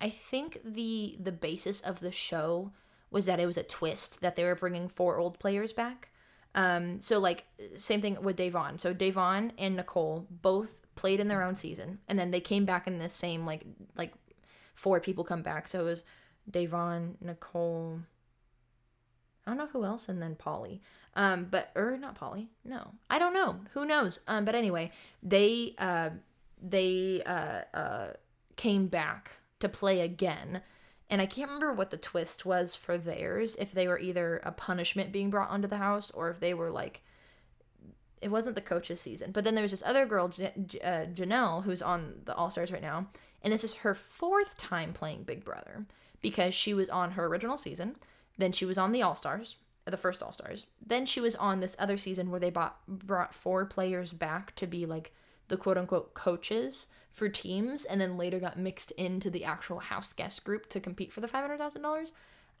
I 0.00 0.10
think 0.10 0.58
the 0.64 1.16
the 1.20 1.32
basis 1.32 1.80
of 1.80 2.00
the 2.00 2.10
show 2.10 2.72
was 3.10 3.26
that 3.26 3.38
it 3.38 3.46
was 3.46 3.56
a 3.56 3.62
twist 3.62 4.20
that 4.20 4.36
they 4.36 4.44
were 4.44 4.56
bringing 4.56 4.88
four 4.88 5.18
old 5.18 5.38
players 5.38 5.72
back. 5.72 6.10
Um, 6.54 7.00
so 7.00 7.18
like 7.18 7.44
same 7.74 8.00
thing 8.00 8.18
with 8.20 8.36
Da'Vonne. 8.36 8.80
So 8.80 8.92
Da'Vonne 8.92 9.52
and 9.58 9.76
Nicole 9.76 10.26
both 10.30 10.80
played 10.96 11.20
in 11.20 11.28
their 11.28 11.42
own 11.42 11.54
season, 11.54 11.98
and 12.08 12.18
then 12.18 12.30
they 12.30 12.40
came 12.40 12.64
back 12.64 12.86
in 12.86 12.98
this 12.98 13.12
same 13.12 13.46
like 13.46 13.64
like 13.96 14.12
four 14.74 14.98
people 15.00 15.24
come 15.24 15.42
back. 15.42 15.68
So 15.68 15.80
it 15.80 15.84
was 15.84 16.04
Da'Vonne, 16.50 17.14
Nicole. 17.20 18.00
I 19.46 19.50
don't 19.50 19.58
know 19.58 19.68
who 19.72 19.84
else, 19.84 20.08
and 20.08 20.22
then 20.22 20.36
Polly. 20.36 20.80
Um, 21.14 21.48
but 21.50 21.70
or 21.74 21.96
not 21.98 22.14
Polly. 22.14 22.48
No, 22.64 22.92
I 23.10 23.18
don't 23.18 23.34
know. 23.34 23.60
Who 23.74 23.84
knows? 23.84 24.20
Um, 24.26 24.44
but 24.44 24.54
anyway, 24.54 24.90
they 25.22 25.74
uh 25.78 26.10
they 26.62 27.22
uh 27.26 27.62
uh 27.74 28.06
came 28.56 28.86
back 28.86 29.38
to 29.60 29.68
play 29.68 30.00
again. 30.00 30.62
And 31.10 31.20
I 31.20 31.26
can't 31.26 31.50
remember 31.50 31.74
what 31.74 31.90
the 31.90 31.98
twist 31.98 32.46
was 32.46 32.74
for 32.74 32.96
theirs, 32.96 33.54
if 33.56 33.72
they 33.72 33.86
were 33.86 33.98
either 33.98 34.40
a 34.44 34.52
punishment 34.52 35.12
being 35.12 35.28
brought 35.28 35.50
onto 35.50 35.68
the 35.68 35.76
house 35.76 36.10
or 36.10 36.30
if 36.30 36.40
they 36.40 36.54
were 36.54 36.70
like 36.70 37.02
it 38.22 38.30
wasn't 38.30 38.54
the 38.54 38.62
coach's 38.62 39.00
season. 39.00 39.32
But 39.32 39.44
then 39.44 39.54
there 39.54 39.62
was 39.62 39.72
this 39.72 39.82
other 39.84 40.06
girl, 40.06 40.26
uh, 40.26 41.06
Janelle, 41.12 41.64
who's 41.64 41.82
on 41.82 42.20
the 42.24 42.34
All 42.34 42.50
Stars 42.50 42.72
right 42.72 42.80
now, 42.80 43.08
and 43.42 43.52
this 43.52 43.64
is 43.64 43.74
her 43.74 43.94
fourth 43.94 44.56
time 44.56 44.92
playing 44.92 45.24
Big 45.24 45.44
Brother 45.44 45.84
because 46.22 46.54
she 46.54 46.72
was 46.72 46.88
on 46.88 47.12
her 47.12 47.26
original 47.26 47.56
season, 47.56 47.96
then 48.38 48.52
she 48.52 48.64
was 48.64 48.78
on 48.78 48.92
the 48.92 49.02
All 49.02 49.14
Stars, 49.14 49.56
the 49.84 49.96
first 49.96 50.22
All 50.22 50.32
Stars, 50.32 50.66
then 50.84 51.04
she 51.04 51.20
was 51.20 51.34
on 51.36 51.60
this 51.60 51.76
other 51.78 51.96
season 51.96 52.30
where 52.30 52.40
they 52.40 52.50
bought 52.50 52.78
brought 52.86 53.34
four 53.34 53.66
players 53.66 54.12
back 54.12 54.54
to 54.56 54.66
be 54.66 54.86
like 54.86 55.12
the 55.48 55.56
quote 55.56 55.76
unquote 55.76 56.14
coaches 56.14 56.88
for 57.10 57.28
teams, 57.28 57.84
and 57.84 58.00
then 58.00 58.16
later 58.16 58.40
got 58.40 58.58
mixed 58.58 58.90
into 58.92 59.28
the 59.28 59.44
actual 59.44 59.80
house 59.80 60.12
guest 60.12 60.44
group 60.44 60.68
to 60.70 60.80
compete 60.80 61.12
for 61.12 61.20
the 61.20 61.28
five 61.28 61.42
hundred 61.42 61.58
thousand 61.58 61.82
dollars. 61.82 62.12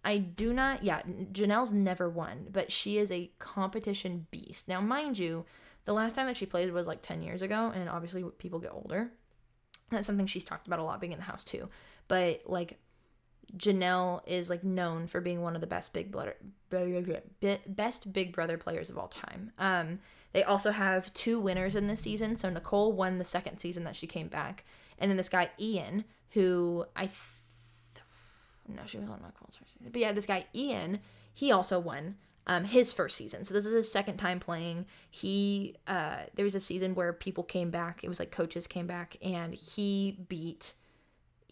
I 0.04 0.18
do 0.18 0.52
not, 0.52 0.82
yeah, 0.82 1.02
Janelle's 1.32 1.72
never 1.72 2.08
won, 2.08 2.48
but 2.50 2.72
she 2.72 2.98
is 2.98 3.12
a 3.12 3.30
competition 3.38 4.26
beast. 4.30 4.68
Now, 4.68 4.80
mind 4.80 5.18
you, 5.18 5.44
the 5.84 5.92
last 5.92 6.14
time 6.14 6.26
that 6.26 6.36
she 6.36 6.46
played 6.46 6.72
was 6.72 6.86
like 6.86 7.02
10 7.02 7.22
years 7.22 7.42
ago, 7.42 7.72
and 7.74 7.88
obviously 7.88 8.24
people 8.38 8.58
get 8.58 8.72
older. 8.72 9.12
That's 9.90 10.06
something 10.06 10.26
she's 10.26 10.44
talked 10.44 10.66
about 10.66 10.80
a 10.80 10.84
lot 10.84 11.00
being 11.00 11.12
in 11.12 11.18
the 11.18 11.24
house 11.24 11.44
too. 11.44 11.68
But 12.08 12.42
like, 12.46 12.78
Janelle 13.56 14.22
is 14.26 14.48
like 14.48 14.64
known 14.64 15.06
for 15.06 15.20
being 15.20 15.42
one 15.42 15.54
of 15.54 15.60
the 15.60 15.66
best 15.66 15.92
big 15.92 16.10
brother 16.10 16.36
best 17.66 18.12
big 18.12 18.32
brother 18.32 18.56
players 18.56 18.90
of 18.90 18.98
all 18.98 19.08
time. 19.08 19.52
Um, 19.58 20.00
they 20.32 20.42
also 20.42 20.70
have 20.70 21.12
two 21.12 21.38
winners 21.38 21.76
in 21.76 21.86
this 21.86 22.00
season. 22.00 22.36
So 22.36 22.48
Nicole 22.48 22.92
won 22.92 23.18
the 23.18 23.24
second 23.24 23.58
season 23.58 23.84
that 23.84 23.96
she 23.96 24.06
came 24.06 24.28
back, 24.28 24.64
and 24.98 25.10
then 25.10 25.16
this 25.16 25.28
guy 25.28 25.50
Ian, 25.58 26.04
who 26.30 26.86
I 26.96 27.10
no, 28.68 28.82
she 28.86 28.98
was 28.98 29.08
on 29.08 29.20
Nicole's 29.22 29.56
first 29.56 29.74
season. 29.74 29.90
But 29.92 30.00
yeah, 30.00 30.12
this 30.12 30.26
guy 30.26 30.46
Ian, 30.54 31.00
he 31.34 31.52
also 31.52 31.78
won 31.78 32.16
um, 32.46 32.64
his 32.64 32.92
first 32.92 33.16
season. 33.16 33.44
So 33.44 33.54
this 33.54 33.66
is 33.66 33.72
his 33.72 33.92
second 33.92 34.16
time 34.16 34.40
playing. 34.40 34.86
He 35.10 35.76
uh, 35.86 36.18
there 36.34 36.44
was 36.44 36.54
a 36.54 36.60
season 36.60 36.94
where 36.94 37.12
people 37.12 37.44
came 37.44 37.70
back. 37.70 38.02
It 38.02 38.08
was 38.08 38.18
like 38.18 38.30
coaches 38.30 38.66
came 38.66 38.86
back, 38.86 39.16
and 39.22 39.54
he 39.54 40.18
beat. 40.28 40.74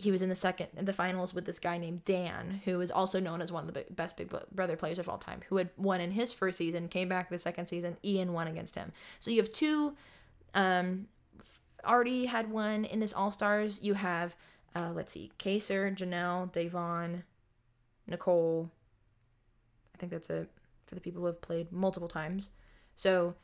He 0.01 0.11
was 0.11 0.23
in 0.23 0.29
the 0.29 0.35
second 0.35 0.69
the 0.75 0.93
finals 0.93 1.35
with 1.35 1.45
this 1.45 1.59
guy 1.59 1.79
named 1.79 2.05
Dan, 2.05 2.63
who 2.65 2.81
is 2.81 2.91
also 2.91 3.21
known 3.21 3.43
as 3.43 3.53
one 3.53 3.69
of 3.69 3.75
the 3.75 3.85
best 3.91 4.17
Big 4.17 4.33
Brother 4.53 4.77
players 4.77 4.99
of 4.99 5.09
all 5.09 5.19
time, 5.19 5.41
who 5.49 5.57
had 5.57 5.71
won 5.77 6.01
in 6.01 6.13
his 6.13 6.33
first 6.33 6.59
season, 6.59 6.89
came 6.89 7.09
back 7.09 7.31
the 7.31 7.39
second 7.39 7.67
season. 7.67 7.97
Ian 8.05 8.33
won 8.33 8.47
against 8.47 8.75
him. 8.75 8.93
So 9.19 9.31
you 9.31 9.41
have 9.41 9.53
two. 9.53 9.95
Um, 10.55 11.07
already 11.85 12.27
had 12.27 12.51
one 12.51 12.85
in 12.85 13.01
this 13.01 13.15
All 13.15 13.31
Stars. 13.31 13.81
You 13.83 13.95
have 13.95 14.37
uh, 14.75 14.91
let's 14.95 15.13
see, 15.13 15.33
Kaysar, 15.39 15.95
Janelle, 15.97 16.53
Da'Vonne, 16.53 17.23
Nicole. 18.07 18.71
I 19.95 19.99
think 19.99 20.13
that's 20.13 20.31
it 20.31 20.49
for 20.87 20.95
the 20.95 21.01
people 21.01 21.21
who 21.21 21.27
have 21.27 21.41
played 21.41 21.73
multiple 21.73 22.09
times. 22.09 22.51
So 22.95 23.35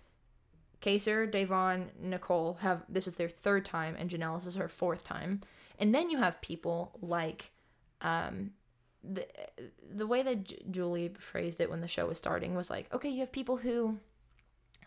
Kaysar, 0.81 1.31
Da'Vonne, 1.31 1.89
Nicole 2.01 2.59
have 2.61 2.85
this 2.89 3.07
is 3.07 3.17
their 3.17 3.29
third 3.29 3.65
time, 3.65 3.97
and 3.99 4.11
Janelle 4.11 4.45
is 4.47 4.55
her 4.55 4.69
fourth 4.69 5.03
time. 5.03 5.41
And 5.79 5.95
then 5.95 6.11
you 6.11 6.19
have 6.19 6.41
people 6.41 6.99
like 7.01 7.51
um, 8.01 8.53
the 9.03 9.27
the 9.95 10.07
way 10.07 10.23
that 10.23 10.45
J- 10.45 10.63
Julie 10.71 11.09
phrased 11.09 11.61
it 11.61 11.71
when 11.71 11.81
the 11.81 11.89
show 11.89 12.07
was 12.07 12.19
starting 12.19 12.55
was 12.55 12.71
like, 12.71 12.93
okay, 12.95 13.09
you 13.09 13.21
have 13.21 13.33
people 13.33 13.59
who 13.59 13.99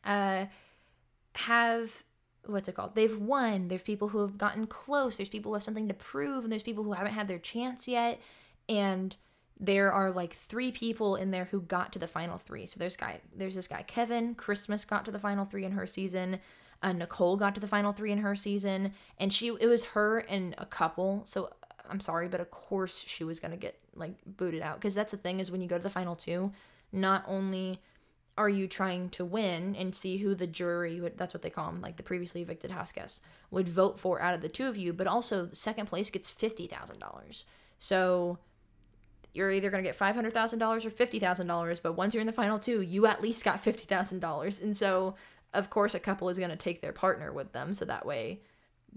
uh, 0.04 0.46
have 1.36 2.04
what's 2.46 2.68
it 2.68 2.76
called? 2.76 2.96
They've 2.96 3.18
won. 3.18 3.68
There's 3.68 3.84
people 3.84 4.10
who 4.10 4.20
have 4.20 4.38
gotten 4.38 4.68
close. 4.68 5.18
There's 5.18 5.30
people 5.30 5.52
who 5.52 5.56
have 5.56 5.64
something 5.64 5.88
to 5.88 5.94
prove, 5.94 6.44
and 6.44 6.52
there's 6.52 6.64
people 6.64 6.84
who 6.84 6.94
haven't 6.94 7.14
had 7.14 7.28
their 7.28 7.40
chance 7.40 7.88
yet. 7.88 8.20
And 8.68 9.16
there 9.60 9.92
are 9.92 10.12
like 10.12 10.34
three 10.34 10.72
people 10.72 11.16
in 11.16 11.32
there 11.32 11.46
who 11.46 11.62
got 11.62 11.92
to 11.94 12.00
the 12.00 12.08
final 12.08 12.38
three. 12.38 12.66
So 12.66 12.80
there's 12.80 12.96
guy, 12.96 13.20
there's 13.36 13.56
this 13.56 13.68
guy 13.68 13.84
Kevin. 13.84 14.36
Christmas 14.36 14.86
got 14.86 15.06
to 15.06 15.12
the 15.12 15.20
final 15.20 15.46
three 15.46 15.66
in 15.66 15.74
her 15.74 15.86
season. 15.86 16.40
Uh, 16.82 16.94
Nicole 16.94 17.36
got 17.36 17.56
to 17.56 17.62
the 17.62 17.68
final 17.68 17.92
three 17.92 18.12
in 18.12 18.20
her 18.20 18.36
season, 18.36 18.94
and 19.18 19.34
she 19.34 19.48
it 19.48 19.68
was 19.68 19.84
her 19.86 20.20
and 20.20 20.56
a 20.58 20.66
couple. 20.66 21.24
So 21.26 21.52
I'm 21.90 22.00
sorry, 22.00 22.28
but 22.28 22.40
of 22.40 22.52
course 22.52 23.04
she 23.06 23.24
was 23.24 23.40
gonna 23.40 23.58
get 23.58 23.78
like 23.96 24.14
booted 24.26 24.62
out 24.62 24.76
because 24.76 24.96
that's 24.96 25.12
the 25.12 25.18
thing 25.18 25.40
is 25.40 25.52
when 25.52 25.62
you 25.62 25.68
go 25.68 25.78
to 25.78 25.84
the 25.84 25.90
final 25.90 26.16
two, 26.16 26.52
not 26.92 27.24
only 27.28 27.82
are 28.40 28.50
you 28.50 28.68
trying 28.68 29.10
to 29.10 29.26
win 29.26 29.76
and 29.76 29.94
see 29.94 30.18
who 30.18 30.34
the 30.34 30.48
jury 30.48 31.02
that's 31.18 31.34
what 31.34 31.42
they 31.42 31.50
call 31.50 31.66
them 31.66 31.82
like 31.82 31.98
the 31.98 32.04
previously 32.04 32.42
evicted 32.42 32.72
house 32.72 32.94
guests 32.94 33.22
would 33.52 33.68
vote 33.68 34.00
for 34.00 34.22
out 34.22 34.34
of 34.34 34.40
the 34.40 34.48
two 34.48 34.68
of 34.68 34.78
you 34.78 34.94
but 34.94 35.08
also 35.08 35.50
second 35.52 35.88
place 35.88 36.10
gets 36.10 36.34
$50000 36.34 37.44
so 37.80 38.40
you're 39.34 39.52
either 39.52 39.70
going 39.70 39.84
to 39.84 39.88
get 39.88 40.00
$500000 40.00 40.86
or 40.86 40.90
$50000 40.90 41.82
but 41.84 41.94
once 41.94 42.14
you're 42.14 42.22
in 42.22 42.28
the 42.28 42.34
final 42.34 42.58
two 42.58 42.82
you 42.82 43.06
at 43.06 43.22
least 43.22 43.44
got 43.44 43.62
$50000 43.62 44.64
and 44.64 44.78
so 44.78 45.16
of 45.54 45.70
course 45.70 45.96
a 45.96 46.00
couple 46.00 46.30
is 46.30 46.38
going 46.38 46.50
to 46.50 46.56
take 46.56 46.82
their 46.82 46.94
partner 46.94 47.32
with 47.32 47.52
them 47.54 47.74
so 47.74 47.86
that 47.86 48.06
way 48.06 48.42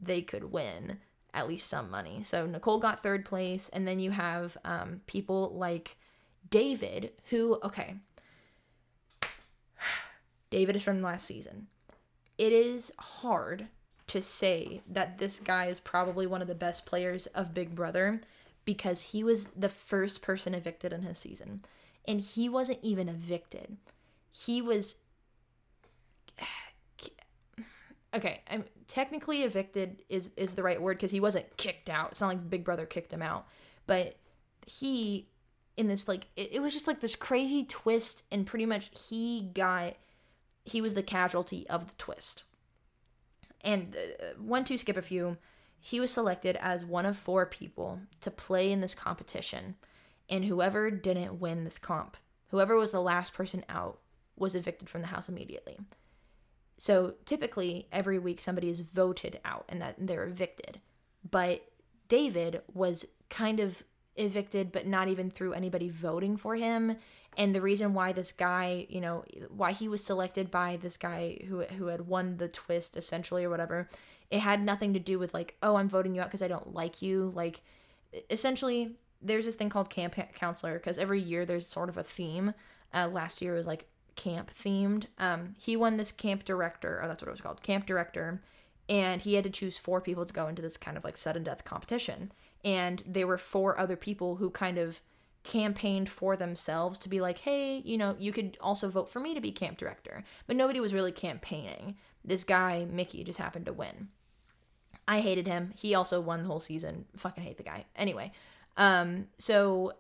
they 0.01 0.23
could 0.23 0.53
win 0.53 0.99
at 1.35 1.49
least 1.49 1.67
some 1.67 1.91
money 1.91 2.23
so 2.23 2.47
nicole 2.47 2.79
got 2.79 3.03
third 3.03 3.25
place 3.25 3.69
and 3.71 3.87
then 3.87 3.99
you 3.99 4.11
have 4.11 4.57
um, 4.65 5.01
people 5.07 5.53
like 5.55 5.97
david 6.51 7.13
who 7.31 7.59
okay 7.63 7.97
David 10.51 10.77
is 10.77 10.83
from 10.83 11.03
last 11.03 11.27
season. 11.27 11.69
It 12.39 12.53
is 12.53 12.93
hard 12.99 13.69
to 14.09 14.21
say 14.21 14.83
that 14.89 15.19
this 15.19 15.41
guy 15.41 15.67
is 15.67 15.81
probably 15.81 16.27
one 16.27 16.43
of 16.43 16.49
the 16.49 16.55
best 16.55 16.87
players 16.87 17.27
of 17.29 17.55
Big 17.55 17.75
Brother 17.75 18.21
because 18.65 19.03
he 19.03 19.25
was 19.25 19.49
the 19.49 19.69
first 19.69 20.23
person 20.23 20.55
evicted 20.55 20.93
in 20.93 21.03
his 21.03 21.19
season. 21.19 21.65
And 22.07 22.21
he 22.21 22.49
wasn't 22.49 22.81
even 22.83 23.09
evicted. 23.09 23.77
He 24.31 24.61
was 24.61 24.97
okay, 28.15 28.43
I'm 28.51 28.65
technically 28.87 29.43
evicted 29.43 30.03
is 30.09 30.33
is 30.37 30.55
the 30.55 30.63
right 30.63 30.81
word 30.81 30.99
because 30.99 31.11
he 31.11 31.21
wasn't 31.21 31.57
kicked 31.57 31.89
out. 31.89 32.11
It's 32.13 32.21
not 32.21 32.29
like 32.29 32.51
Big 32.51 32.65
Brother 32.65 32.87
kicked 32.87 33.13
him 33.13 33.23
out, 33.23 33.47
but 33.87 34.17
he 34.67 35.29
in 35.77 35.89
this 35.89 36.09
like 36.09 36.27
it, 36.37 36.51
it 36.53 36.63
was 36.63 36.75
just 36.75 36.87
like 36.87 37.01
this 37.01 37.15
crazy 37.15 37.65
twist, 37.65 38.25
and 38.31 38.47
pretty 38.47 38.67
much 38.67 38.91
he 39.09 39.51
got 39.55 39.95
he 40.65 40.81
was 40.81 40.95
the 40.95 41.03
casualty 41.03 41.67
of 41.69 41.87
the 41.87 41.95
twist. 41.99 42.45
And 43.63 43.97
uh, 43.97 44.41
one, 44.41 44.65
two, 44.65 44.77
skip 44.77 44.97
a 44.97 45.03
few. 45.03 45.39
He 45.81 45.99
was 45.99 46.13
selected 46.13 46.57
as 46.61 46.85
one 46.85 47.07
of 47.07 47.17
four 47.17 47.47
people 47.47 48.01
to 48.21 48.31
play 48.31 48.71
in 48.71 48.81
this 48.81 48.95
competition, 48.95 49.77
and 50.29 50.45
whoever 50.45 50.91
didn't 50.91 51.41
win 51.41 51.65
this 51.65 51.79
comp, 51.79 52.17
whoever 52.49 52.77
was 52.77 52.93
the 52.93 53.01
last 53.01 53.35
person 53.35 53.65
out, 53.69 53.99
was 54.37 54.55
evicted 54.55 54.89
from 54.89 55.01
the 55.01 55.09
house 55.09 55.29
immediately. 55.29 55.79
So 56.83 57.15
typically, 57.25 57.87
every 57.93 58.19
week 58.19 58.41
somebody 58.41 58.69
is 58.69 58.81
voted 58.81 59.39
out 59.45 59.65
and 59.69 59.81
that 59.81 59.95
they're 59.99 60.25
evicted. 60.25 60.81
But 61.31 61.63
David 62.09 62.63
was 62.75 63.07
kind 63.31 63.61
of 63.61 63.85
evicted, 64.17 64.73
but 64.73 64.87
not 64.87 65.07
even 65.07 65.31
through 65.31 65.53
anybody 65.53 65.89
voting 65.89 66.37
for 66.37 66.57
him 66.57 66.97
and 67.37 67.55
the 67.55 67.61
reason 67.61 67.95
why 67.95 68.13
this 68.13 68.33
guy, 68.33 68.87
you 68.89 69.01
know, 69.01 69.25
why 69.49 69.73
he 69.73 69.89
was 69.89 70.05
selected 70.05 70.51
by 70.51 70.77
this 70.77 70.97
guy 70.97 71.39
who 71.49 71.63
who 71.63 71.87
had 71.87 72.07
won 72.07 72.37
the 72.37 72.49
twist 72.49 72.97
essentially 72.97 73.45
or 73.45 73.51
whatever, 73.51 73.89
it 74.31 74.41
had 74.41 74.63
nothing 74.63 74.93
to 74.95 74.99
do 74.99 75.19
with 75.19 75.33
like, 75.33 75.57
oh, 75.63 75.77
I'm 75.77 75.89
voting 75.89 76.15
you 76.15 76.21
out 76.21 76.29
because 76.29 76.43
I 76.43 76.49
don't 76.49 76.75
like 76.75 77.01
you. 77.01 77.33
Like, 77.35 77.63
essentially, 78.29 78.97
there's 79.23 79.47
this 79.47 79.55
thing 79.55 79.71
called 79.71 79.89
camp 79.89 80.15
counselor 80.35 80.75
because 80.75 80.99
every 80.99 81.21
year 81.21 81.47
there's 81.47 81.67
sort 81.67 81.89
of 81.89 81.97
a 81.97 82.03
theme. 82.03 82.55
Uh, 82.93 83.09
last 83.09 83.41
year 83.41 83.55
was 83.55 83.67
like 83.67 83.87
camp 84.17 84.51
themed. 84.53 85.07
Um, 85.19 85.55
he 85.59 85.77
won 85.77 85.97
this 85.97 86.13
camp 86.13 86.45
director, 86.45 87.01
or 87.03 87.09
that's 87.09 87.23
what 87.23 87.29
it 87.29 87.33
was 87.33 87.41
called, 87.41 87.63
camp 87.63 87.87
director, 87.87 88.43
and 88.89 89.23
he 89.23 89.35
had 89.35 89.45
to 89.45 89.51
choose 89.51 89.79
four 89.79 90.01
people 90.01 90.27
to 90.27 90.35
go 90.35 90.49
into 90.49 90.63
this 90.63 90.77
kind 90.77 90.97
of 90.97 91.05
like 91.05 91.17
sudden 91.17 91.45
death 91.45 91.65
competition. 91.65 92.33
And 92.65 93.03
there 93.07 93.27
were 93.27 93.39
four 93.39 93.79
other 93.79 93.97
people 93.97 94.37
who 94.37 94.51
kind 94.51 94.79
of 94.79 95.01
campaigned 95.45 96.09
for 96.09 96.37
themselves 96.37 96.99
to 97.01 97.09
be 97.09 97.21
like, 97.21 97.39
hey, 97.39 97.83
you 97.85 97.99
know, 97.99 98.15
you 98.19 98.33
could 98.33 98.57
also 98.61 98.89
vote 98.89 99.09
for 99.09 99.21
me 99.21 99.35
to 99.35 99.41
be 99.41 99.51
camp 99.51 99.77
director. 99.77 100.23
But 100.47 100.57
nobody 100.57 100.79
was 100.79 100.95
really 100.95 101.13
campaigning. 101.13 101.97
This 102.25 102.45
guy, 102.45 102.87
Michie, 102.89 103.25
just 103.25 103.41
happened 103.41 103.67
to 103.67 103.73
win. 103.73 104.09
I 105.09 105.21
hated 105.21 105.49
him. 105.49 105.73
He 105.75 105.95
also 105.95 106.21
won 106.21 106.43
the 106.43 106.49
whole 106.49 106.61
season. 106.61 107.07
Fucking 107.17 107.43
hate 107.43 107.57
the 107.57 107.65
guy. 107.65 107.87
Anyway, 107.97 108.31
um, 108.77 109.27
so 109.39 109.95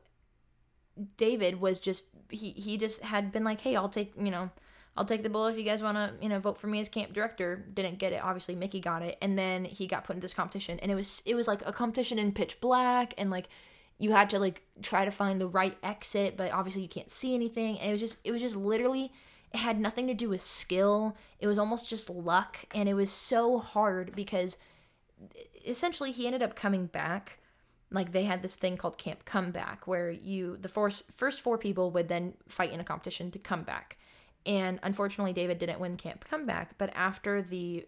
David 1.16 1.60
was 1.60 1.80
just 1.80 2.06
he 2.30 2.50
he 2.50 2.76
just 2.76 3.02
had 3.02 3.32
been 3.32 3.44
like, 3.44 3.60
hey, 3.60 3.76
I'll 3.76 3.88
take 3.88 4.12
you 4.16 4.30
know, 4.30 4.50
I'll 4.96 5.04
take 5.04 5.22
the 5.22 5.30
bullet 5.30 5.52
if 5.52 5.58
you 5.58 5.64
guys 5.64 5.82
want 5.82 5.96
to, 5.96 6.12
you 6.20 6.28
know, 6.28 6.38
vote 6.38 6.58
for 6.58 6.66
me 6.66 6.80
as 6.80 6.88
camp 6.88 7.12
director. 7.12 7.64
Didn't 7.72 7.98
get 7.98 8.12
it. 8.12 8.22
Obviously, 8.22 8.54
Michie 8.54 8.80
got 8.80 9.02
it, 9.02 9.16
and 9.22 9.38
then 9.38 9.64
he 9.64 9.86
got 9.86 10.04
put 10.04 10.16
in 10.16 10.20
this 10.20 10.34
competition, 10.34 10.78
and 10.80 10.90
it 10.90 10.94
was 10.94 11.22
it 11.26 11.34
was 11.34 11.48
like 11.48 11.66
a 11.66 11.72
competition 11.72 12.18
in 12.18 12.32
pitch 12.32 12.60
black, 12.60 13.14
and 13.16 13.30
like 13.30 13.48
you 13.98 14.12
had 14.12 14.28
to 14.30 14.38
like 14.38 14.62
try 14.82 15.04
to 15.04 15.10
find 15.10 15.40
the 15.40 15.46
right 15.46 15.76
exit, 15.82 16.36
but 16.36 16.52
obviously 16.52 16.82
you 16.82 16.88
can't 16.88 17.10
see 17.10 17.34
anything. 17.34 17.78
And 17.78 17.88
it 17.88 17.92
was 17.92 18.00
just 18.00 18.26
it 18.26 18.32
was 18.32 18.42
just 18.42 18.56
literally 18.56 19.12
it 19.52 19.58
had 19.58 19.80
nothing 19.80 20.06
to 20.08 20.14
do 20.14 20.28
with 20.28 20.42
skill. 20.42 21.16
It 21.38 21.46
was 21.46 21.58
almost 21.58 21.88
just 21.88 22.10
luck, 22.10 22.58
and 22.74 22.88
it 22.88 22.94
was 22.94 23.10
so 23.10 23.58
hard 23.58 24.14
because 24.14 24.58
essentially 25.64 26.12
he 26.12 26.26
ended 26.26 26.42
up 26.42 26.56
coming 26.56 26.86
back 26.86 27.38
like 27.92 28.12
they 28.12 28.24
had 28.24 28.42
this 28.42 28.56
thing 28.56 28.76
called 28.76 28.98
camp 28.98 29.24
comeback 29.24 29.86
where 29.86 30.10
you 30.10 30.56
the 30.56 30.68
first 30.68 31.12
first 31.12 31.40
four 31.40 31.58
people 31.58 31.90
would 31.90 32.08
then 32.08 32.34
fight 32.48 32.72
in 32.72 32.80
a 32.80 32.84
competition 32.84 33.30
to 33.30 33.38
come 33.38 33.62
back. 33.62 33.98
And 34.44 34.80
unfortunately 34.82 35.32
david 35.32 35.58
didn't 35.58 35.80
win 35.80 35.96
camp 35.96 36.24
comeback 36.24 36.76
but 36.78 36.90
after 36.94 37.42
the 37.42 37.86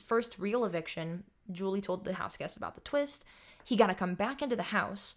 first 0.00 0.38
real 0.38 0.64
eviction 0.64 1.24
julie 1.50 1.80
told 1.80 2.04
the 2.04 2.14
house 2.14 2.36
guests 2.36 2.56
about 2.56 2.74
the 2.74 2.80
twist. 2.82 3.24
He 3.64 3.76
got 3.76 3.88
to 3.88 3.94
come 3.94 4.14
back 4.14 4.42
into 4.42 4.56
the 4.56 4.64
house 4.64 5.16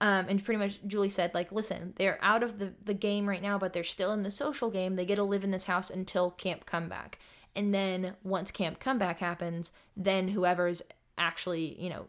um, 0.00 0.26
and 0.28 0.44
pretty 0.44 0.58
much 0.58 0.80
julie 0.86 1.08
said 1.08 1.32
like 1.34 1.50
listen 1.50 1.94
they're 1.96 2.18
out 2.22 2.42
of 2.42 2.58
the, 2.58 2.74
the 2.84 2.94
game 2.94 3.28
right 3.28 3.42
now 3.42 3.58
but 3.58 3.72
they're 3.72 3.84
still 3.84 4.12
in 4.12 4.22
the 4.22 4.30
social 4.30 4.70
game. 4.70 4.94
They 4.94 5.06
get 5.06 5.16
to 5.16 5.24
live 5.24 5.44
in 5.44 5.50
this 5.50 5.64
house 5.64 5.90
until 5.90 6.30
camp 6.30 6.66
comeback. 6.66 7.18
And 7.54 7.74
then 7.74 8.14
once 8.22 8.50
camp 8.50 8.80
comeback 8.80 9.18
happens 9.20 9.72
then 9.96 10.28
whoever's 10.28 10.82
actually 11.18 11.80
you 11.80 11.90
know 11.90 12.06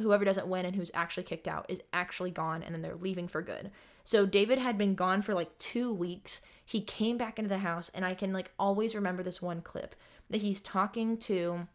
whoever 0.00 0.24
doesn't 0.24 0.46
win 0.46 0.66
and 0.66 0.76
who's 0.76 0.90
actually 0.94 1.22
kicked 1.22 1.48
out 1.48 1.66
is 1.68 1.82
actually 1.92 2.30
gone 2.30 2.62
and 2.62 2.74
then 2.74 2.82
they're 2.82 2.94
leaving 2.94 3.28
for 3.28 3.42
good. 3.42 3.70
So 4.04 4.26
David 4.26 4.58
had 4.58 4.78
been 4.78 4.94
gone 4.94 5.22
for 5.22 5.34
like 5.34 5.56
2 5.58 5.92
weeks. 5.92 6.42
He 6.64 6.80
came 6.80 7.16
back 7.16 7.38
into 7.38 7.48
the 7.48 7.58
house 7.58 7.90
and 7.94 8.04
I 8.04 8.14
can 8.14 8.32
like 8.32 8.50
always 8.58 8.94
remember 8.94 9.22
this 9.22 9.42
one 9.42 9.60
clip 9.62 9.94
that 10.28 10.40
he's 10.40 10.60
talking 10.60 11.16
to 11.18 11.66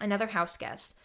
another 0.00 0.28
house 0.28 0.56
guest 0.56 0.96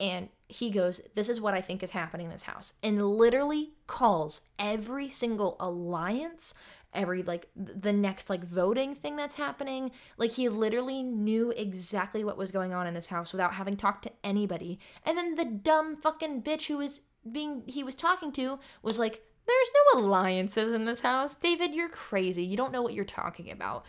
and 0.00 0.28
he 0.48 0.70
goes, 0.70 1.00
This 1.14 1.28
is 1.28 1.40
what 1.40 1.54
I 1.54 1.60
think 1.60 1.82
is 1.82 1.92
happening 1.92 2.26
in 2.26 2.32
this 2.32 2.42
house. 2.42 2.74
And 2.82 3.06
literally 3.06 3.70
calls 3.86 4.48
every 4.58 5.08
single 5.08 5.56
alliance 5.60 6.54
every 6.94 7.22
like 7.22 7.48
the 7.56 7.92
next 7.92 8.28
like 8.30 8.44
voting 8.44 8.94
thing 8.94 9.16
that's 9.16 9.34
happening. 9.34 9.90
Like 10.16 10.32
he 10.32 10.48
literally 10.48 11.02
knew 11.02 11.52
exactly 11.56 12.24
what 12.24 12.36
was 12.36 12.52
going 12.52 12.72
on 12.72 12.86
in 12.86 12.94
this 12.94 13.08
house 13.08 13.32
without 13.32 13.54
having 13.54 13.76
talked 13.76 14.04
to 14.04 14.12
anybody. 14.22 14.78
And 15.04 15.16
then 15.16 15.34
the 15.34 15.44
dumb 15.44 15.96
fucking 15.96 16.42
bitch 16.42 16.66
who 16.66 16.78
was 16.78 17.02
being 17.30 17.62
he 17.66 17.84
was 17.84 17.94
talking 17.94 18.32
to 18.32 18.58
was 18.82 18.98
like, 18.98 19.22
"There's 19.46 19.70
no 19.94 20.00
alliances 20.00 20.72
in 20.72 20.84
this 20.84 21.00
house. 21.00 21.34
David, 21.34 21.74
you're 21.74 21.88
crazy. 21.88 22.44
You 22.44 22.56
don't 22.56 22.72
know 22.72 22.82
what 22.82 22.94
you're 22.94 23.04
talking 23.04 23.50
about." 23.50 23.84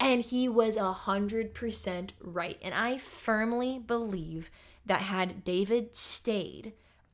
And 0.00 0.22
he 0.22 0.48
was 0.48 0.76
a 0.76 0.92
hundred 0.92 1.54
percent 1.54 2.12
right. 2.20 2.58
And 2.62 2.74
I 2.74 2.98
firmly 2.98 3.78
believe 3.78 4.50
that 4.86 5.02
had 5.02 5.44
David 5.44 5.96
stayed, 5.96 6.72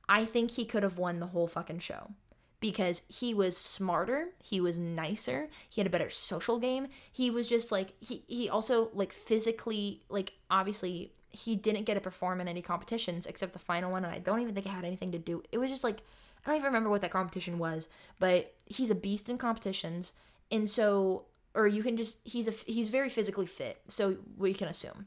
I 0.08 0.24
think 0.24 0.52
he 0.52 0.64
could 0.64 0.82
have 0.82 0.98
won 0.98 1.18
the 1.18 1.28
whole 1.28 1.48
fucking 1.48 1.80
show 1.80 2.12
because 2.60 3.02
he 3.08 3.34
was 3.34 3.56
smarter, 3.56 4.28
he 4.42 4.60
was 4.60 4.78
nicer, 4.78 5.48
he 5.68 5.80
had 5.80 5.86
a 5.86 5.90
better 5.90 6.10
social 6.10 6.58
game. 6.58 6.88
He 7.12 7.30
was 7.30 7.48
just 7.48 7.70
like 7.70 7.92
he 8.00 8.22
he 8.26 8.48
also 8.48 8.90
like 8.94 9.12
physically 9.12 10.02
like 10.08 10.32
obviously 10.50 11.12
he 11.30 11.56
didn't 11.56 11.84
get 11.84 11.94
to 11.94 12.00
perform 12.00 12.40
in 12.40 12.48
any 12.48 12.62
competitions 12.62 13.26
except 13.26 13.52
the 13.52 13.58
final 13.58 13.90
one 13.90 14.04
and 14.04 14.14
I 14.14 14.18
don't 14.18 14.40
even 14.40 14.54
think 14.54 14.66
it 14.66 14.70
had 14.70 14.84
anything 14.84 15.12
to 15.12 15.18
do. 15.18 15.42
It 15.52 15.58
was 15.58 15.70
just 15.70 15.84
like 15.84 16.02
I 16.44 16.50
don't 16.50 16.56
even 16.56 16.66
remember 16.66 16.90
what 16.90 17.00
that 17.02 17.10
competition 17.10 17.58
was, 17.58 17.88
but 18.18 18.54
he's 18.66 18.90
a 18.90 18.94
beast 18.94 19.28
in 19.28 19.38
competitions. 19.38 20.12
And 20.50 20.68
so 20.68 21.24
or 21.54 21.66
you 21.66 21.82
can 21.82 21.96
just 21.96 22.18
he's 22.24 22.48
a 22.48 22.52
he's 22.66 22.88
very 22.88 23.08
physically 23.08 23.46
fit, 23.46 23.80
so 23.88 24.16
we 24.36 24.54
can 24.54 24.68
assume. 24.68 25.06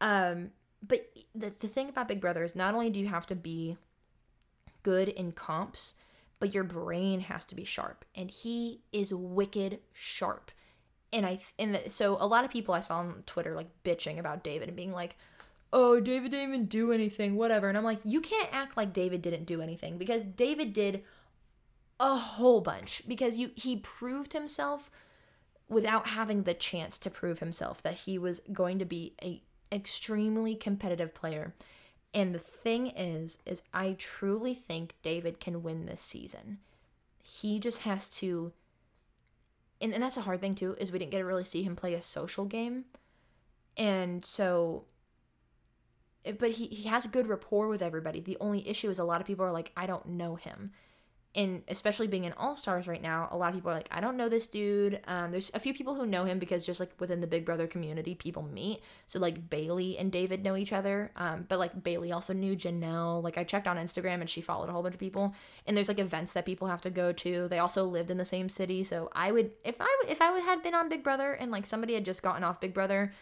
Um 0.00 0.50
but 0.86 1.10
the, 1.34 1.52
the 1.58 1.68
thing 1.68 1.88
about 1.88 2.08
Big 2.08 2.20
Brother 2.20 2.44
is 2.44 2.54
not 2.54 2.74
only 2.74 2.90
do 2.90 3.00
you 3.00 3.08
have 3.08 3.26
to 3.26 3.34
be 3.34 3.76
good 4.82 5.08
in 5.08 5.32
comps, 5.32 5.94
but 6.44 6.52
your 6.52 6.62
brain 6.62 7.20
has 7.20 7.42
to 7.46 7.54
be 7.54 7.64
sharp. 7.64 8.04
And 8.14 8.30
he 8.30 8.82
is 8.92 9.14
wicked 9.14 9.78
sharp. 9.94 10.50
And 11.10 11.24
I 11.24 11.38
and 11.58 11.80
so 11.88 12.18
a 12.20 12.26
lot 12.26 12.44
of 12.44 12.50
people 12.50 12.74
I 12.74 12.80
saw 12.80 12.98
on 12.98 13.22
Twitter 13.24 13.54
like 13.54 13.70
bitching 13.82 14.18
about 14.18 14.44
David 14.44 14.68
and 14.68 14.76
being 14.76 14.92
like, 14.92 15.16
"Oh, 15.72 16.00
David 16.00 16.32
didn't 16.32 16.50
even 16.50 16.66
do 16.66 16.92
anything, 16.92 17.36
whatever." 17.36 17.66
And 17.70 17.78
I'm 17.78 17.84
like, 17.84 18.00
"You 18.04 18.20
can't 18.20 18.50
act 18.52 18.76
like 18.76 18.92
David 18.92 19.22
didn't 19.22 19.46
do 19.46 19.62
anything 19.62 19.96
because 19.96 20.22
David 20.22 20.74
did 20.74 21.02
a 21.98 22.14
whole 22.14 22.60
bunch 22.60 23.08
because 23.08 23.38
you 23.38 23.52
he 23.54 23.78
proved 23.78 24.34
himself 24.34 24.90
without 25.66 26.08
having 26.08 26.42
the 26.42 26.52
chance 26.52 26.98
to 26.98 27.08
prove 27.08 27.38
himself 27.38 27.82
that 27.82 28.00
he 28.00 28.18
was 28.18 28.40
going 28.52 28.78
to 28.80 28.84
be 28.84 29.14
a 29.22 29.42
extremely 29.72 30.54
competitive 30.54 31.14
player 31.14 31.54
and 32.14 32.34
the 32.34 32.38
thing 32.38 32.88
is, 32.88 33.38
is 33.44 33.62
I 33.72 33.96
truly 33.98 34.54
think 34.54 34.94
David 35.02 35.40
can 35.40 35.62
win 35.62 35.86
this 35.86 36.00
season. 36.00 36.58
He 37.22 37.58
just 37.58 37.82
has 37.82 38.08
to 38.18 38.52
and, 39.80 39.92
and 39.92 40.02
that's 40.02 40.16
a 40.16 40.22
hard 40.22 40.40
thing 40.40 40.54
too, 40.54 40.76
is 40.78 40.92
we 40.92 40.98
didn't 40.98 41.10
get 41.10 41.18
to 41.18 41.24
really 41.24 41.44
see 41.44 41.62
him 41.62 41.76
play 41.76 41.94
a 41.94 42.00
social 42.00 42.44
game. 42.44 42.84
And 43.76 44.24
so 44.24 44.84
but 46.38 46.52
he, 46.52 46.68
he 46.68 46.88
has 46.88 47.06
good 47.06 47.26
rapport 47.26 47.68
with 47.68 47.82
everybody. 47.82 48.20
The 48.20 48.38
only 48.40 48.66
issue 48.66 48.88
is 48.88 48.98
a 48.98 49.04
lot 49.04 49.20
of 49.20 49.26
people 49.26 49.44
are 49.44 49.52
like, 49.52 49.72
I 49.76 49.86
don't 49.86 50.06
know 50.06 50.36
him 50.36 50.72
and 51.36 51.62
especially 51.66 52.06
being 52.06 52.24
in 52.24 52.32
All 52.34 52.54
Stars 52.54 52.86
right 52.86 53.02
now, 53.02 53.28
a 53.32 53.36
lot 53.36 53.48
of 53.48 53.54
people 53.54 53.70
are 53.72 53.74
like, 53.74 53.88
I 53.90 54.00
don't 54.00 54.16
know 54.16 54.28
this 54.28 54.46
dude. 54.46 55.00
Um, 55.08 55.32
there's 55.32 55.50
a 55.52 55.58
few 55.58 55.74
people 55.74 55.96
who 55.96 56.06
know 56.06 56.24
him 56.24 56.38
because 56.38 56.64
just 56.64 56.78
like 56.78 56.92
within 57.00 57.20
the 57.20 57.26
Big 57.26 57.44
Brother 57.44 57.66
community, 57.66 58.14
people 58.14 58.42
meet. 58.42 58.80
So 59.08 59.18
like 59.18 59.50
Bailey 59.50 59.98
and 59.98 60.12
David 60.12 60.44
know 60.44 60.56
each 60.56 60.72
other. 60.72 61.10
Um, 61.16 61.46
but 61.48 61.58
like 61.58 61.82
Bailey 61.82 62.12
also 62.12 62.32
knew 62.32 62.54
Janelle. 62.54 63.22
Like 63.22 63.36
I 63.36 63.42
checked 63.42 63.66
on 63.66 63.76
Instagram 63.76 64.20
and 64.20 64.30
she 64.30 64.40
followed 64.40 64.68
a 64.68 64.72
whole 64.72 64.82
bunch 64.82 64.94
of 64.94 65.00
people. 65.00 65.34
And 65.66 65.76
there's 65.76 65.88
like 65.88 65.98
events 65.98 66.34
that 66.34 66.46
people 66.46 66.68
have 66.68 66.82
to 66.82 66.90
go 66.90 67.12
to. 67.12 67.48
They 67.48 67.58
also 67.58 67.84
lived 67.84 68.10
in 68.10 68.16
the 68.16 68.24
same 68.24 68.48
city. 68.48 68.84
So 68.84 69.10
I 69.12 69.32
would 69.32 69.50
if 69.64 69.76
I 69.80 70.04
if 70.08 70.22
I 70.22 70.38
had 70.38 70.62
been 70.62 70.74
on 70.74 70.88
Big 70.88 71.02
Brother 71.02 71.32
and 71.32 71.50
like 71.50 71.66
somebody 71.66 71.94
had 71.94 72.04
just 72.04 72.22
gotten 72.22 72.44
off 72.44 72.60
Big 72.60 72.74
Brother 72.74 73.12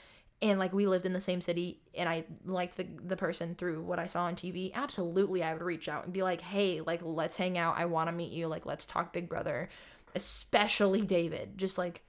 and 0.43 0.59
like 0.59 0.73
we 0.73 0.87
lived 0.87 1.07
in 1.07 1.13
the 1.13 1.21
same 1.21 1.41
city 1.41 1.79
and 1.95 2.09
I 2.09 2.25
liked 2.45 2.77
the 2.77 2.87
the 3.05 3.17
person 3.17 3.55
through 3.55 3.81
what 3.83 4.01
I 4.01 4.07
saw 4.07 4.25
on 4.25 4.35
TV, 4.35 4.73
absolutely 4.75 5.43
I 5.43 5.53
would 5.53 5.63
reach 5.63 5.89
out 5.89 6.05
and 6.05 6.13
be 6.13 6.23
like, 6.23 6.41
"Hey, 6.41 6.81
like 6.81 7.01
let's 7.03 7.37
hang 7.37 7.57
out. 7.57 7.79
I 7.79 7.85
want 7.87 8.09
to 8.09 8.15
meet 8.15 8.33
you. 8.33 8.49
Like 8.49 8.67
let's 8.67 8.85
talk 8.85 9.13
Big 9.13 9.29
Brother." 9.29 9.71
Especially 10.15 11.01
David, 11.01 11.57
just 11.57 11.79
like 11.79 12.03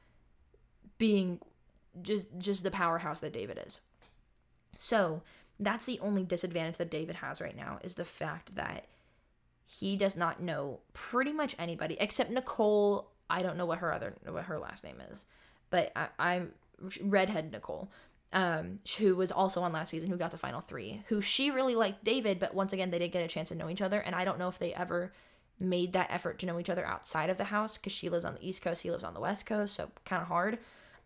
being 0.97 1.39
just 2.01 2.27
just 2.37 2.63
the 2.63 2.71
powerhouse 2.71 3.19
that 3.21 3.31
David 3.31 3.61
is. 3.65 3.79
So, 4.79 5.21
that's 5.59 5.85
the 5.85 5.99
only 6.01 6.23
disadvantage 6.23 6.77
that 6.77 6.91
David 6.91 7.17
has 7.17 7.39
right 7.39 7.55
now 7.55 7.79
is 7.83 7.95
the 7.95 8.03
fact 8.03 8.55
that 8.55 8.87
he 9.63 9.95
does 9.95 10.17
not 10.17 10.41
know 10.41 10.81
pretty 10.91 11.31
much 11.31 11.55
anybody 11.59 11.95
except 11.99 12.31
Nicole. 12.31 13.11
I 13.29 13.41
don't 13.41 13.57
know 13.57 13.65
what 13.65 13.77
her 13.77 13.93
other 13.93 14.15
what 14.27 14.45
her 14.45 14.59
last 14.59 14.83
name 14.83 15.01
is, 15.11 15.23
but 15.69 15.91
I, 15.95 16.07
I'm 16.19 16.53
redhead 17.01 17.51
Nicole 17.51 17.89
um, 18.33 18.79
who 18.97 19.15
was 19.15 19.31
also 19.31 19.61
on 19.61 19.71
last 19.71 19.89
season, 19.89 20.09
who 20.09 20.17
got 20.17 20.31
to 20.31 20.37
final 20.37 20.59
three, 20.59 21.03
who 21.07 21.21
she 21.21 21.51
really 21.51 21.75
liked 21.75 22.03
David, 22.03 22.39
but 22.39 22.53
once 22.53 22.73
again, 22.73 22.89
they 22.89 22.99
didn't 22.99 23.13
get 23.13 23.23
a 23.23 23.27
chance 23.27 23.49
to 23.49 23.55
know 23.55 23.69
each 23.69 23.81
other. 23.81 23.99
And 23.99 24.15
I 24.15 24.25
don't 24.25 24.39
know 24.39 24.49
if 24.49 24.59
they 24.59 24.73
ever 24.73 25.13
made 25.59 25.93
that 25.93 26.11
effort 26.11 26.39
to 26.39 26.47
know 26.47 26.59
each 26.59 26.69
other 26.69 26.85
outside 26.85 27.29
of 27.29 27.37
the 27.37 27.45
house 27.45 27.77
because 27.77 27.93
she 27.93 28.09
lives 28.09 28.25
on 28.25 28.33
the 28.33 28.47
East 28.47 28.63
Coast, 28.63 28.81
he 28.81 28.91
lives 28.91 29.03
on 29.03 29.13
the 29.13 29.19
West 29.19 29.45
Coast, 29.45 29.75
so 29.75 29.91
kind 30.03 30.21
of 30.21 30.27
hard. 30.27 30.57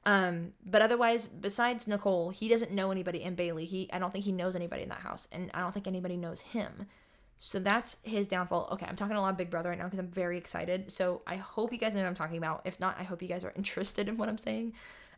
Um, 0.06 0.54
but 0.66 0.82
otherwise, 0.82 1.28
besides 1.28 1.86
Nicole, 1.86 2.30
he 2.30 2.48
doesn't 2.48 2.72
know 2.72 2.92
anybody 2.92 3.22
in 3.22 3.36
Bailey. 3.36 3.66
He, 3.66 3.90
I 3.92 4.00
don't 4.00 4.14
think 4.14 4.24
he 4.24 4.32
knows 4.32 4.56
anybody 4.56 4.84
in 4.84 4.90
that 4.90 5.00
house, 5.00 5.28
and 5.34 5.52
I 5.54 5.60
don't 5.60 5.74
think 5.74 5.86
anybody 5.86 6.16
knows 6.16 6.40
him. 6.40 6.88
So 7.40 7.60
that's 7.60 8.00
his 8.04 8.28
downfall. 8.28 8.70
Okay, 8.72 8.86
I'm 8.88 8.96
talking 8.96 9.18
a 9.18 9.22
lot 9.22 9.32
of 9.32 9.38
Big 9.38 9.50
Brother 9.50 9.70
right 9.70 9.78
now 9.78 9.84
because 9.84 10.00
I'm 10.00 10.08
very 10.08 10.38
excited. 10.38 10.92
So 10.94 11.24
I 11.28 11.36
hope 11.36 11.74
you 11.74 11.78
guys 11.78 11.94
know 11.94 12.02
what 12.02 12.08
I'm 12.08 12.16
talking 12.16 12.38
about. 12.38 12.62
If 12.64 12.80
not, 12.80 12.96
I 12.98 13.04
hope 13.04 13.22
you 13.22 13.28
guys 13.28 13.44
are 13.44 13.54
interested 13.56 14.08
in 14.08 14.18
what 14.18 14.30
I'm 14.30 14.38
saying. 14.38 14.74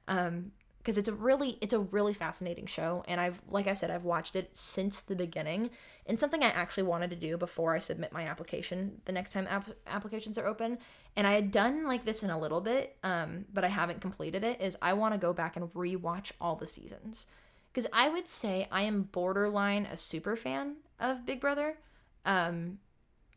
Um, 0.08 0.52
because 0.80 0.98
it's 0.98 1.08
a 1.10 1.14
really 1.14 1.58
it's 1.62 1.74
a 1.74 1.80
really 1.80 2.14
fascinating 2.14 2.66
show 2.66 3.04
and 3.08 3.22
I've 3.22 3.42
like 3.50 3.68
I 3.68 3.74
said 3.74 3.92
I've 3.92 4.06
watched 4.06 4.36
it 4.36 4.56
since 4.56 5.02
the 5.02 5.16
beginning 5.16 5.70
and 6.06 6.20
something 6.20 6.44
I 6.44 6.48
actually 6.48 6.84
wanted 6.84 7.10
to 7.12 7.16
do 7.16 7.38
before 7.38 7.76
I 7.76 7.80
submit 7.80 8.12
my 8.12 8.24
application 8.24 9.02
the 9.06 9.12
next 9.12 9.34
time 9.34 9.46
ap- 9.50 9.70
applications 9.88 10.38
are 10.38 10.48
open 10.48 10.80
and 11.16 11.28
I 11.28 11.34
had 11.34 11.52
done 11.52 11.86
like 11.86 12.06
this 12.06 12.24
in 12.24 12.30
a 12.30 12.40
little 12.40 12.62
bit 12.62 12.98
um 13.04 13.46
but 13.54 13.64
I 13.64 13.68
haven't 13.68 14.02
completed 14.02 14.44
it 14.44 14.62
is 14.62 14.78
I 14.82 14.94
want 14.94 15.14
to 15.14 15.20
go 15.20 15.34
back 15.34 15.56
and 15.56 15.68
rewatch 15.74 16.32
all 16.40 16.56
the 16.56 16.68
seasons. 16.68 17.28
Cuz 17.74 17.86
I 17.94 18.10
would 18.10 18.28
say 18.28 18.68
I 18.72 18.84
am 18.84 19.04
borderline 19.04 19.86
a 19.86 19.98
super 19.98 20.36
fan 20.36 20.78
of 21.00 21.26
Big 21.26 21.42
Brother. 21.42 21.78
Um 22.26 22.80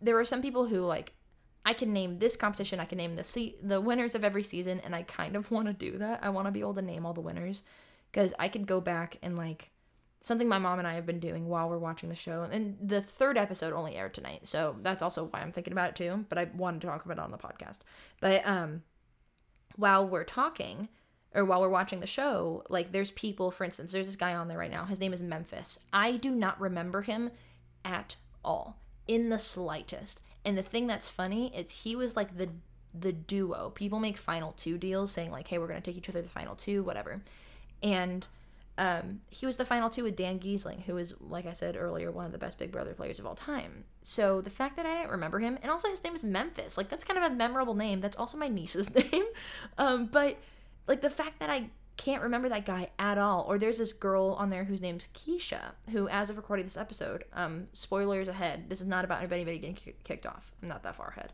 there 0.01 0.19
are 0.19 0.25
some 0.25 0.43
people 0.43 0.67
who 0.67 0.81
like 0.81 1.15
I 1.65 1.75
can 1.75 1.93
name 1.93 2.19
this 2.19 2.37
competition, 2.37 2.81
I 2.81 2.85
can 2.85 2.99
name 2.99 3.15
the 3.15 3.23
se- 3.23 3.57
the 3.63 3.81
winners 3.81 4.15
of 4.15 4.25
every 4.25 4.43
season, 4.43 4.81
and 4.85 4.95
I 4.95 5.03
kind 5.03 5.37
of 5.37 5.51
want 5.51 5.67
to 5.69 5.73
do 5.73 5.99
that. 5.99 6.21
I 6.23 6.31
want 6.31 6.47
to 6.47 6.53
be 6.53 6.61
able 6.61 6.75
to 6.75 6.83
name 6.83 7.07
all 7.07 7.13
the 7.13 7.21
winners 7.21 7.63
because 8.11 8.35
I 8.39 8.49
could 8.49 8.67
go 8.67 8.81
back 8.81 9.19
and 9.23 9.37
like 9.37 9.71
something 10.21 10.49
my 10.49 10.59
mom 10.59 10.79
and 10.79 10.89
I 10.89 10.95
have 10.95 11.07
been 11.07 11.21
doing 11.21 11.49
while 11.49 11.69
we're 11.69 11.79
watching 11.79 12.09
the 12.09 12.15
show. 12.15 12.43
And 12.51 12.77
the 12.81 13.01
third 13.01 13.37
episode 13.37 13.73
only 13.73 13.97
aired 13.97 14.15
tonight, 14.15 14.47
so 14.49 14.77
that's 14.83 15.03
also 15.03 15.25
why 15.27 15.41
I'm 15.41 15.53
thinking 15.53 15.73
about 15.73 15.91
it 15.91 15.97
too. 15.97 16.25
But 16.29 16.39
I 16.39 16.49
wanted 16.55 16.81
to 16.83 16.87
talk 16.89 17.05
about 17.05 17.19
it 17.19 17.25
on 17.25 17.31
the 17.31 17.39
podcast. 17.39 17.81
But 18.21 18.47
um, 18.47 18.83
while 19.77 20.07
we're 20.07 20.25
talking, 20.25 20.89
or 21.35 21.45
while 21.45 21.61
we're 21.61 21.69
watching 21.69 22.01
the 22.01 22.07
show, 22.07 22.63
like 22.69 22.93
there's 22.93 23.11
people, 23.13 23.51
for 23.51 23.65
instance, 23.65 23.93
there's 23.93 24.07
this 24.07 24.17
guy 24.17 24.35
on 24.35 24.49
there 24.49 24.59
right 24.59 24.71
now. 24.71 24.85
His 24.85 25.01
name 25.01 25.13
is 25.13 25.23
Memphis. 25.23 25.79
I 25.93 26.13
do 26.13 26.31
not 26.31 26.61
remember 26.61 27.03
him 27.03 27.31
at 27.85 28.17
all, 28.45 28.79
in 29.07 29.29
the 29.29 29.39
slightest. 29.39 30.21
And 30.45 30.59
the 30.59 30.63
thing 30.63 30.87
that's 30.87 31.09
funny 31.09 31.55
is 31.55 31.85
he 31.85 31.97
was 31.97 32.17
like 32.17 32.37
the 32.37 32.51
the 32.95 33.13
duo. 33.13 33.71
People 33.71 34.01
make 34.01 34.19
final 34.19 34.53
two 34.53 34.77
deals 34.77 35.13
saying 35.13 35.31
like, 35.31 35.49
"Hey, 35.49 35.59
we're 35.59 35.69
gonna 35.69 35.81
take 35.81 35.97
each 35.97 36.09
other 36.09 36.21
to 36.21 36.27
the 36.27 36.33
final 36.33 36.55
two, 36.55 36.83
whatever." 36.83 37.23
And 37.83 38.27
um, 38.79 39.21
he 39.29 39.45
was 39.45 39.57
the 39.57 39.65
final 39.65 39.91
two 39.91 40.03
with 40.03 40.17
Dan 40.17 40.39
Gheesling, 40.39 40.83
who 40.83 40.97
is, 40.97 41.15
like 41.21 41.47
I 41.47 41.53
said 41.53 41.77
earlier, 41.77 42.11
one 42.11 42.25
of 42.25 42.33
the 42.33 42.39
best 42.39 42.59
Big 42.59 42.73
Brother 42.73 42.95
players 42.95 43.19
of 43.19 43.27
all 43.27 43.35
time. 43.35 43.85
So 44.03 44.41
the 44.41 44.51
fact 44.51 44.77
that 44.77 44.87
I 44.87 44.95
didn't 44.99 45.11
remember 45.11 45.41
him, 45.41 45.59
and 45.63 45.71
also 45.71 45.89
his 45.89 46.03
name 46.03 46.15
is 46.15 46.25
Memphis, 46.25 46.79
like 46.79 46.89
that's 46.89 47.05
kind 47.05 47.23
of 47.23 47.31
a 47.31 47.35
memorable 47.35 47.75
name. 47.75 48.01
That's 48.01 48.17
also 48.17 48.39
my 48.39 48.49
niece's 48.49 48.95
name. 49.13 49.25
Um, 49.79 50.07
but 50.07 50.39
like 50.87 51.03
the 51.03 51.11
fact 51.11 51.39
that 51.41 51.51
I 51.51 51.71
can't 51.97 52.23
remember 52.23 52.49
that 52.49 52.67
guy 52.67 52.91
at 52.99 53.19
all. 53.19 53.45
Or 53.49 53.59
there's 53.59 53.79
this 53.79 53.93
girl 53.93 54.33
on 54.39 54.49
there 54.49 54.65
whose 54.65 54.81
name's 54.81 55.09
Keesha, 55.15 55.73
who, 55.91 56.09
as 56.09 56.31
of 56.31 56.37
recording 56.37 56.67
this 56.67 56.77
episode, 56.77 57.25
um, 57.33 57.69
spoilers 57.73 58.29
ahead. 58.29 58.69
This 58.69 58.81
is 58.81 58.87
not 58.87 59.05
about 59.05 59.23
anybody 59.23 59.59
getting 59.59 59.79
kicked 60.05 60.27
off. 60.27 60.53
I'm 60.63 60.69
not 60.69 60.83
that 60.83 60.97
far 60.97 61.09
ahead. 61.17 61.33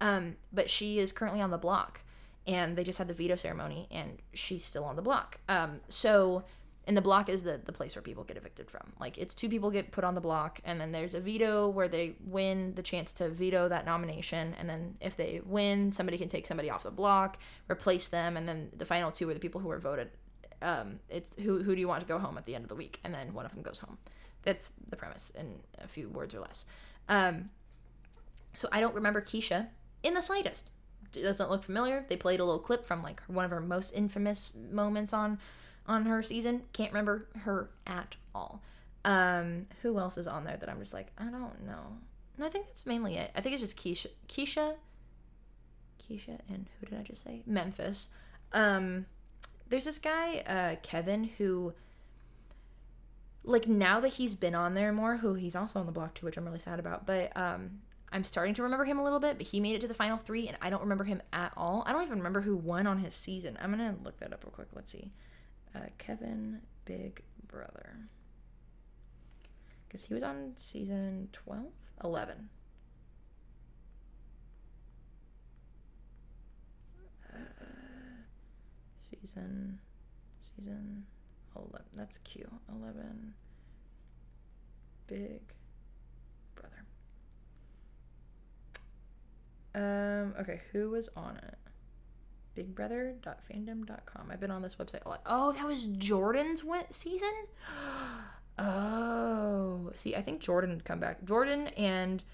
Um, 0.00 0.36
but 0.52 0.70
she 0.70 0.98
is 0.98 1.12
currently 1.12 1.40
on 1.40 1.50
the 1.50 1.58
block, 1.58 2.02
and 2.46 2.76
they 2.76 2.84
just 2.84 2.98
had 2.98 3.08
the 3.08 3.14
veto 3.14 3.34
ceremony, 3.34 3.88
and 3.90 4.18
she's 4.32 4.64
still 4.64 4.84
on 4.84 4.96
the 4.96 5.02
block. 5.02 5.40
Um, 5.48 5.80
so 5.88 6.44
and 6.88 6.96
the 6.96 7.02
block 7.02 7.28
is 7.28 7.42
the 7.42 7.60
the 7.62 7.70
place 7.70 7.94
where 7.94 8.02
people 8.02 8.24
get 8.24 8.38
evicted 8.38 8.70
from. 8.70 8.94
Like 8.98 9.18
it's 9.18 9.34
two 9.34 9.50
people 9.50 9.70
get 9.70 9.92
put 9.92 10.04
on 10.04 10.14
the 10.14 10.22
block 10.22 10.58
and 10.64 10.80
then 10.80 10.90
there's 10.90 11.14
a 11.14 11.20
veto 11.20 11.68
where 11.68 11.86
they 11.86 12.14
win 12.24 12.74
the 12.74 12.82
chance 12.82 13.12
to 13.14 13.28
veto 13.28 13.68
that 13.68 13.84
nomination. 13.84 14.54
And 14.58 14.70
then 14.70 14.94
if 15.02 15.14
they 15.14 15.42
win 15.44 15.92
somebody 15.92 16.16
can 16.16 16.30
take 16.30 16.46
somebody 16.46 16.70
off 16.70 16.82
the 16.82 16.90
block 16.90 17.38
replace 17.68 18.08
them 18.08 18.38
and 18.38 18.48
then 18.48 18.70
the 18.74 18.86
final 18.86 19.12
two 19.12 19.28
are 19.28 19.34
the 19.34 19.38
people 19.38 19.60
who 19.60 19.68
were 19.68 19.78
voted. 19.78 20.10
Um, 20.62 20.98
it's 21.10 21.36
who, 21.36 21.62
who 21.62 21.74
do 21.74 21.80
you 21.80 21.86
want 21.86 22.00
to 22.00 22.08
go 22.08 22.18
home 22.18 22.38
at 22.38 22.46
the 22.46 22.54
end 22.54 22.64
of 22.64 22.70
the 22.70 22.74
week? 22.74 23.00
And 23.04 23.12
then 23.12 23.34
one 23.34 23.44
of 23.44 23.52
them 23.52 23.62
goes 23.62 23.78
home. 23.80 23.98
That's 24.42 24.70
the 24.88 24.96
premise 24.96 25.30
in 25.38 25.56
a 25.84 25.86
few 25.86 26.08
words 26.08 26.34
or 26.34 26.40
less. 26.40 26.64
Um, 27.08 27.50
so 28.54 28.66
i 28.72 28.80
don't 28.80 28.94
remember 28.94 29.20
keesha 29.20 29.68
in 30.02 30.14
the 30.14 30.22
slightest. 30.22 30.70
It 31.14 31.22
doesn't 31.22 31.50
look 31.50 31.62
familiar. 31.62 32.06
They 32.08 32.16
played 32.16 32.40
a 32.40 32.44
little 32.44 32.58
clip 32.58 32.86
from 32.86 33.02
like 33.02 33.22
one 33.26 33.44
of 33.44 33.50
her 33.50 33.60
most 33.60 33.92
infamous 33.92 34.54
moments 34.70 35.12
on 35.12 35.38
on 35.88 36.04
her 36.06 36.22
season. 36.22 36.62
Can't 36.72 36.92
remember 36.92 37.26
her 37.40 37.70
at 37.86 38.14
all. 38.34 38.62
Um, 39.04 39.62
who 39.82 39.98
else 39.98 40.18
is 40.18 40.26
on 40.26 40.44
there 40.44 40.56
that 40.56 40.68
I'm 40.68 40.78
just 40.78 40.92
like, 40.92 41.08
I 41.16 41.24
don't 41.24 41.64
know. 41.64 41.96
And 42.36 42.44
I 42.44 42.50
think 42.50 42.66
that's 42.66 42.86
mainly 42.86 43.16
it. 43.16 43.30
I 43.34 43.40
think 43.40 43.54
it's 43.54 43.62
just 43.62 43.76
Keesha, 43.76 44.08
Keesha, 44.28 44.74
Keesha, 45.98 46.38
and 46.48 46.66
who 46.78 46.86
did 46.86 46.98
I 46.98 47.02
just 47.02 47.24
say? 47.24 47.42
Memphis. 47.46 48.10
Um, 48.52 49.06
there's 49.68 49.84
this 49.84 49.98
guy, 49.98 50.44
uh, 50.46 50.76
Kevin, 50.82 51.24
who, 51.24 51.72
like, 53.42 53.66
now 53.66 53.98
that 54.00 54.14
he's 54.14 54.34
been 54.34 54.54
on 54.54 54.74
there 54.74 54.92
more, 54.92 55.16
who 55.16 55.34
he's 55.34 55.56
also 55.56 55.80
on 55.80 55.86
the 55.86 55.92
block 55.92 56.14
too, 56.14 56.26
which 56.26 56.36
I'm 56.36 56.44
really 56.44 56.58
sad 56.58 56.78
about, 56.78 57.06
but 57.06 57.34
um, 57.36 57.80
I'm 58.12 58.24
starting 58.24 58.54
to 58.54 58.62
remember 58.62 58.84
him 58.84 58.98
a 58.98 59.04
little 59.04 59.20
bit. 59.20 59.38
But 59.38 59.48
he 59.48 59.58
made 59.58 59.74
it 59.74 59.80
to 59.80 59.88
the 59.88 59.94
final 59.94 60.18
three, 60.18 60.48
and 60.48 60.56
I 60.62 60.70
don't 60.70 60.82
remember 60.82 61.04
him 61.04 61.22
at 61.32 61.52
all. 61.56 61.82
I 61.86 61.92
don't 61.92 62.02
even 62.02 62.18
remember 62.18 62.42
who 62.42 62.56
won 62.56 62.86
on 62.86 62.98
his 62.98 63.14
season. 63.14 63.58
I'm 63.60 63.70
gonna 63.70 63.96
look 64.04 64.18
that 64.18 64.32
up 64.32 64.44
real 64.44 64.52
quick. 64.52 64.68
Let's 64.74 64.92
see 64.92 65.12
uh, 65.78 65.86
Kevin 65.98 66.60
Big 66.84 67.22
Brother. 67.46 67.96
Because 69.86 70.04
he 70.04 70.14
was 70.14 70.22
on 70.22 70.52
season 70.56 71.28
12? 71.32 71.66
11. 72.04 72.48
Uh, 77.32 77.38
season. 78.98 79.78
Season 80.56 81.04
11. 81.56 81.80
That's 81.94 82.18
Q. 82.18 82.46
11. 82.70 83.34
Big 85.06 85.40
Brother. 86.54 86.84
Um, 89.74 90.34
okay, 90.40 90.60
who 90.72 90.90
was 90.90 91.08
on 91.16 91.36
it? 91.38 91.67
bigbrother.fandom.com. 92.58 94.30
I've 94.30 94.40
been 94.40 94.50
on 94.50 94.62
this 94.62 94.74
website 94.74 95.04
a 95.04 95.08
lot. 95.08 95.22
Oh, 95.26 95.52
that 95.52 95.66
was 95.66 95.84
Jordan's 95.84 96.62
season? 96.90 97.32
Oh, 98.60 99.92
see, 99.94 100.16
I 100.16 100.20
think 100.20 100.40
Jordan 100.40 100.70
would 100.70 100.84
come 100.84 100.98
back. 100.98 101.24
Jordan 101.24 101.68
and 101.76 102.24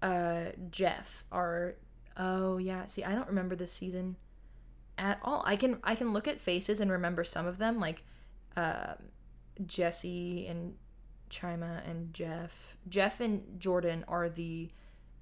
uh, 0.00 0.52
Jeff 0.70 1.24
are. 1.32 1.74
Oh 2.16 2.58
yeah. 2.58 2.86
See, 2.86 3.02
I 3.02 3.16
don't 3.16 3.26
remember 3.26 3.56
this 3.56 3.72
season 3.72 4.14
at 4.96 5.18
all. 5.24 5.42
I 5.44 5.56
can 5.56 5.78
I 5.82 5.96
can 5.96 6.12
look 6.12 6.28
at 6.28 6.40
faces 6.40 6.80
and 6.80 6.88
remember 6.88 7.24
some 7.24 7.48
of 7.48 7.58
them, 7.58 7.80
like 7.80 8.04
uh, 8.56 8.94
Jessie 9.66 10.46
and 10.46 10.74
Chima 11.30 11.88
and 11.88 12.14
Jeff. 12.14 12.76
Jeff 12.88 13.20
and 13.20 13.58
Jordan 13.58 14.04
are 14.06 14.28
the 14.28 14.70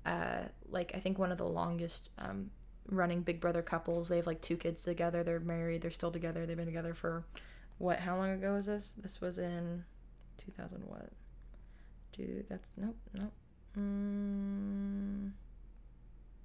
uh, 0.04 0.42
like 0.68 0.92
I 0.94 0.98
think 0.98 1.18
one 1.18 1.32
of 1.32 1.38
the 1.38 1.48
longest 1.48 2.10
um, 2.18 2.50
running 2.96 3.22
Big 3.22 3.40
Brother 3.40 3.62
couples. 3.62 4.08
They 4.08 4.16
have 4.16 4.26
like 4.26 4.40
two 4.40 4.56
kids 4.56 4.82
together. 4.82 5.22
They're 5.22 5.40
married. 5.40 5.82
They're 5.82 5.90
still 5.90 6.10
together. 6.10 6.46
They've 6.46 6.56
been 6.56 6.66
together 6.66 6.94
for 6.94 7.24
what? 7.78 8.00
How 8.00 8.16
long 8.16 8.30
ago 8.30 8.54
was 8.54 8.66
this? 8.66 8.94
This 9.00 9.20
was 9.20 9.38
in 9.38 9.84
2000 10.38 10.82
what? 10.86 11.10
Dude, 12.12 12.46
that's 12.48 12.68
nope, 12.76 12.96
nope. 13.14 13.32
Mm, 13.78 15.30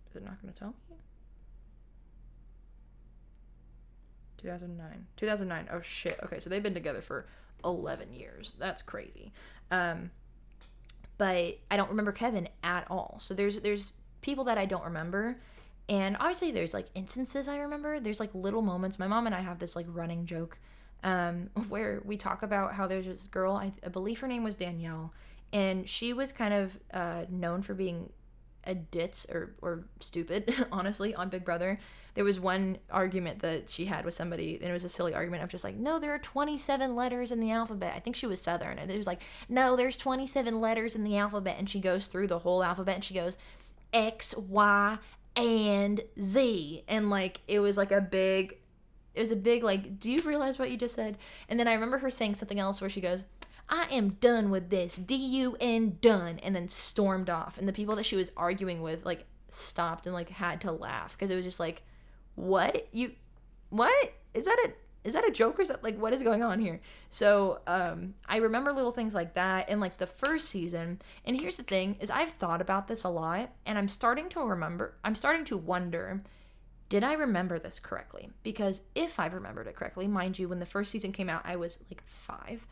is 0.10 0.16
it 0.16 0.24
not 0.24 0.42
going 0.42 0.54
to 0.54 0.60
tell 0.60 0.76
me? 0.90 0.98
2009. 4.38 5.08
2009. 5.18 5.68
Oh 5.72 5.82
shit. 5.82 6.20
Okay, 6.24 6.40
so 6.40 6.50
they've 6.50 6.62
been 6.62 6.74
together 6.74 7.02
for 7.02 7.26
11 7.64 8.14
years. 8.14 8.54
That's 8.60 8.82
crazy. 8.82 9.32
Um 9.72 10.12
but 11.18 11.60
I 11.72 11.78
don't 11.78 11.90
remember 11.90 12.12
Kevin 12.12 12.50
at 12.64 12.86
all. 12.90 13.18
So 13.20 13.34
there's 13.34 13.60
there's 13.62 13.92
people 14.22 14.44
that 14.46 14.58
I 14.58 14.66
don't 14.66 14.84
remember 14.84 15.38
and 15.88 16.18
obviously, 16.20 16.52
there's 16.52 16.74
like 16.74 16.88
instances 16.96 17.48
I 17.48 17.58
remember. 17.58 18.00
There's 18.00 18.20
like 18.20 18.34
little 18.34 18.62
moments. 18.62 18.98
My 18.98 19.08
mom 19.08 19.26
and 19.26 19.36
I 19.36 19.42
have 19.42 19.60
this 19.60 19.76
like 19.76 19.86
running 19.90 20.26
joke 20.26 20.60
um, 21.04 21.50
where 21.70 22.02
we 22.04 22.18
talk 22.18 22.44
about 22.44 22.74
how 22.74 22.88
there's 22.88 23.06
this 23.06 23.28
girl, 23.28 23.54
I, 23.54 23.72
I, 23.86 23.90
believe 23.90 24.20
her 24.20 24.28
name 24.28 24.44
was 24.44 24.56
Danielle, 24.56 25.14
and 25.54 25.88
she 25.88 26.12
was 26.12 26.32
kind 26.32 26.54
of 26.54 26.80
uh, 26.94 27.26
known 27.30 27.62
for 27.62 27.74
being 27.74 28.12
a 28.68 28.74
ditz 28.74 29.28
or, 29.32 29.56
or 29.62 29.86
stupid, 30.00 30.54
honestly, 30.72 31.14
on 31.14 31.30
Big 31.30 31.46
Brother. 31.46 31.78
There 32.16 32.24
was 32.24 32.40
one 32.40 32.80
argument 32.90 33.40
that 33.42 33.70
she 33.70 33.86
had 33.86 34.06
with 34.06 34.16
somebody, 34.16 34.56
and 34.56 34.70
it 34.70 34.74
was 34.74 34.84
a 34.84 34.90
silly 34.90 35.14
argument 35.14 35.44
of 35.44 35.50
just 35.50 35.64
like, 35.64 35.76
no, 35.76 36.00
there 36.00 36.14
are 36.16 36.20
27 36.20 36.96
letters 36.96 37.32
in 37.32 37.40
the 37.40 37.52
alphabet. 37.52 37.94
I 37.96 38.00
think 38.00 38.16
she 38.16 38.26
was 38.26 38.42
Southern, 38.42 38.80
and 38.80 38.90
it 38.90 38.98
was 38.98 39.06
like, 39.06 39.22
no, 39.48 39.76
there's 39.76 39.98
27 39.98 40.60
letters 40.60 40.96
in 40.96 41.04
the 41.04 41.18
alphabet. 41.18 41.58
And 41.60 41.70
she 41.70 41.80
goes 41.80 42.08
through 42.08 42.28
the 42.28 42.40
whole 42.40 42.64
alphabet 42.64 42.96
and 42.96 43.04
she 43.04 43.14
goes, 43.14 43.38
X, 43.94 44.36
Y, 44.36 44.98
and 45.36 46.02
Z. 46.22 46.84
And 46.88 47.10
like 47.10 47.42
it 47.48 47.60
was 47.60 47.78
like 47.78 47.92
a 47.92 48.02
big 48.02 48.58
it 49.14 49.22
was 49.22 49.32
a 49.32 49.36
big 49.36 49.64
like, 49.64 50.00
do 50.00 50.12
you 50.12 50.22
realize 50.24 50.60
what 50.60 50.70
you 50.70 50.78
just 50.78 50.96
said? 50.96 51.18
And 51.48 51.60
then 51.60 51.68
I 51.68 51.74
remember 51.74 52.00
her 52.00 52.10
saying 52.10 52.36
something 52.36 52.60
else 52.60 52.82
where 52.82 52.90
she 52.90 53.02
goes, 53.02 53.24
I 53.70 53.88
am 53.92 54.10
done 54.20 54.50
with 54.50 54.70
this. 54.70 54.98
D 54.98 55.16
U 55.16 55.58
N 55.60 55.98
done 56.02 56.40
and 56.40 56.56
then 56.56 56.68
stormed 56.68 57.30
off. 57.30 57.58
And 57.58 57.68
the 57.68 57.74
people 57.74 57.96
that 57.96 58.06
she 58.06 58.16
was 58.16 58.32
arguing 58.38 58.82
with 58.82 59.06
like 59.06 59.26
stopped 59.50 60.06
and 60.06 60.14
like 60.14 60.30
had 60.30 60.62
to 60.62 60.72
laugh 60.72 61.14
because 61.14 61.32
it 61.32 61.36
was 61.36 61.46
just 61.46 61.60
like, 61.60 61.84
What? 62.36 62.88
You 62.92 63.14
what? 63.70 64.14
Is 64.34 64.46
that 64.46 64.58
a 64.68 64.74
is 65.06 65.14
that 65.14 65.28
a 65.28 65.32
joke 65.32 65.60
or 65.60 65.62
is 65.62 65.68
that 65.70 65.84
like 65.84 65.98
what 65.98 66.14
is 66.14 66.24
going 66.24 66.44
on 66.44 66.60
here? 66.60 66.82
So 67.10 67.60
um 67.68 68.16
i 68.28 68.38
remember 68.38 68.74
little 68.74 68.92
things 68.92 69.14
like 69.14 69.36
that 69.36 69.70
in 69.70 69.80
like 69.80 69.98
the 69.98 70.08
first 70.08 70.50
season. 70.50 71.00
And 71.24 71.40
here's 71.40 71.58
the 71.58 71.64
thing 71.64 71.96
is 72.00 72.10
i've 72.10 72.32
thought 72.32 72.60
about 72.60 72.88
this 72.88 73.04
a 73.04 73.10
lot 73.10 73.52
and 73.66 73.78
i'm 73.78 73.88
starting 73.88 74.28
to 74.30 74.42
remember 74.42 74.96
i'm 75.04 75.16
starting 75.16 75.46
to 75.46 75.58
wonder 75.58 76.24
did 76.90 77.04
i 77.04 77.14
remember 77.14 77.58
this 77.60 77.80
correctly? 77.80 78.32
Because 78.44 78.82
if 78.96 79.20
i've 79.20 79.34
remembered 79.34 79.68
it 79.68 79.76
correctly 79.76 80.08
mind 80.08 80.38
you 80.40 80.50
when 80.50 80.60
the 80.60 80.66
first 80.66 80.92
season 80.92 81.12
came 81.12 81.30
out 81.30 81.44
i 81.46 81.56
was 81.56 81.80
like 81.90 82.04
five. 82.06 82.68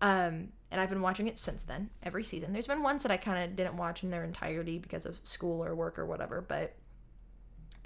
Um 0.00 0.48
and 0.70 0.80
i've 0.80 0.90
been 0.90 1.02
watching 1.02 1.28
it 1.28 1.38
since 1.38 1.64
then 1.64 1.90
every 2.02 2.24
season. 2.24 2.52
There's 2.52 2.66
been 2.66 2.82
ones 2.82 3.02
that 3.02 3.12
i 3.12 3.18
kind 3.18 3.44
of 3.44 3.54
didn't 3.54 3.76
watch 3.76 4.02
in 4.02 4.10
their 4.10 4.24
entirety 4.24 4.78
because 4.78 5.04
of 5.04 5.20
school 5.22 5.62
or 5.62 5.74
work 5.74 5.98
or 5.98 6.06
whatever 6.06 6.40
but 6.40 6.74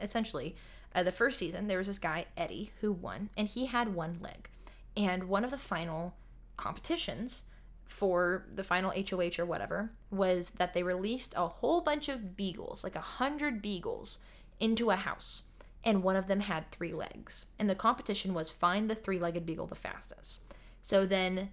essentially 0.01 0.55
uh, 0.95 1.03
the 1.03 1.12
first 1.12 1.39
season, 1.39 1.66
there 1.66 1.78
was 1.78 1.86
this 1.86 1.99
guy, 1.99 2.26
Eddie, 2.36 2.72
who 2.80 2.93
won, 2.93 3.30
and 3.36 3.49
he 3.49 3.66
had 3.66 3.95
one 3.95 4.18
leg. 4.20 4.49
And 4.97 5.24
one 5.24 5.45
of 5.45 5.51
the 5.51 5.59
final 5.59 6.14
competitions 6.57 7.45
for 7.84 8.47
the 8.53 8.64
final 8.64 8.93
HOH 8.93 9.39
or 9.39 9.47
whatever 9.47 9.93
was 10.11 10.51
that 10.51 10.74
they 10.74 10.82
released 10.82 11.34
a 11.36 11.49
whole 11.49 11.80
bunch 11.80 12.09
of 12.09 12.36
beagles, 12.36 12.84
like 12.84 12.97
a 12.97 13.01
hundred 13.01 13.62
beagles, 13.62 14.18
into 14.61 14.91
a 14.91 14.97
house. 14.97 15.45
And 15.84 16.03
one 16.03 16.16
of 16.16 16.26
them 16.26 16.41
had 16.41 16.70
three 16.70 16.93
legs. 16.93 17.47
And 17.59 17.70
the 17.70 17.74
competition 17.74 18.34
was 18.34 18.51
find 18.51 18.91
the 18.91 18.95
three 18.95 19.18
legged 19.18 19.47
beagle 19.47 19.66
the 19.66 19.74
fastest. 19.74 20.41
So 20.82 21.07
then 21.07 21.51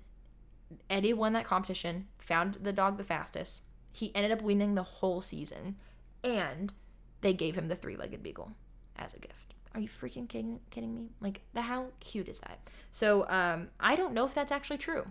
Eddie 0.90 1.14
won 1.14 1.34
that 1.34 1.46
competition, 1.46 2.08
found 2.18 2.56
the 2.56 2.74
dog 2.74 2.98
the 2.98 3.04
fastest. 3.04 3.62
He 3.92 4.14
ended 4.16 4.32
up 4.32 4.42
winning 4.42 4.76
the 4.76 4.84
whole 4.84 5.22
season. 5.22 5.76
And 6.24 6.74
they 7.22 7.34
gave 7.34 7.56
him 7.56 7.68
the 7.68 7.76
three 7.76 7.96
legged 7.96 8.24
beagle 8.24 8.52
as 8.98 9.14
a 9.14 9.20
gift. 9.20 9.54
Are 9.74 9.80
you 9.80 9.90
freaking 9.90 10.30
kidding, 10.30 10.60
kidding 10.70 10.96
me? 10.96 11.10
Like, 11.20 11.42
the, 11.54 11.64
how 11.64 11.88
cute 12.00 12.30
is 12.30 12.40
that? 12.40 12.60
So, 12.92 13.28
um, 13.28 13.70
I 13.80 13.96
don't 13.96 14.14
know 14.14 14.26
if 14.26 14.34
that's 14.34 14.52
actually 14.52 14.78
true 14.78 15.08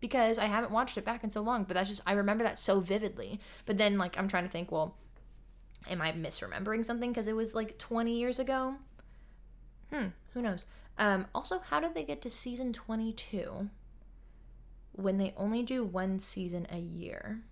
because 0.00 0.38
I 0.38 0.46
haven't 0.46 0.72
watched 0.72 0.98
it 0.98 1.04
back 1.04 1.22
in 1.22 1.30
so 1.30 1.42
long, 1.42 1.64
but 1.64 1.74
that's 1.74 1.88
just, 1.88 2.02
I 2.06 2.12
remember 2.12 2.42
that 2.42 2.58
so 2.58 2.80
vividly. 2.80 3.38
But 3.66 3.78
then, 3.78 3.98
like, 3.98 4.18
I'm 4.18 4.26
trying 4.26 4.44
to 4.44 4.50
think, 4.50 4.72
well, 4.72 4.96
am 5.88 6.02
I 6.02 6.12
misremembering 6.12 6.84
something 6.84 7.10
because 7.10 7.28
it 7.28 7.36
was 7.36 7.54
like 7.54 7.78
20 7.78 8.18
years 8.18 8.38
ago? 8.38 8.76
Hmm, 9.92 10.06
who 10.34 10.42
knows? 10.42 10.66
Um, 10.98 11.26
also, 11.34 11.60
how 11.60 11.80
did 11.80 11.94
they 11.94 12.04
get 12.04 12.20
to 12.22 12.30
season 12.30 12.72
22 12.72 13.70
when 14.92 15.18
they 15.18 15.32
only 15.36 15.62
do 15.62 15.84
one 15.84 16.18
season 16.18 16.66
a 16.70 16.78
year? 16.78 17.42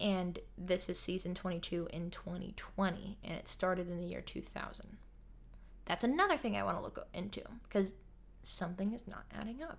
And 0.00 0.38
this 0.56 0.88
is 0.88 0.98
season 0.98 1.34
22 1.34 1.88
in 1.92 2.10
2020, 2.10 3.18
and 3.24 3.34
it 3.34 3.48
started 3.48 3.90
in 3.90 3.98
the 3.98 4.06
year 4.06 4.20
2000. 4.20 4.96
That's 5.86 6.04
another 6.04 6.36
thing 6.36 6.56
I 6.56 6.62
want 6.62 6.76
to 6.76 6.82
look 6.82 7.06
into 7.14 7.42
because 7.64 7.94
something 8.42 8.92
is 8.92 9.08
not 9.08 9.24
adding 9.34 9.62
up. 9.62 9.78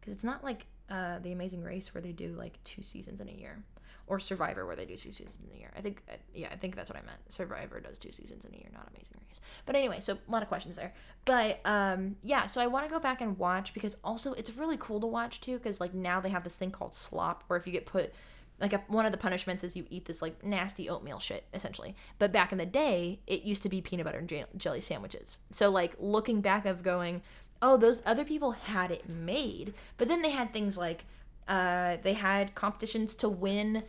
Because 0.00 0.14
it's 0.14 0.24
not 0.24 0.44
like 0.44 0.66
uh, 0.88 1.18
The 1.18 1.32
Amazing 1.32 1.62
Race 1.62 1.92
where 1.92 2.00
they 2.00 2.12
do 2.12 2.28
like 2.32 2.62
two 2.64 2.82
seasons 2.82 3.20
in 3.20 3.28
a 3.28 3.32
year 3.32 3.64
or 4.06 4.20
Survivor 4.20 4.66
where 4.66 4.76
they 4.76 4.84
do 4.84 4.96
two 4.96 5.10
seasons 5.10 5.38
in 5.48 5.56
a 5.56 5.58
year. 5.58 5.70
I 5.76 5.80
think 5.80 6.02
uh, 6.10 6.16
yeah, 6.34 6.48
I 6.52 6.56
think 6.56 6.76
that's 6.76 6.90
what 6.90 6.98
I 6.98 7.02
meant. 7.06 7.18
Survivor 7.30 7.80
does 7.80 7.98
two 7.98 8.12
seasons 8.12 8.44
in 8.44 8.54
a 8.54 8.58
year, 8.58 8.68
not 8.72 8.88
Amazing 8.94 9.16
Race. 9.26 9.40
But 9.64 9.76
anyway, 9.76 10.00
so 10.00 10.14
a 10.14 10.30
lot 10.30 10.42
of 10.42 10.48
questions 10.48 10.76
there. 10.76 10.92
But 11.24 11.60
um 11.64 12.16
yeah, 12.22 12.46
so 12.46 12.60
I 12.60 12.66
want 12.66 12.84
to 12.84 12.90
go 12.90 13.00
back 13.00 13.20
and 13.20 13.38
watch 13.38 13.72
because 13.72 13.96
also 14.04 14.34
it's 14.34 14.54
really 14.54 14.76
cool 14.78 15.00
to 15.00 15.06
watch 15.06 15.40
too 15.40 15.58
cuz 15.58 15.80
like 15.80 15.94
now 15.94 16.20
they 16.20 16.30
have 16.30 16.44
this 16.44 16.56
thing 16.56 16.70
called 16.70 16.94
slop 16.94 17.44
where 17.46 17.58
if 17.58 17.66
you 17.66 17.72
get 17.72 17.86
put 17.86 18.12
like 18.60 18.72
a, 18.72 18.82
one 18.86 19.06
of 19.06 19.12
the 19.12 19.18
punishments 19.18 19.64
is 19.64 19.76
you 19.76 19.86
eat 19.90 20.04
this 20.04 20.22
like 20.22 20.44
nasty 20.44 20.88
oatmeal 20.88 21.18
shit 21.18 21.44
essentially. 21.52 21.94
But 22.18 22.32
back 22.32 22.52
in 22.52 22.58
the 22.58 22.66
day 22.66 23.20
it 23.26 23.42
used 23.42 23.62
to 23.64 23.68
be 23.68 23.80
peanut 23.80 24.06
butter 24.06 24.18
and 24.18 24.46
jelly 24.56 24.80
sandwiches. 24.80 25.38
So 25.50 25.70
like 25.70 25.94
looking 25.98 26.40
back 26.40 26.66
of 26.66 26.82
going 26.82 27.22
oh 27.60 27.76
those 27.76 28.02
other 28.06 28.24
people 28.24 28.52
had 28.52 28.90
it 28.90 29.08
made. 29.08 29.74
But 29.96 30.08
then 30.08 30.22
they 30.22 30.30
had 30.30 30.52
things 30.52 30.78
like 30.78 31.04
uh, 31.48 31.98
they 32.02 32.14
had 32.14 32.54
competitions 32.54 33.14
to 33.16 33.28
win 33.28 33.84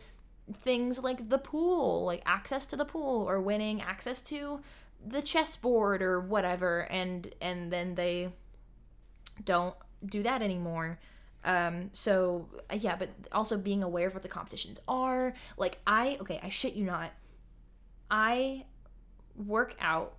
things 0.52 1.02
like 1.02 1.28
the 1.28 1.38
pool, 1.38 2.04
like 2.04 2.22
access 2.26 2.66
to 2.66 2.76
the 2.76 2.84
pool 2.84 3.28
or 3.28 3.40
winning 3.40 3.80
access 3.80 4.20
to 4.22 4.60
the 5.04 5.22
chessboard 5.22 6.02
or 6.02 6.20
whatever. 6.20 6.80
And 6.90 7.32
and 7.40 7.72
then 7.72 7.94
they 7.94 8.30
don't 9.44 9.76
do 10.04 10.22
that 10.22 10.42
anymore. 10.42 10.98
Um, 11.46 11.90
so 11.92 12.48
uh, 12.70 12.76
yeah, 12.78 12.96
but 12.96 13.08
also 13.32 13.56
being 13.56 13.82
aware 13.82 14.08
of 14.08 14.14
what 14.14 14.22
the 14.22 14.28
competitions 14.28 14.80
are. 14.86 15.32
Like 15.56 15.78
I 15.86 16.18
okay, 16.20 16.40
I 16.42 16.50
shit 16.50 16.74
you 16.74 16.84
not. 16.84 17.12
I 18.10 18.66
work 19.34 19.76
out 19.80 20.16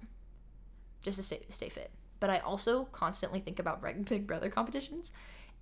just 1.04 1.18
to 1.18 1.24
stay, 1.24 1.42
stay 1.50 1.70
fit, 1.70 1.92
but 2.20 2.30
I 2.30 2.40
also 2.40 2.86
constantly 2.86 3.40
think 3.40 3.60
about 3.60 3.82
Big 4.10 4.26
Brother 4.26 4.50
competitions 4.50 5.12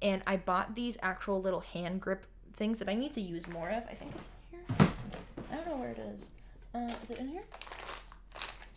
and 0.01 0.21
I 0.27 0.37
bought 0.37 0.75
these 0.75 0.97
actual 1.01 1.41
little 1.41 1.61
hand 1.61 2.01
grip 2.01 2.25
things 2.53 2.79
that 2.79 2.89
I 2.89 2.95
need 2.95 3.13
to 3.13 3.21
use 3.21 3.47
more 3.47 3.69
of. 3.69 3.83
I 3.89 3.93
think 3.93 4.13
it's 4.15 4.29
here. 4.51 4.89
I 5.51 5.55
don't 5.55 5.67
know 5.67 5.77
where 5.77 5.91
it 5.91 5.99
is. 5.99 6.25
Uh, 6.73 6.93
is 7.03 7.09
it 7.09 7.19
in 7.19 7.27
here? 7.27 7.43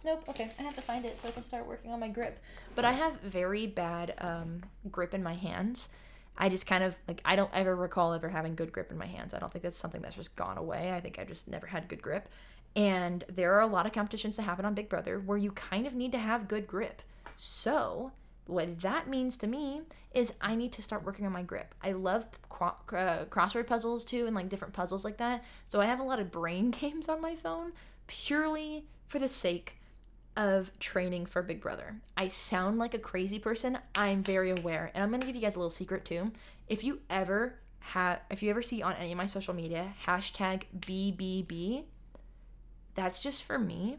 Nope. 0.04 0.24
Okay, 0.28 0.50
I 0.58 0.62
have 0.62 0.76
to 0.76 0.82
find 0.82 1.04
it 1.04 1.20
so 1.20 1.28
I 1.28 1.32
can 1.32 1.42
start 1.42 1.66
working 1.66 1.90
on 1.90 2.00
my 2.00 2.08
grip. 2.08 2.38
But 2.74 2.84
I 2.84 2.92
have 2.92 3.20
very 3.20 3.66
bad 3.66 4.14
um, 4.18 4.62
grip 4.90 5.12
in 5.12 5.22
my 5.22 5.34
hands. 5.34 5.88
I 6.38 6.48
just 6.48 6.66
kind 6.66 6.84
of 6.84 6.96
like 7.08 7.20
I 7.24 7.36
don't 7.36 7.50
ever 7.52 7.74
recall 7.74 8.12
ever 8.12 8.28
having 8.28 8.54
good 8.54 8.72
grip 8.72 8.90
in 8.90 8.96
my 8.96 9.06
hands. 9.06 9.34
I 9.34 9.40
don't 9.40 9.52
think 9.52 9.64
that's 9.64 9.76
something 9.76 10.00
that's 10.00 10.16
just 10.16 10.36
gone 10.36 10.56
away. 10.56 10.92
I 10.92 11.00
think 11.00 11.18
I 11.18 11.24
just 11.24 11.48
never 11.48 11.66
had 11.66 11.88
good 11.88 12.00
grip. 12.00 12.28
And 12.76 13.24
there 13.28 13.54
are 13.54 13.60
a 13.60 13.66
lot 13.66 13.86
of 13.86 13.92
competitions 13.92 14.36
that 14.36 14.42
happen 14.42 14.64
on 14.64 14.74
Big 14.74 14.88
Brother 14.88 15.18
where 15.18 15.38
you 15.38 15.50
kind 15.50 15.86
of 15.86 15.94
need 15.94 16.12
to 16.12 16.18
have 16.18 16.46
good 16.48 16.66
grip. 16.66 17.02
So 17.34 18.12
what 18.46 18.80
that 18.80 19.08
means 19.08 19.36
to 19.38 19.46
me 19.46 19.82
is 20.12 20.32
I 20.40 20.54
need 20.54 20.72
to 20.72 20.82
start 20.82 21.04
working 21.04 21.26
on 21.26 21.32
my 21.32 21.42
grip. 21.42 21.74
I 21.82 21.92
love 21.92 22.26
uh, 22.60 23.24
crossword 23.26 23.66
puzzles 23.66 24.04
too 24.04 24.26
and 24.26 24.34
like 24.34 24.48
different 24.48 24.74
puzzles 24.74 25.04
like 25.04 25.18
that. 25.18 25.44
So 25.68 25.80
I 25.80 25.86
have 25.86 26.00
a 26.00 26.04
lot 26.04 26.20
of 26.20 26.30
brain 26.30 26.70
games 26.80 27.08
on 27.08 27.20
my 27.20 27.34
phone 27.34 27.72
purely 28.06 28.86
for 29.06 29.18
the 29.18 29.28
sake 29.28 29.77
of 30.38 30.70
training 30.78 31.26
for 31.26 31.42
Big 31.42 31.60
Brother. 31.60 32.00
I 32.16 32.28
sound 32.28 32.78
like 32.78 32.94
a 32.94 32.98
crazy 32.98 33.38
person. 33.38 33.78
I'm 33.94 34.22
very 34.22 34.50
aware. 34.50 34.90
And 34.94 35.04
I'm 35.04 35.10
going 35.10 35.20
to 35.20 35.26
give 35.26 35.36
you 35.36 35.42
guys 35.42 35.56
a 35.56 35.58
little 35.58 35.68
secret 35.68 36.06
too. 36.06 36.32
If 36.66 36.82
you 36.82 37.00
ever 37.10 37.58
have, 37.80 38.20
if 38.30 38.42
you 38.42 38.48
ever 38.48 38.62
see 38.62 38.80
on 38.80 38.94
any 38.94 39.12
of 39.12 39.18
my 39.18 39.26
social 39.26 39.52
media, 39.52 39.92
hashtag 40.06 40.62
BBB, 40.78 41.84
that's 42.94 43.22
just 43.22 43.42
for 43.42 43.58
me. 43.58 43.98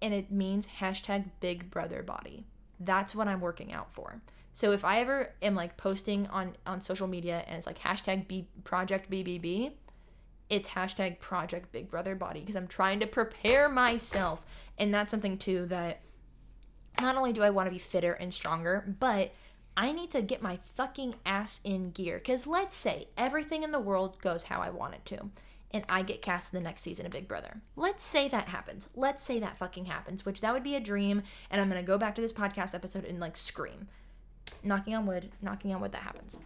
And 0.00 0.14
it 0.14 0.30
means 0.30 0.68
hashtag 0.78 1.30
Big 1.40 1.70
Brother 1.70 2.04
Body 2.04 2.44
that's 2.80 3.14
what 3.14 3.28
I'm 3.28 3.40
working 3.40 3.72
out 3.72 3.92
for. 3.92 4.20
So 4.52 4.72
if 4.72 4.84
I 4.84 5.00
ever 5.00 5.32
am 5.42 5.54
like 5.54 5.76
posting 5.76 6.26
on 6.28 6.56
on 6.66 6.80
social 6.80 7.06
media 7.06 7.44
and 7.46 7.58
it's 7.58 7.66
like 7.66 7.78
hashtag 7.78 8.26
B 8.26 8.48
project 8.64 9.10
BBB, 9.10 9.72
it's 10.48 10.68
hashtag 10.68 11.18
project 11.18 11.72
Big 11.72 11.90
Brother 11.90 12.14
Body 12.14 12.40
because 12.40 12.56
I'm 12.56 12.68
trying 12.68 13.00
to 13.00 13.06
prepare 13.06 13.68
myself, 13.68 14.44
and 14.78 14.92
that's 14.94 15.10
something 15.10 15.38
too 15.38 15.66
that 15.66 16.00
not 17.00 17.16
only 17.16 17.32
do 17.32 17.42
I 17.42 17.50
want 17.50 17.66
to 17.66 17.72
be 17.72 17.78
fitter 17.78 18.12
and 18.12 18.32
stronger, 18.32 18.96
but 18.98 19.34
I 19.76 19.92
need 19.92 20.10
to 20.12 20.22
get 20.22 20.40
my 20.40 20.58
fucking 20.62 21.16
ass 21.26 21.60
in 21.64 21.90
gear. 21.90 22.18
Because 22.18 22.46
let's 22.46 22.74
say 22.74 23.08
everything 23.16 23.62
in 23.62 23.72
the 23.72 23.80
world 23.80 24.20
goes 24.20 24.44
how 24.44 24.60
I 24.60 24.70
want 24.70 24.94
it 24.94 25.04
to 25.06 25.30
and 25.72 25.84
I 25.88 26.02
get 26.02 26.22
cast 26.22 26.52
in 26.52 26.58
the 26.58 26.64
next 26.64 26.82
season 26.82 27.06
of 27.06 27.12
Big 27.12 27.28
Brother. 27.28 27.60
Let's 27.74 28.04
say 28.04 28.28
that 28.28 28.48
happens. 28.48 28.88
Let's 28.94 29.22
say 29.22 29.38
that 29.40 29.58
fucking 29.58 29.86
happens, 29.86 30.24
which 30.24 30.40
that 30.40 30.52
would 30.52 30.62
be 30.62 30.76
a 30.76 30.80
dream. 30.80 31.22
And 31.50 31.60
I'm 31.60 31.70
to 31.70 31.82
go 31.82 31.98
back 31.98 32.14
to 32.14 32.22
this 32.22 32.32
podcast 32.32 32.74
episode 32.74 33.04
and 33.04 33.20
like 33.20 33.36
scream. 33.36 33.88
Knocking 34.62 34.94
on 34.94 35.06
wood, 35.06 35.30
knocking 35.42 35.74
on 35.74 35.80
wood, 35.80 35.92
that 35.92 36.02
happens. 36.02 36.38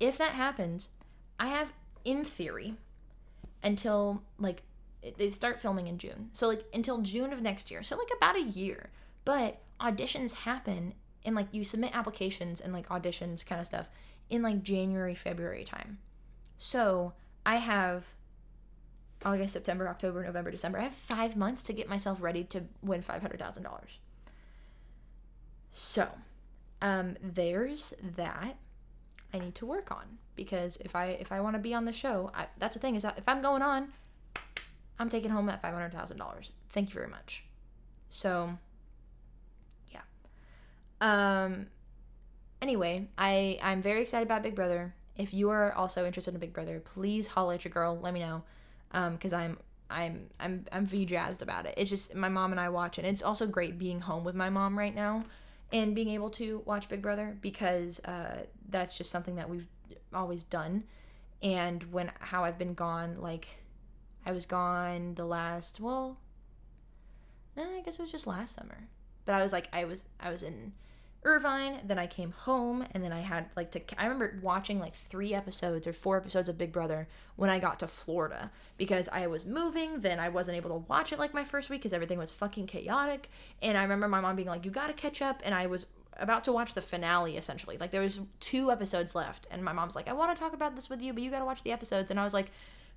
If 0.00 0.18
that 0.18 0.32
happens, 0.32 0.90
I 1.38 1.48
have, 1.48 1.72
in 2.04 2.24
theory, 2.24 2.74
until 3.62 4.22
like 4.38 4.62
they 5.16 5.30
start 5.30 5.58
filming 5.58 5.86
in 5.88 5.98
June. 5.98 6.30
So 6.32 6.48
like 6.48 6.64
until 6.72 6.98
June 6.98 7.32
of 7.32 7.42
next 7.42 7.70
year. 7.70 7.82
So 7.82 7.96
like 7.96 8.10
about 8.16 8.36
a 8.36 8.42
year. 8.42 8.90
But 9.24 9.60
auditions 9.80 10.34
happen 10.34 10.94
and 11.24 11.34
like 11.34 11.48
you 11.52 11.64
submit 11.64 11.96
applications 11.96 12.60
and 12.60 12.72
like 12.72 12.88
auditions 12.88 13.44
kind 13.44 13.60
of 13.60 13.66
stuff 13.66 13.88
in 14.30 14.42
like 14.42 14.62
January, 14.62 15.14
February 15.14 15.64
time. 15.64 15.98
So 16.56 17.14
I 17.44 17.56
have 17.56 18.14
August, 19.24 19.52
September, 19.52 19.88
October, 19.88 20.24
November, 20.24 20.50
December. 20.50 20.78
I 20.78 20.84
have 20.84 20.94
five 20.94 21.36
months 21.36 21.62
to 21.62 21.72
get 21.72 21.88
myself 21.88 22.22
ready 22.22 22.44
to 22.44 22.64
win 22.82 23.02
five 23.02 23.22
hundred 23.22 23.38
thousand 23.38 23.62
dollars. 23.62 23.98
So, 25.70 26.08
um, 26.80 27.16
there's 27.22 27.94
that 28.16 28.56
I 29.32 29.38
need 29.38 29.54
to 29.56 29.66
work 29.66 29.90
on 29.90 30.18
because 30.36 30.76
if 30.78 30.94
I 30.94 31.06
if 31.06 31.32
I 31.32 31.40
want 31.40 31.54
to 31.56 31.60
be 31.60 31.74
on 31.74 31.84
the 31.84 31.92
show, 31.92 32.30
I, 32.34 32.46
that's 32.58 32.74
the 32.74 32.80
thing 32.80 32.96
is 32.96 33.04
if 33.04 33.28
I'm 33.28 33.42
going 33.42 33.62
on, 33.62 33.92
I'm 34.98 35.08
taking 35.08 35.30
home 35.30 35.46
that 35.46 35.60
five 35.60 35.74
hundred 35.74 35.92
thousand 35.92 36.18
dollars. 36.18 36.52
Thank 36.70 36.88
you 36.88 36.94
very 36.94 37.08
much. 37.08 37.44
So, 38.08 38.58
yeah. 39.90 40.00
Um. 41.00 41.66
Anyway, 42.60 43.08
I 43.18 43.58
I'm 43.62 43.82
very 43.82 44.02
excited 44.02 44.26
about 44.26 44.42
Big 44.42 44.54
Brother. 44.54 44.94
If 45.16 45.34
you 45.34 45.50
are 45.50 45.72
also 45.74 46.06
interested 46.06 46.34
in 46.34 46.40
Big 46.40 46.52
Brother, 46.52 46.80
please 46.80 47.26
holler 47.28 47.54
at 47.54 47.64
your 47.64 47.72
girl. 47.72 47.98
Let 48.00 48.14
me 48.14 48.20
know 48.20 48.44
um, 48.92 49.14
because 49.14 49.32
I'm 49.32 49.58
I'm 49.90 50.30
I'm 50.40 50.64
I'm 50.72 50.86
v 50.86 51.04
jazzed 51.04 51.42
about 51.42 51.66
it. 51.66 51.74
It's 51.76 51.90
just 51.90 52.14
my 52.14 52.28
mom 52.28 52.52
and 52.52 52.60
I 52.60 52.68
watch 52.68 52.98
it. 52.98 53.04
It's 53.04 53.22
also 53.22 53.46
great 53.46 53.78
being 53.78 54.00
home 54.00 54.24
with 54.24 54.34
my 54.34 54.48
mom 54.48 54.78
right 54.78 54.94
now 54.94 55.24
and 55.72 55.94
being 55.94 56.10
able 56.10 56.30
to 56.30 56.62
watch 56.64 56.88
Big 56.88 57.02
Brother 57.02 57.36
because 57.40 58.00
uh, 58.00 58.44
that's 58.68 58.96
just 58.96 59.10
something 59.10 59.36
that 59.36 59.48
we've 59.48 59.68
always 60.14 60.44
done. 60.44 60.84
And 61.42 61.92
when 61.92 62.12
how 62.20 62.44
I've 62.44 62.58
been 62.58 62.74
gone, 62.74 63.16
like 63.20 63.62
I 64.24 64.32
was 64.32 64.46
gone 64.46 65.14
the 65.14 65.24
last 65.24 65.80
well, 65.80 66.18
eh, 67.56 67.64
I 67.78 67.80
guess 67.80 67.98
it 67.98 68.02
was 68.02 68.12
just 68.12 68.26
last 68.26 68.54
summer. 68.54 68.88
But 69.24 69.34
I 69.34 69.42
was 69.42 69.52
like 69.52 69.68
I 69.72 69.84
was 69.84 70.06
I 70.20 70.30
was 70.30 70.42
in 70.42 70.72
Irvine. 71.24 71.80
Then 71.84 71.98
I 71.98 72.06
came 72.06 72.32
home, 72.32 72.84
and 72.92 73.04
then 73.04 73.12
I 73.12 73.20
had 73.20 73.46
like 73.56 73.70
to. 73.72 73.80
I 73.98 74.04
remember 74.04 74.38
watching 74.42 74.80
like 74.80 74.94
three 74.94 75.34
episodes 75.34 75.86
or 75.86 75.92
four 75.92 76.16
episodes 76.16 76.48
of 76.48 76.58
Big 76.58 76.72
Brother 76.72 77.08
when 77.36 77.50
I 77.50 77.58
got 77.58 77.78
to 77.80 77.86
Florida 77.86 78.50
because 78.76 79.08
I 79.12 79.26
was 79.28 79.46
moving. 79.46 80.00
Then 80.00 80.18
I 80.18 80.28
wasn't 80.28 80.56
able 80.56 80.70
to 80.70 80.86
watch 80.88 81.12
it 81.12 81.18
like 81.18 81.34
my 81.34 81.44
first 81.44 81.70
week 81.70 81.80
because 81.80 81.92
everything 81.92 82.18
was 82.18 82.32
fucking 82.32 82.66
chaotic. 82.66 83.30
And 83.60 83.78
I 83.78 83.82
remember 83.82 84.08
my 84.08 84.20
mom 84.20 84.36
being 84.36 84.48
like, 84.48 84.64
"You 84.64 84.70
got 84.70 84.88
to 84.88 84.94
catch 84.94 85.22
up," 85.22 85.42
and 85.44 85.54
I 85.54 85.66
was 85.66 85.86
about 86.16 86.44
to 86.44 86.52
watch 86.52 86.74
the 86.74 86.82
finale 86.82 87.36
essentially. 87.36 87.76
Like 87.78 87.90
there 87.90 88.00
was 88.00 88.20
two 88.40 88.70
episodes 88.70 89.14
left, 89.14 89.46
and 89.50 89.64
my 89.64 89.72
mom's 89.72 89.96
like, 89.96 90.08
"I 90.08 90.12
want 90.12 90.34
to 90.34 90.40
talk 90.40 90.52
about 90.52 90.74
this 90.74 90.90
with 90.90 91.02
you, 91.02 91.12
but 91.12 91.22
you 91.22 91.30
got 91.30 91.40
to 91.40 91.44
watch 91.44 91.62
the 91.62 91.72
episodes." 91.72 92.10
And 92.10 92.20
I 92.20 92.24
was 92.24 92.34
like. 92.34 92.50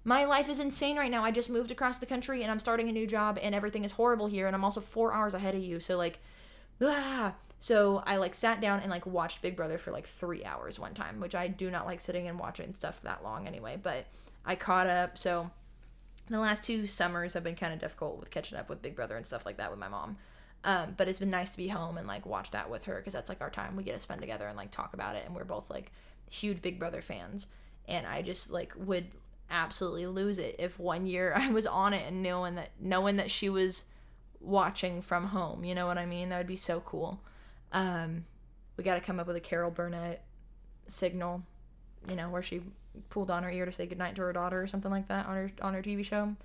My 0.08 0.26
life 0.26 0.50
is 0.50 0.60
insane 0.60 0.98
right 0.98 1.10
now. 1.10 1.24
I 1.24 1.32
just 1.32 1.50
moved 1.50 1.72
across 1.72 1.98
the 1.98 2.06
country 2.06 2.44
and 2.44 2.52
I'm 2.52 2.60
starting 2.60 2.88
a 2.90 2.92
new 2.92 3.08
job 3.08 3.40
and 3.42 3.56
everything 3.56 3.84
is 3.84 3.94
horrible 3.94 4.28
here 4.28 4.46
and 4.46 4.56
I'm 4.56 4.64
also 4.64 4.80
4 4.80 5.12
hours 5.12 5.34
ahead 5.34 5.56
of 5.56 5.64
you. 5.64 5.80
So 5.80 5.98
like 5.98 6.20
ah, 6.82 7.34
so 7.60 8.04
I 8.06 8.18
like 8.18 8.36
sat 8.36 8.62
down 8.62 8.82
and 8.82 8.92
like 8.92 9.06
watched 9.06 9.42
Big 9.42 9.56
Brother 9.56 9.78
for 9.78 9.92
like 9.92 10.06
three 10.06 10.44
hours 10.44 10.80
one 10.80 10.94
time, 10.94 11.20
which 11.20 11.36
I 11.36 11.48
do 11.48 11.72
not 11.72 11.86
like 11.86 12.00
sitting 12.00 12.28
and 12.28 12.38
watching 12.38 12.74
stuff 12.74 13.02
that 13.02 13.24
long 13.24 13.48
anyway. 13.48 13.78
But 13.82 14.06
I 14.46 14.56
caught 14.56 14.88
up. 14.88 15.18
So 15.18 15.50
the 16.30 16.40
last 16.40 16.64
two 16.64 16.86
summers 16.86 17.34
have 17.34 17.44
been 17.44 17.56
kind 17.56 17.74
of 17.74 17.80
difficult 17.80 18.20
with 18.20 18.32
catching 18.32 18.58
up 18.58 18.70
with 18.70 18.82
Big 18.82 18.96
Brother 18.96 19.16
and 19.16 19.26
stuff 19.26 19.46
like 19.46 19.58
that 19.58 19.72
with 19.72 19.80
my 19.80 19.88
mom. 19.88 20.18
Um, 20.66 20.96
but 20.98 21.08
it's 21.08 21.20
been 21.20 21.30
nice 21.30 21.52
to 21.52 21.58
be 21.58 21.68
home 21.68 21.98
and 21.98 22.08
like 22.08 22.26
watch 22.26 22.50
that 22.52 22.72
with 22.72 22.86
her 22.86 22.96
because 22.96 23.14
that's 23.14 23.30
like 23.30 23.40
our 23.40 23.52
time 23.52 23.76
we 23.76 23.84
get 23.84 23.94
to 23.94 24.00
spend 24.00 24.20
together 24.20 24.48
and 24.48 24.58
like 24.58 24.72
talk 24.72 24.96
about 24.96 25.16
it. 25.16 25.24
And 25.26 25.36
we're 25.36 25.44
both 25.44 25.70
like 25.70 25.92
huge 26.30 26.62
Big 26.62 26.80
Brother 26.80 27.02
fans. 27.02 27.48
And 27.88 28.08
I 28.08 28.24
just 28.24 28.50
like 28.50 28.74
would 28.76 29.06
absolutely 29.52 30.08
lose 30.08 30.40
it 30.40 30.56
if 30.58 30.80
one 30.80 31.06
year 31.06 31.34
I 31.38 31.50
was 31.50 31.68
on 31.68 31.94
it 31.94 32.04
and 32.08 32.24
knowing 32.24 32.56
that 32.56 32.72
knowing 32.80 33.18
that 33.18 33.30
she 33.30 33.48
was 33.48 33.86
watching 34.42 35.04
from 35.04 35.28
home. 35.28 35.64
You 35.64 35.76
know 35.76 35.86
what 35.86 36.00
I 36.00 36.08
mean? 36.08 36.30
That 36.30 36.40
would 36.40 36.48
be 36.48 36.56
so 36.56 36.80
cool. 36.80 37.22
Um, 37.72 38.26
we 38.76 38.84
got 38.84 38.96
to 38.96 39.02
come 39.02 39.20
up 39.20 39.28
with 39.28 39.36
a 39.36 39.42
Carol 39.42 39.70
Burnett 39.70 40.24
signal, 40.88 41.44
you 42.10 42.16
know, 42.16 42.30
where 42.30 42.42
she 42.42 42.62
pulled 43.10 43.30
on 43.30 43.44
her 43.44 43.52
ear 43.52 43.66
to 43.66 43.72
say 43.72 43.86
goodnight 43.86 44.16
to 44.16 44.24
her 44.24 44.34
daughter 44.34 44.62
or 44.62 44.68
something 44.68 44.92
like 44.92 45.08
that 45.10 45.28
on 45.28 45.36
her 45.36 45.52
on 45.62 45.76
her 45.76 45.84
TV 45.84 46.04
show. 46.04 46.36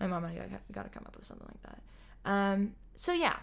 My 0.00 0.06
mom 0.06 0.24
and 0.24 0.38
I 0.38 0.46
got, 0.72 0.84
to 0.84 0.90
come 0.90 1.04
up 1.06 1.16
with 1.16 1.24
something 1.24 1.46
like 1.46 1.62
that. 1.62 2.30
Um, 2.30 2.74
so 2.96 3.12
yeah, 3.12 3.36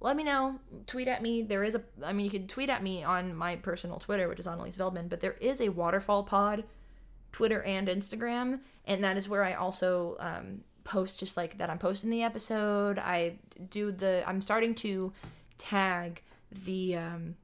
let 0.00 0.16
me 0.16 0.24
know. 0.24 0.58
Tweet 0.86 1.08
at 1.08 1.22
me. 1.22 1.42
There 1.42 1.64
is 1.64 1.74
a, 1.74 1.82
I 2.02 2.12
mean, 2.12 2.24
you 2.24 2.30
can 2.30 2.46
tweet 2.46 2.70
at 2.70 2.82
me 2.82 3.02
on 3.02 3.34
my 3.34 3.56
personal 3.56 3.98
Twitter, 3.98 4.28
which 4.28 4.40
is 4.40 4.46
Annalise 4.46 4.76
Veldman, 4.76 5.08
but 5.08 5.20
there 5.20 5.36
is 5.40 5.60
a 5.60 5.70
Waterfall 5.70 6.24
Pod 6.24 6.64
Twitter 7.32 7.62
and 7.62 7.88
Instagram, 7.88 8.60
and 8.84 9.02
that 9.02 9.16
is 9.16 9.28
where 9.28 9.42
I 9.42 9.54
also 9.54 10.16
um, 10.20 10.60
post 10.84 11.18
just 11.18 11.36
like 11.36 11.58
that 11.58 11.70
I'm 11.70 11.78
posting 11.78 12.10
the 12.10 12.22
episode. 12.22 12.98
I 12.98 13.38
do 13.70 13.90
the, 13.90 14.22
I'm 14.26 14.40
starting 14.40 14.74
to 14.76 15.12
tag 15.58 16.22
the 16.64 16.96
um, 16.96 17.36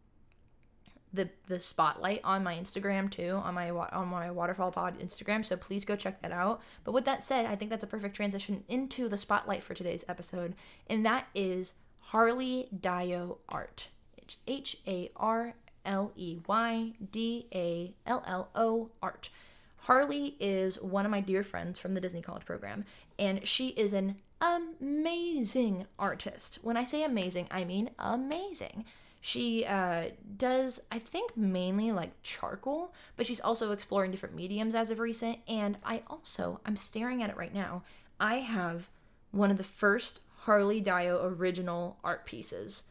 the 1.12 1.28
the 1.48 1.58
spotlight 1.58 2.20
on 2.22 2.44
my 2.44 2.54
Instagram 2.54 3.10
too 3.10 3.40
on 3.42 3.54
my 3.54 3.70
on 3.70 4.08
my 4.08 4.30
waterfall 4.30 4.70
pod 4.70 4.98
Instagram 5.00 5.44
so 5.44 5.56
please 5.56 5.84
go 5.84 5.96
check 5.96 6.22
that 6.22 6.30
out 6.30 6.60
but 6.84 6.92
with 6.92 7.04
that 7.04 7.22
said 7.22 7.46
I 7.46 7.56
think 7.56 7.70
that's 7.70 7.82
a 7.82 7.88
perfect 7.88 8.14
transition 8.14 8.62
into 8.68 9.08
the 9.08 9.18
spotlight 9.18 9.62
for 9.62 9.74
today's 9.74 10.04
episode 10.08 10.54
and 10.86 11.04
that 11.04 11.26
is 11.34 11.74
Harley 12.10 12.68
Dallo 12.76 13.38
Art 13.48 13.88
it's 14.18 14.36
H 14.48 14.76
A 14.86 15.10
R 15.14 15.54
L 15.84 16.12
E 16.16 16.38
Y 16.48 16.92
D 17.12 17.46
A 17.54 17.94
L 18.04 18.24
L 18.26 18.48
O 18.56 18.90
Art 19.00 19.30
Harley 19.82 20.34
is 20.40 20.80
one 20.82 21.04
of 21.04 21.10
my 21.12 21.20
dear 21.20 21.44
friends 21.44 21.78
from 21.78 21.94
the 21.94 22.00
Disney 22.00 22.20
College 22.20 22.44
program 22.44 22.84
and 23.16 23.46
she 23.46 23.68
is 23.68 23.92
an 23.92 24.16
amazing 24.40 25.86
artist 26.00 26.58
when 26.62 26.76
I 26.76 26.82
say 26.82 27.04
amazing 27.04 27.46
I 27.48 27.62
mean 27.62 27.90
amazing 27.98 28.86
she 29.22 29.66
uh, 29.66 30.04
does, 30.38 30.80
I 30.90 30.98
think, 30.98 31.36
mainly 31.36 31.92
like 31.92 32.22
charcoal, 32.22 32.94
but 33.18 33.26
she's 33.26 33.38
also 33.38 33.70
exploring 33.70 34.10
different 34.12 34.34
mediums 34.34 34.74
as 34.74 34.90
of 34.90 34.98
recent. 34.98 35.40
And 35.46 35.76
I 35.84 36.00
also, 36.08 36.58
I'm 36.64 36.74
staring 36.74 37.22
at 37.22 37.28
it 37.28 37.36
right 37.36 37.52
now. 37.52 37.82
I 38.18 38.36
have 38.36 38.88
one 39.30 39.50
of 39.50 39.58
the 39.58 39.62
first 39.62 40.20
Harley 40.44 40.82
Dallo 40.82 41.22
original 41.22 41.98
art 42.02 42.24
pieces 42.24 42.84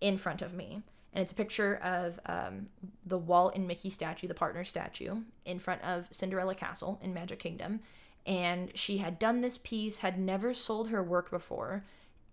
in 0.00 0.16
front 0.16 0.42
of 0.42 0.54
me. 0.54 0.82
And 1.12 1.22
it's 1.22 1.32
a 1.32 1.36
picture 1.36 1.76
of 1.76 2.18
um, 2.26 2.68
the 3.06 3.18
Walt 3.18 3.54
and 3.54 3.68
Mickey 3.68 3.90
statue, 3.90 4.26
the 4.26 4.34
partner 4.34 4.64
statue, 4.64 5.20
in 5.44 5.58
front 5.58 5.82
of 5.82 6.08
Cinderella 6.10 6.54
Castle 6.54 6.98
in 7.02 7.14
Magic 7.14 7.38
Kingdom. 7.38 7.80
And 8.26 8.72
she 8.74 8.98
had 8.98 9.18
done 9.18 9.42
this 9.42 9.58
piece, 9.58 9.98
had 9.98 10.18
never 10.18 10.54
sold 10.54 10.88
her 10.88 11.02
work 11.02 11.30
before 11.30 11.84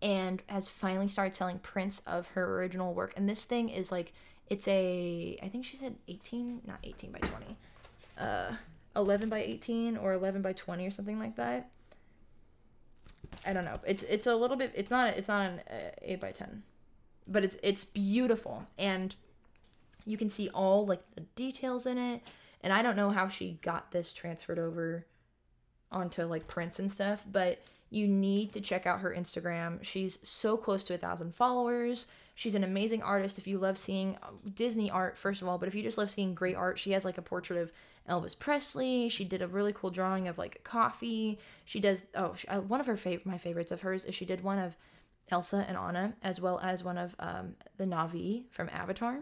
and 0.02 0.42
has 0.48 0.70
finally 0.70 1.08
started 1.08 1.36
selling 1.36 1.60
prints 1.60 2.00
of 2.08 2.28
her 2.30 2.58
original 2.58 2.94
work. 2.94 3.14
And 3.16 3.30
this 3.30 3.44
thing 3.46 3.70
is 3.70 3.92
like, 3.92 4.14
it's 4.50 4.68
a, 4.68 5.38
I 5.44 5.50
think 5.50 5.66
she 5.66 5.76
said 5.76 5.96
18, 6.08 6.62
not 6.66 6.80
18 6.84 7.12
by 7.12 7.20
20, 7.20 7.58
uh, 8.18 8.54
11 8.96 9.30
by 9.30 9.40
18 9.40 9.98
or 9.98 10.14
11 10.14 10.42
by 10.42 10.54
20 10.54 10.88
or 10.88 10.92
something 10.92 11.20
like 11.20 11.36
that. 11.36 11.70
I 13.46 13.54
don't 13.54 13.66
know. 13.66 13.80
It's 13.86 14.04
it's 14.04 14.28
a 14.28 14.36
little 14.36 14.58
bit. 14.58 14.72
It's 14.76 14.92
not. 14.92 15.10
It's 15.18 15.28
not 15.28 15.50
an 15.50 15.62
uh, 15.70 15.92
eight 16.02 16.20
by 16.20 16.32
ten, 16.32 16.64
but 17.28 17.44
it's 17.44 17.58
it's 17.64 17.84
beautiful, 17.84 18.68
and 18.78 19.16
you 20.06 20.18
can 20.18 20.30
see 20.30 20.50
all 20.50 20.86
like 20.86 21.02
the 21.16 21.22
details 21.36 21.86
in 21.86 21.98
it. 21.98 22.22
And 22.64 22.72
I 22.72 22.82
don't 22.82 22.96
know 22.96 23.10
how 23.10 23.28
she 23.28 23.58
got 23.64 23.92
this 23.92 24.14
transferred 24.14 24.60
over 24.60 25.06
onto 25.92 26.24
like 26.24 26.48
prints 26.48 26.80
and 26.80 26.92
stuff, 26.92 27.26
but 27.32 27.62
you 27.90 28.08
need 28.08 28.54
to 28.54 28.62
check 28.62 28.86
out 28.86 29.02
her 29.02 29.14
Instagram. 29.14 29.84
She's 29.84 30.20
so 30.24 30.56
close 30.58 30.84
to 30.86 30.94
a 30.94 30.98
thousand 30.98 31.34
followers. 31.34 32.08
She's 32.36 32.56
an 32.56 32.64
amazing 32.64 33.04
artist. 33.04 33.38
If 33.38 33.48
you 33.48 33.58
love 33.58 33.78
seeing 33.78 34.18
uh, 34.24 34.28
Disney 34.54 34.90
art, 34.90 35.18
first 35.18 35.42
of 35.42 35.48
all, 35.48 35.58
but 35.58 35.68
if 35.68 35.76
you 35.76 35.84
just 35.84 35.98
love 35.98 36.10
seeing 36.10 36.34
great 36.34 36.56
art, 36.56 36.80
she 36.80 36.92
has 36.92 37.04
like 37.04 37.18
a 37.18 37.22
portrait 37.22 37.60
of 37.60 37.72
Elvis 38.10 38.38
Presley. 38.38 39.10
She 39.10 39.24
did 39.24 39.42
a 39.42 39.48
really 39.48 39.74
cool 39.74 39.92
drawing 39.92 40.28
of 40.28 40.38
like 40.38 40.64
coffee. 40.64 41.40
She 41.66 41.80
does 41.80 42.04
oh 42.16 42.34
she, 42.36 42.48
uh, 42.48 42.62
one 42.62 42.80
of 42.80 42.88
her 42.88 42.98
favorite 42.98 43.26
my 43.26 43.38
favorites 43.38 43.72
of 43.72 43.82
hers 43.82 44.06
is 44.06 44.16
she 44.16 44.26
did 44.26 44.44
one 44.44 44.60
of 44.60 44.76
Elsa 45.30 45.66
and 45.68 45.78
Anna 45.78 46.16
as 46.22 46.42
well 46.42 46.60
as 46.60 46.84
one 46.84 46.98
of 46.98 47.16
um, 47.20 47.56
the 47.78 47.86
Na'vi 47.86 48.46
from 48.50 48.70
Avatar. 48.70 49.20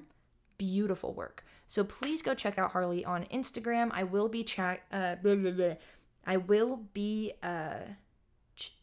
Beautiful 0.58 1.14
work. 1.14 1.46
So 1.68 1.84
please 1.84 2.22
go 2.22 2.34
check 2.34 2.58
out 2.58 2.72
Harley 2.72 3.06
on 3.06 3.26
Instagram. 3.26 3.92
I 3.94 4.04
will 4.04 4.28
be 4.28 4.44
chat. 4.44 4.82
Uh, 4.92 5.16
blah, 5.16 5.36
blah, 5.36 5.52
blah. 5.52 5.74
I 6.26 6.38
will 6.38 6.78
be 6.94 7.34
uh 7.44 7.80
ch- 8.56 8.76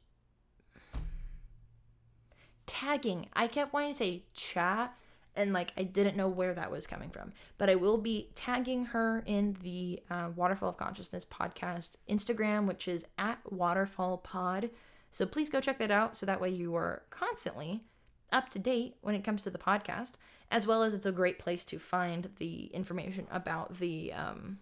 tagging. 2.66 3.28
I 3.34 3.46
kept 3.46 3.72
wanting 3.72 3.92
to 3.92 3.96
say 3.96 4.22
chat 4.34 4.96
and 5.36 5.52
like 5.52 5.72
I 5.76 5.82
didn't 5.82 6.16
know 6.16 6.28
where 6.28 6.54
that 6.54 6.70
was 6.70 6.86
coming 6.86 7.10
from. 7.10 7.32
But 7.58 7.70
I 7.70 7.74
will 7.74 7.98
be 7.98 8.30
tagging 8.34 8.86
her 8.86 9.22
in 9.26 9.56
the 9.62 10.02
uh, 10.10 10.30
Waterfall 10.34 10.70
of 10.70 10.76
Consciousness 10.76 11.24
podcast 11.24 11.96
Instagram, 12.08 12.66
which 12.66 12.88
is 12.88 13.06
at 13.18 13.40
Waterfall 13.50 14.18
Pod. 14.18 14.70
So 15.10 15.26
please 15.26 15.48
go 15.48 15.60
check 15.60 15.78
that 15.78 15.90
out 15.90 16.16
so 16.16 16.26
that 16.26 16.40
way 16.40 16.50
you 16.50 16.74
are 16.74 17.02
constantly 17.10 17.84
up 18.32 18.48
to 18.50 18.58
date 18.58 18.96
when 19.00 19.14
it 19.14 19.24
comes 19.24 19.42
to 19.42 19.50
the 19.50 19.58
podcast, 19.58 20.14
as 20.50 20.66
well 20.66 20.82
as 20.82 20.94
it's 20.94 21.06
a 21.06 21.12
great 21.12 21.38
place 21.38 21.64
to 21.64 21.78
find 21.78 22.30
the 22.38 22.66
information 22.66 23.26
about 23.30 23.76
the 23.78 24.12
um, 24.12 24.58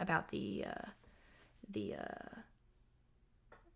about 0.00 0.30
the 0.30 0.64
uh, 0.66 0.88
the 1.68 1.94
uh, 1.94 2.40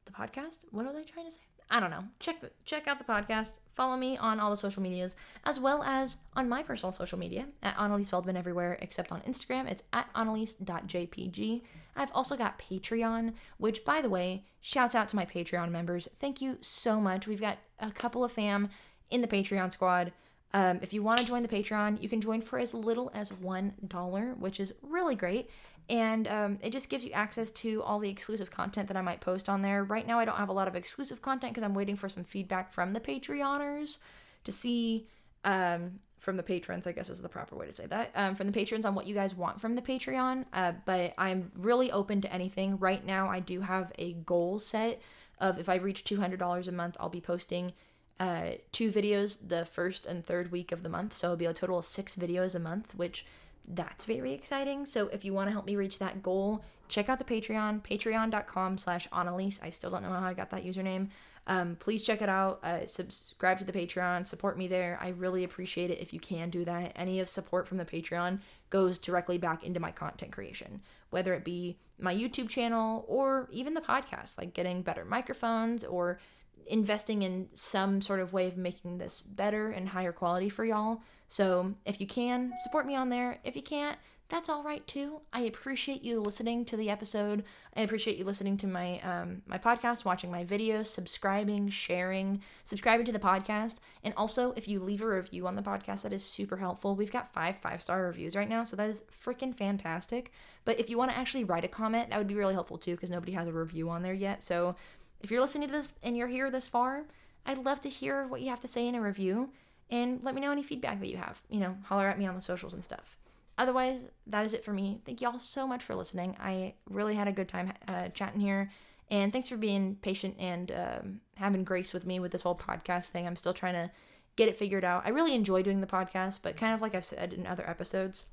the 0.05 0.13
podcast. 0.13 0.61
What 0.71 0.87
was 0.87 0.97
I 0.97 1.03
trying 1.03 1.27
to 1.27 1.33
say? 1.33 1.41
I 1.71 1.81
don't 1.81 1.91
know. 1.91 2.05
Check 2.19 2.37
check 2.65 2.89
out 2.89 2.99
the 2.99 3.05
podcast. 3.05 3.59
Follow 3.75 3.97
me 3.97 4.17
on 4.17 4.41
all 4.41 4.51
the 4.51 4.57
social 4.57 4.83
medias, 4.83 5.17
as 5.45 5.61
well 5.61 5.83
as 5.83 6.19
on 6.35 6.49
my 6.49 6.63
personal 6.63 6.93
social 6.93 7.19
media 7.19 7.47
at 7.63 7.79
Annalise 7.79 8.09
Feldman 8.09 8.37
everywhere 8.37 8.79
except 8.81 9.13
on 9.13 9.21
Instagram. 9.23 9.71
It's 9.71 9.83
at 9.93 10.09
annalise.jpg. 10.15 11.63
I've 11.95 12.13
also 12.13 12.37
got 12.37 12.59
Patreon, 12.59 13.35
which, 13.59 13.85
by 13.85 14.01
the 14.01 14.09
way, 14.09 14.45
shouts 14.61 14.95
out 14.95 15.09
to 15.09 15.17
my 15.17 15.27
Patreon 15.27 15.71
members. 15.71 16.09
Thank 16.19 16.41
you 16.41 16.57
so 16.61 17.01
much. 17.01 17.27
We've 17.27 17.41
got 17.41 17.59
a 17.81 17.91
couple 17.91 18.25
of 18.25 18.33
fam 18.33 18.71
in 19.11 19.21
the 19.21 19.29
Patreon 19.29 19.73
squad. 19.73 20.13
Um, 20.55 20.79
if 20.81 20.95
you 20.95 21.03
want 21.03 21.21
to 21.21 21.27
join 21.27 21.43
the 21.43 21.49
Patreon, 21.49 22.03
you 22.03 22.09
can 22.09 22.21
join 22.21 22.41
for 22.41 22.59
as 22.59 22.73
little 22.73 23.11
as 23.13 23.31
$1, 23.31 24.39
which 24.39 24.61
is 24.61 24.73
really 24.81 25.15
great 25.15 25.51
and 25.89 26.29
um, 26.29 26.59
it 26.63 26.71
just 26.71 26.91
gives 26.91 27.05
you 27.05 27.13
access 27.13 27.51
to 27.51 27.83
all 27.83 27.99
the 27.99 28.11
exclusive 28.11 28.51
content 28.51 28.89
that 28.89 28.97
I 28.97 29.01
might 29.01 29.21
post 29.21 29.49
on 29.49 29.63
there. 29.63 29.85
Right 29.85 30.07
now, 30.07 30.19
I 30.19 30.25
don't 30.25 30.37
have 30.37 30.51
a 30.51 30.53
lot 30.53 30.69
of 30.69 30.77
exclusive 30.77 31.23
content 31.23 31.55
because 31.55 31.65
I'm 31.65 31.75
waiting 31.75 31.97
for 31.97 32.09
some 32.09 32.25
feedback 32.25 32.71
from 32.71 32.93
the 32.93 33.01
Patreoners 33.01 33.99
to 34.45 34.53
see 34.53 35.07
um, 35.45 36.01
from 36.19 36.37
the 36.37 36.43
patrons, 36.43 36.87
I 36.87 36.93
guess 36.93 37.11
is 37.11 37.23
the 37.23 37.29
proper 37.29 37.57
way 37.57 37.67
to 37.67 37.73
say 37.73 37.87
that, 37.87 38.11
um, 38.15 38.35
from 38.35 38.47
the 38.47 38.53
patrons 38.53 38.85
on 38.85 38.95
what 38.95 39.07
you 39.07 39.15
guys 39.15 39.35
want 39.35 39.61
from 39.61 39.77
the 39.77 39.83
Patreon. 39.83 40.45
Uh, 40.53 40.73
but 40.85 41.15
I'm 41.17 41.53
really 41.57 41.91
open 41.91 42.21
to 42.23 42.33
anything. 42.33 42.79
Right 42.79 43.05
now, 43.05 43.29
I 43.29 43.41
do 43.41 43.61
have 43.61 43.93
a 43.99 44.15
goal 44.15 44.59
set 44.59 45.01
of 45.41 45.59
if 45.59 45.69
I 45.69 45.77
reach 45.77 46.05
$200 46.05 46.69
a 46.69 46.73
month, 46.73 46.97
I'll 46.99 47.09
be 47.09 47.21
posting 47.21 47.73
uh, 48.19 48.51
two 48.73 48.91
videos 48.91 49.49
the 49.49 49.65
first 49.65 50.05
and 50.05 50.25
third 50.25 50.51
week 50.51 50.73
of 50.73 50.83
the 50.83 50.89
month. 50.89 51.15
So 51.15 51.29
it'll 51.29 51.37
be 51.37 51.47
a 51.47 51.55
total 51.55 51.79
of 51.79 51.85
six 51.85 52.15
videos 52.15 52.55
a 52.55 52.59
month, 52.59 52.95
which 52.97 53.25
that's 53.69 54.05
very 54.05 54.33
exciting. 54.33 54.87
So 54.87 55.09
if 55.09 55.25
you 55.25 55.33
want 55.33 55.49
to 55.49 55.53
help 55.53 55.67
me 55.67 55.77
reach 55.77 55.99
that 55.99 56.23
goal, 56.23 56.65
check 56.89 57.09
out 57.09 57.19
the 57.19 57.25
Patreon, 57.25 57.83
patreon.com 57.83 58.79
slash 58.79 59.07
Annalise. 59.13 59.61
I 59.63 59.71
still 59.71 59.91
don't 59.91 60.03
know 60.03 60.11
how 60.11 60.27
I 60.27 60.35
got 60.35 60.51
that 60.51 60.65
username. 60.65 61.09
Um, 61.47 61.77
please 61.77 62.03
check 62.03 62.21
it 62.21 62.29
out. 62.29 62.63
Uh, 62.63 62.85
subscribe 62.85 63.59
to 63.59 63.65
the 63.65 63.73
Patreon, 63.73 64.27
support 64.27 64.59
me 64.59 64.67
there. 64.67 64.99
I 65.01 65.09
really 65.09 65.45
appreciate 65.45 65.91
it 65.91 66.01
if 66.01 66.13
you 66.13 66.21
can 66.21 66.51
do 66.51 66.65
that. 66.67 66.93
Any 66.95 67.21
of 67.21 67.29
support 67.29 67.67
from 67.67 67.79
the 67.79 67.87
Patreon 67.87 68.41
goes 68.69 68.99
directly 68.99 69.39
back 69.39 69.65
into 69.65 69.81
my 69.81 69.91
content 69.91 70.31
creation, 70.31 70.83
whether 71.09 71.33
it 71.33 71.45
be 71.45 71.79
my 71.99 72.15
YouTube 72.15 72.51
channel 72.51 73.05
or 73.09 73.49
even 73.51 73.73
the 73.73 73.81
podcast, 73.81 74.37
like 74.37 74.53
getting 74.53 74.83
better 74.83 75.07
microphones 75.07 75.85
or 75.85 76.21
investing 76.67 77.23
in 77.23 77.49
some 77.55 78.01
sort 78.01 78.21
of 78.21 78.33
way 78.33 78.47
of 78.47 78.57
making 78.57 78.99
this 78.99 79.23
better 79.23 79.71
and 79.71 79.89
higher 79.89 80.13
quality 80.13 80.49
for 80.49 80.65
y'all. 80.65 81.03
So 81.29 81.75
if 81.85 82.01
you 82.01 82.07
can, 82.07 82.53
support 82.65 82.87
me 82.87 82.95
on 82.95 83.09
there. 83.09 83.39
If 83.45 83.57
you 83.57 83.63
can't, 83.63 83.99
that's 84.31 84.51
all 84.51 84.63
right 84.63 84.87
too. 84.87 85.23
I 85.33 85.41
appreciate 85.41 86.03
you 86.03 86.21
listening 86.21 86.67
to 86.67 86.77
the 86.77 86.91
episode. 86.91 87.45
I 87.75 87.81
appreciate 87.81 88.19
you 88.19 88.27
listening 88.27 88.59
to 88.59 88.67
my 88.67 89.01
um, 89.01 89.41
my 89.47 89.57
podcast, 89.57 90.05
watching 90.05 90.31
my 90.31 90.45
videos, 90.45 90.87
subscribing, 90.87 91.71
sharing, 91.71 92.43
subscribing 92.65 93.07
to 93.07 93.13
the 93.13 93.19
podcast, 93.19 93.81
and 94.05 94.13
also 94.19 94.53
if 94.53 94.69
you 94.69 94.81
leave 94.81 95.01
a 95.01 95.07
review 95.07 95.47
on 95.47 95.57
the 95.57 95.63
podcast, 95.63 96.03
that 96.03 96.13
is 96.13 96.23
super 96.23 96.59
helpful. 96.59 96.95
We've 96.95 97.11
got 97.11 97.33
five 97.33 97.57
five 97.57 97.81
star 97.81 98.03
reviews 98.05 98.37
right 98.37 98.49
now, 98.49 98.65
so 98.65 98.77
that 98.77 98.91
is 98.91 99.03
freaking 99.11 99.55
fantastic. 99.55 100.31
But 100.67 100.79
if 100.79 100.91
you 100.91 100.99
want 100.99 101.11
to 101.11 101.17
actually 101.17 101.45
write 101.45 101.65
a 101.65 101.69
comment, 101.69 102.11
that 102.11 102.19
would 102.19 102.27
be 102.27 102.35
really 102.35 102.53
helpful 102.53 102.77
too, 102.77 102.91
because 102.91 103.09
nobody 103.09 103.33
has 103.33 103.49
a 103.49 103.53
review 103.53 103.89
on 103.89 104.03
there 104.03 104.13
yet. 104.13 104.43
So 104.43 104.77
if 105.21 105.31
you're 105.31 105.41
listening 105.41 105.69
to 105.69 105.73
this 105.73 105.95
and 106.03 106.17
you're 106.17 106.29
here 106.29 106.51
this 106.51 106.69
far, 106.69 107.05
I'd 107.45 107.59
love 107.59 107.81
to 107.81 107.89
hear 107.89 108.27
what 108.27 108.41
you 108.41 108.51
have 108.51 108.61
to 108.61 108.69
say 108.69 108.87
in 108.87 108.95
a 108.95 109.01
review 109.01 109.51
and 109.91 110.23
let 110.23 110.35
me 110.35 110.41
know 110.41 110.53
any 110.53 110.63
feedback 110.63 111.01
that 111.01 111.09
you 111.09 111.17
have. 111.17 111.43
You 111.49 111.61
know, 111.61 111.77
holler 111.85 112.09
at 112.09 112.19
me 112.19 112.27
on 112.27 112.35
the 112.35 112.41
socials 112.41 112.75
and 112.75 112.85
stuff. 112.85 113.17
Otherwise, 113.57 114.07
that 114.27 114.45
is 114.45 114.55
it 114.55 114.65
for 114.65 114.73
me. 114.73 115.01
Thank 115.05 115.21
you 115.21 115.29
all 115.29 115.39
so 115.39 115.67
much 115.67 115.83
for 115.83 115.95
listening. 115.95 116.37
I 116.39 116.75
really 116.89 117.17
had 117.17 117.27
a 117.27 117.33
good 117.33 117.49
time 117.49 117.73
uh, 117.89 118.09
chatting 118.09 118.41
here. 118.41 118.71
And 119.11 119.33
thanks 119.33 119.49
for 119.49 119.57
being 119.57 119.97
patient 119.97 120.37
and 120.39 120.71
um, 120.71 121.21
having 121.37 121.65
grace 121.65 121.93
with 121.93 122.07
me 122.07 122.21
with 122.21 122.31
this 122.31 122.43
whole 122.43 122.55
podcast 122.55 123.09
thing. 123.09 123.27
I'm 123.27 123.37
still 123.37 123.55
trying 123.55 123.75
to 123.75 123.91
get 124.37 124.49
it 124.49 124.57
figured 124.57 124.85
out. 124.85 125.03
I 125.07 125.09
really 125.09 125.35
enjoy 125.35 125.63
doing 125.63 125.81
the 125.81 125.87
podcast, 125.87 126.41
but 126.43 126.57
kind 126.57 126.75
of 126.75 126.81
like 126.81 126.95
I've 126.95 127.05
said 127.05 127.33
in 127.33 127.47
other 127.47 127.69
episodes, 127.69 128.27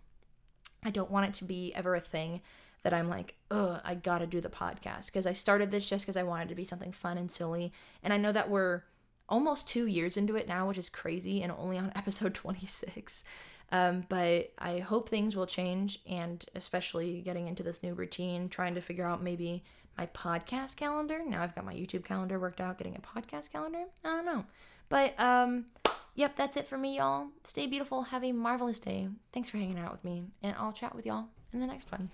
I 0.83 0.91
don't 0.91 1.09
want 1.09 1.27
it 1.27 1.33
to 1.35 1.45
be 1.45 1.73
ever 1.73 1.95
a 1.95 2.01
thing 2.01 2.41
that 2.85 2.93
I'm 2.93 3.09
like, 3.09 3.33
oh, 3.49 3.79
I 3.83 3.95
gotta 3.95 4.27
do 4.27 4.39
the 4.39 4.47
podcast. 4.47 5.07
Because 5.07 5.25
I 5.25 5.33
started 5.33 5.71
this 5.71 5.89
just 5.89 6.05
because 6.05 6.15
I 6.15 6.21
wanted 6.21 6.49
to 6.49 6.55
be 6.55 6.63
something 6.63 6.91
fun 6.91 7.17
and 7.17 7.31
silly. 7.31 7.73
And 8.03 8.13
I 8.13 8.17
know 8.17 8.31
that 8.31 8.47
we're 8.47 8.83
almost 9.27 9.67
two 9.67 9.87
years 9.87 10.17
into 10.17 10.35
it 10.35 10.47
now, 10.47 10.67
which 10.67 10.77
is 10.77 10.87
crazy, 10.87 11.41
and 11.41 11.51
only 11.51 11.79
on 11.79 11.91
episode 11.95 12.35
26. 12.35 13.23
Um, 13.71 14.05
but 14.07 14.51
I 14.59 14.77
hope 14.77 15.09
things 15.09 15.35
will 15.35 15.47
change, 15.47 15.99
and 16.07 16.45
especially 16.53 17.21
getting 17.21 17.47
into 17.47 17.63
this 17.63 17.81
new 17.81 17.95
routine, 17.95 18.49
trying 18.49 18.75
to 18.75 18.81
figure 18.81 19.07
out 19.07 19.23
maybe 19.23 19.63
my 19.97 20.05
podcast 20.05 20.77
calendar. 20.77 21.23
Now 21.25 21.41
I've 21.41 21.55
got 21.55 21.65
my 21.65 21.73
YouTube 21.73 22.05
calendar 22.05 22.39
worked 22.39 22.61
out, 22.61 22.77
getting 22.77 22.95
a 22.95 22.99
podcast 22.99 23.51
calendar. 23.51 23.85
I 24.03 24.09
don't 24.09 24.27
know. 24.27 24.45
But 24.89 25.19
um, 25.19 25.65
yep, 26.13 26.35
that's 26.37 26.55
it 26.55 26.67
for 26.67 26.77
me, 26.77 26.97
y'all. 26.97 27.29
Stay 27.45 27.65
beautiful. 27.65 28.03
Have 28.03 28.23
a 28.23 28.31
marvelous 28.31 28.79
day. 28.79 29.07
Thanks 29.33 29.49
for 29.49 29.57
hanging 29.57 29.79
out 29.79 29.91
with 29.91 30.03
me, 30.03 30.25
and 30.43 30.55
I'll 30.59 30.71
chat 30.71 30.93
with 30.93 31.07
y'all 31.07 31.29
in 31.51 31.59
the 31.59 31.65
next 31.65 31.91
one. 31.91 32.11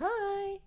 Bye. 0.00 0.58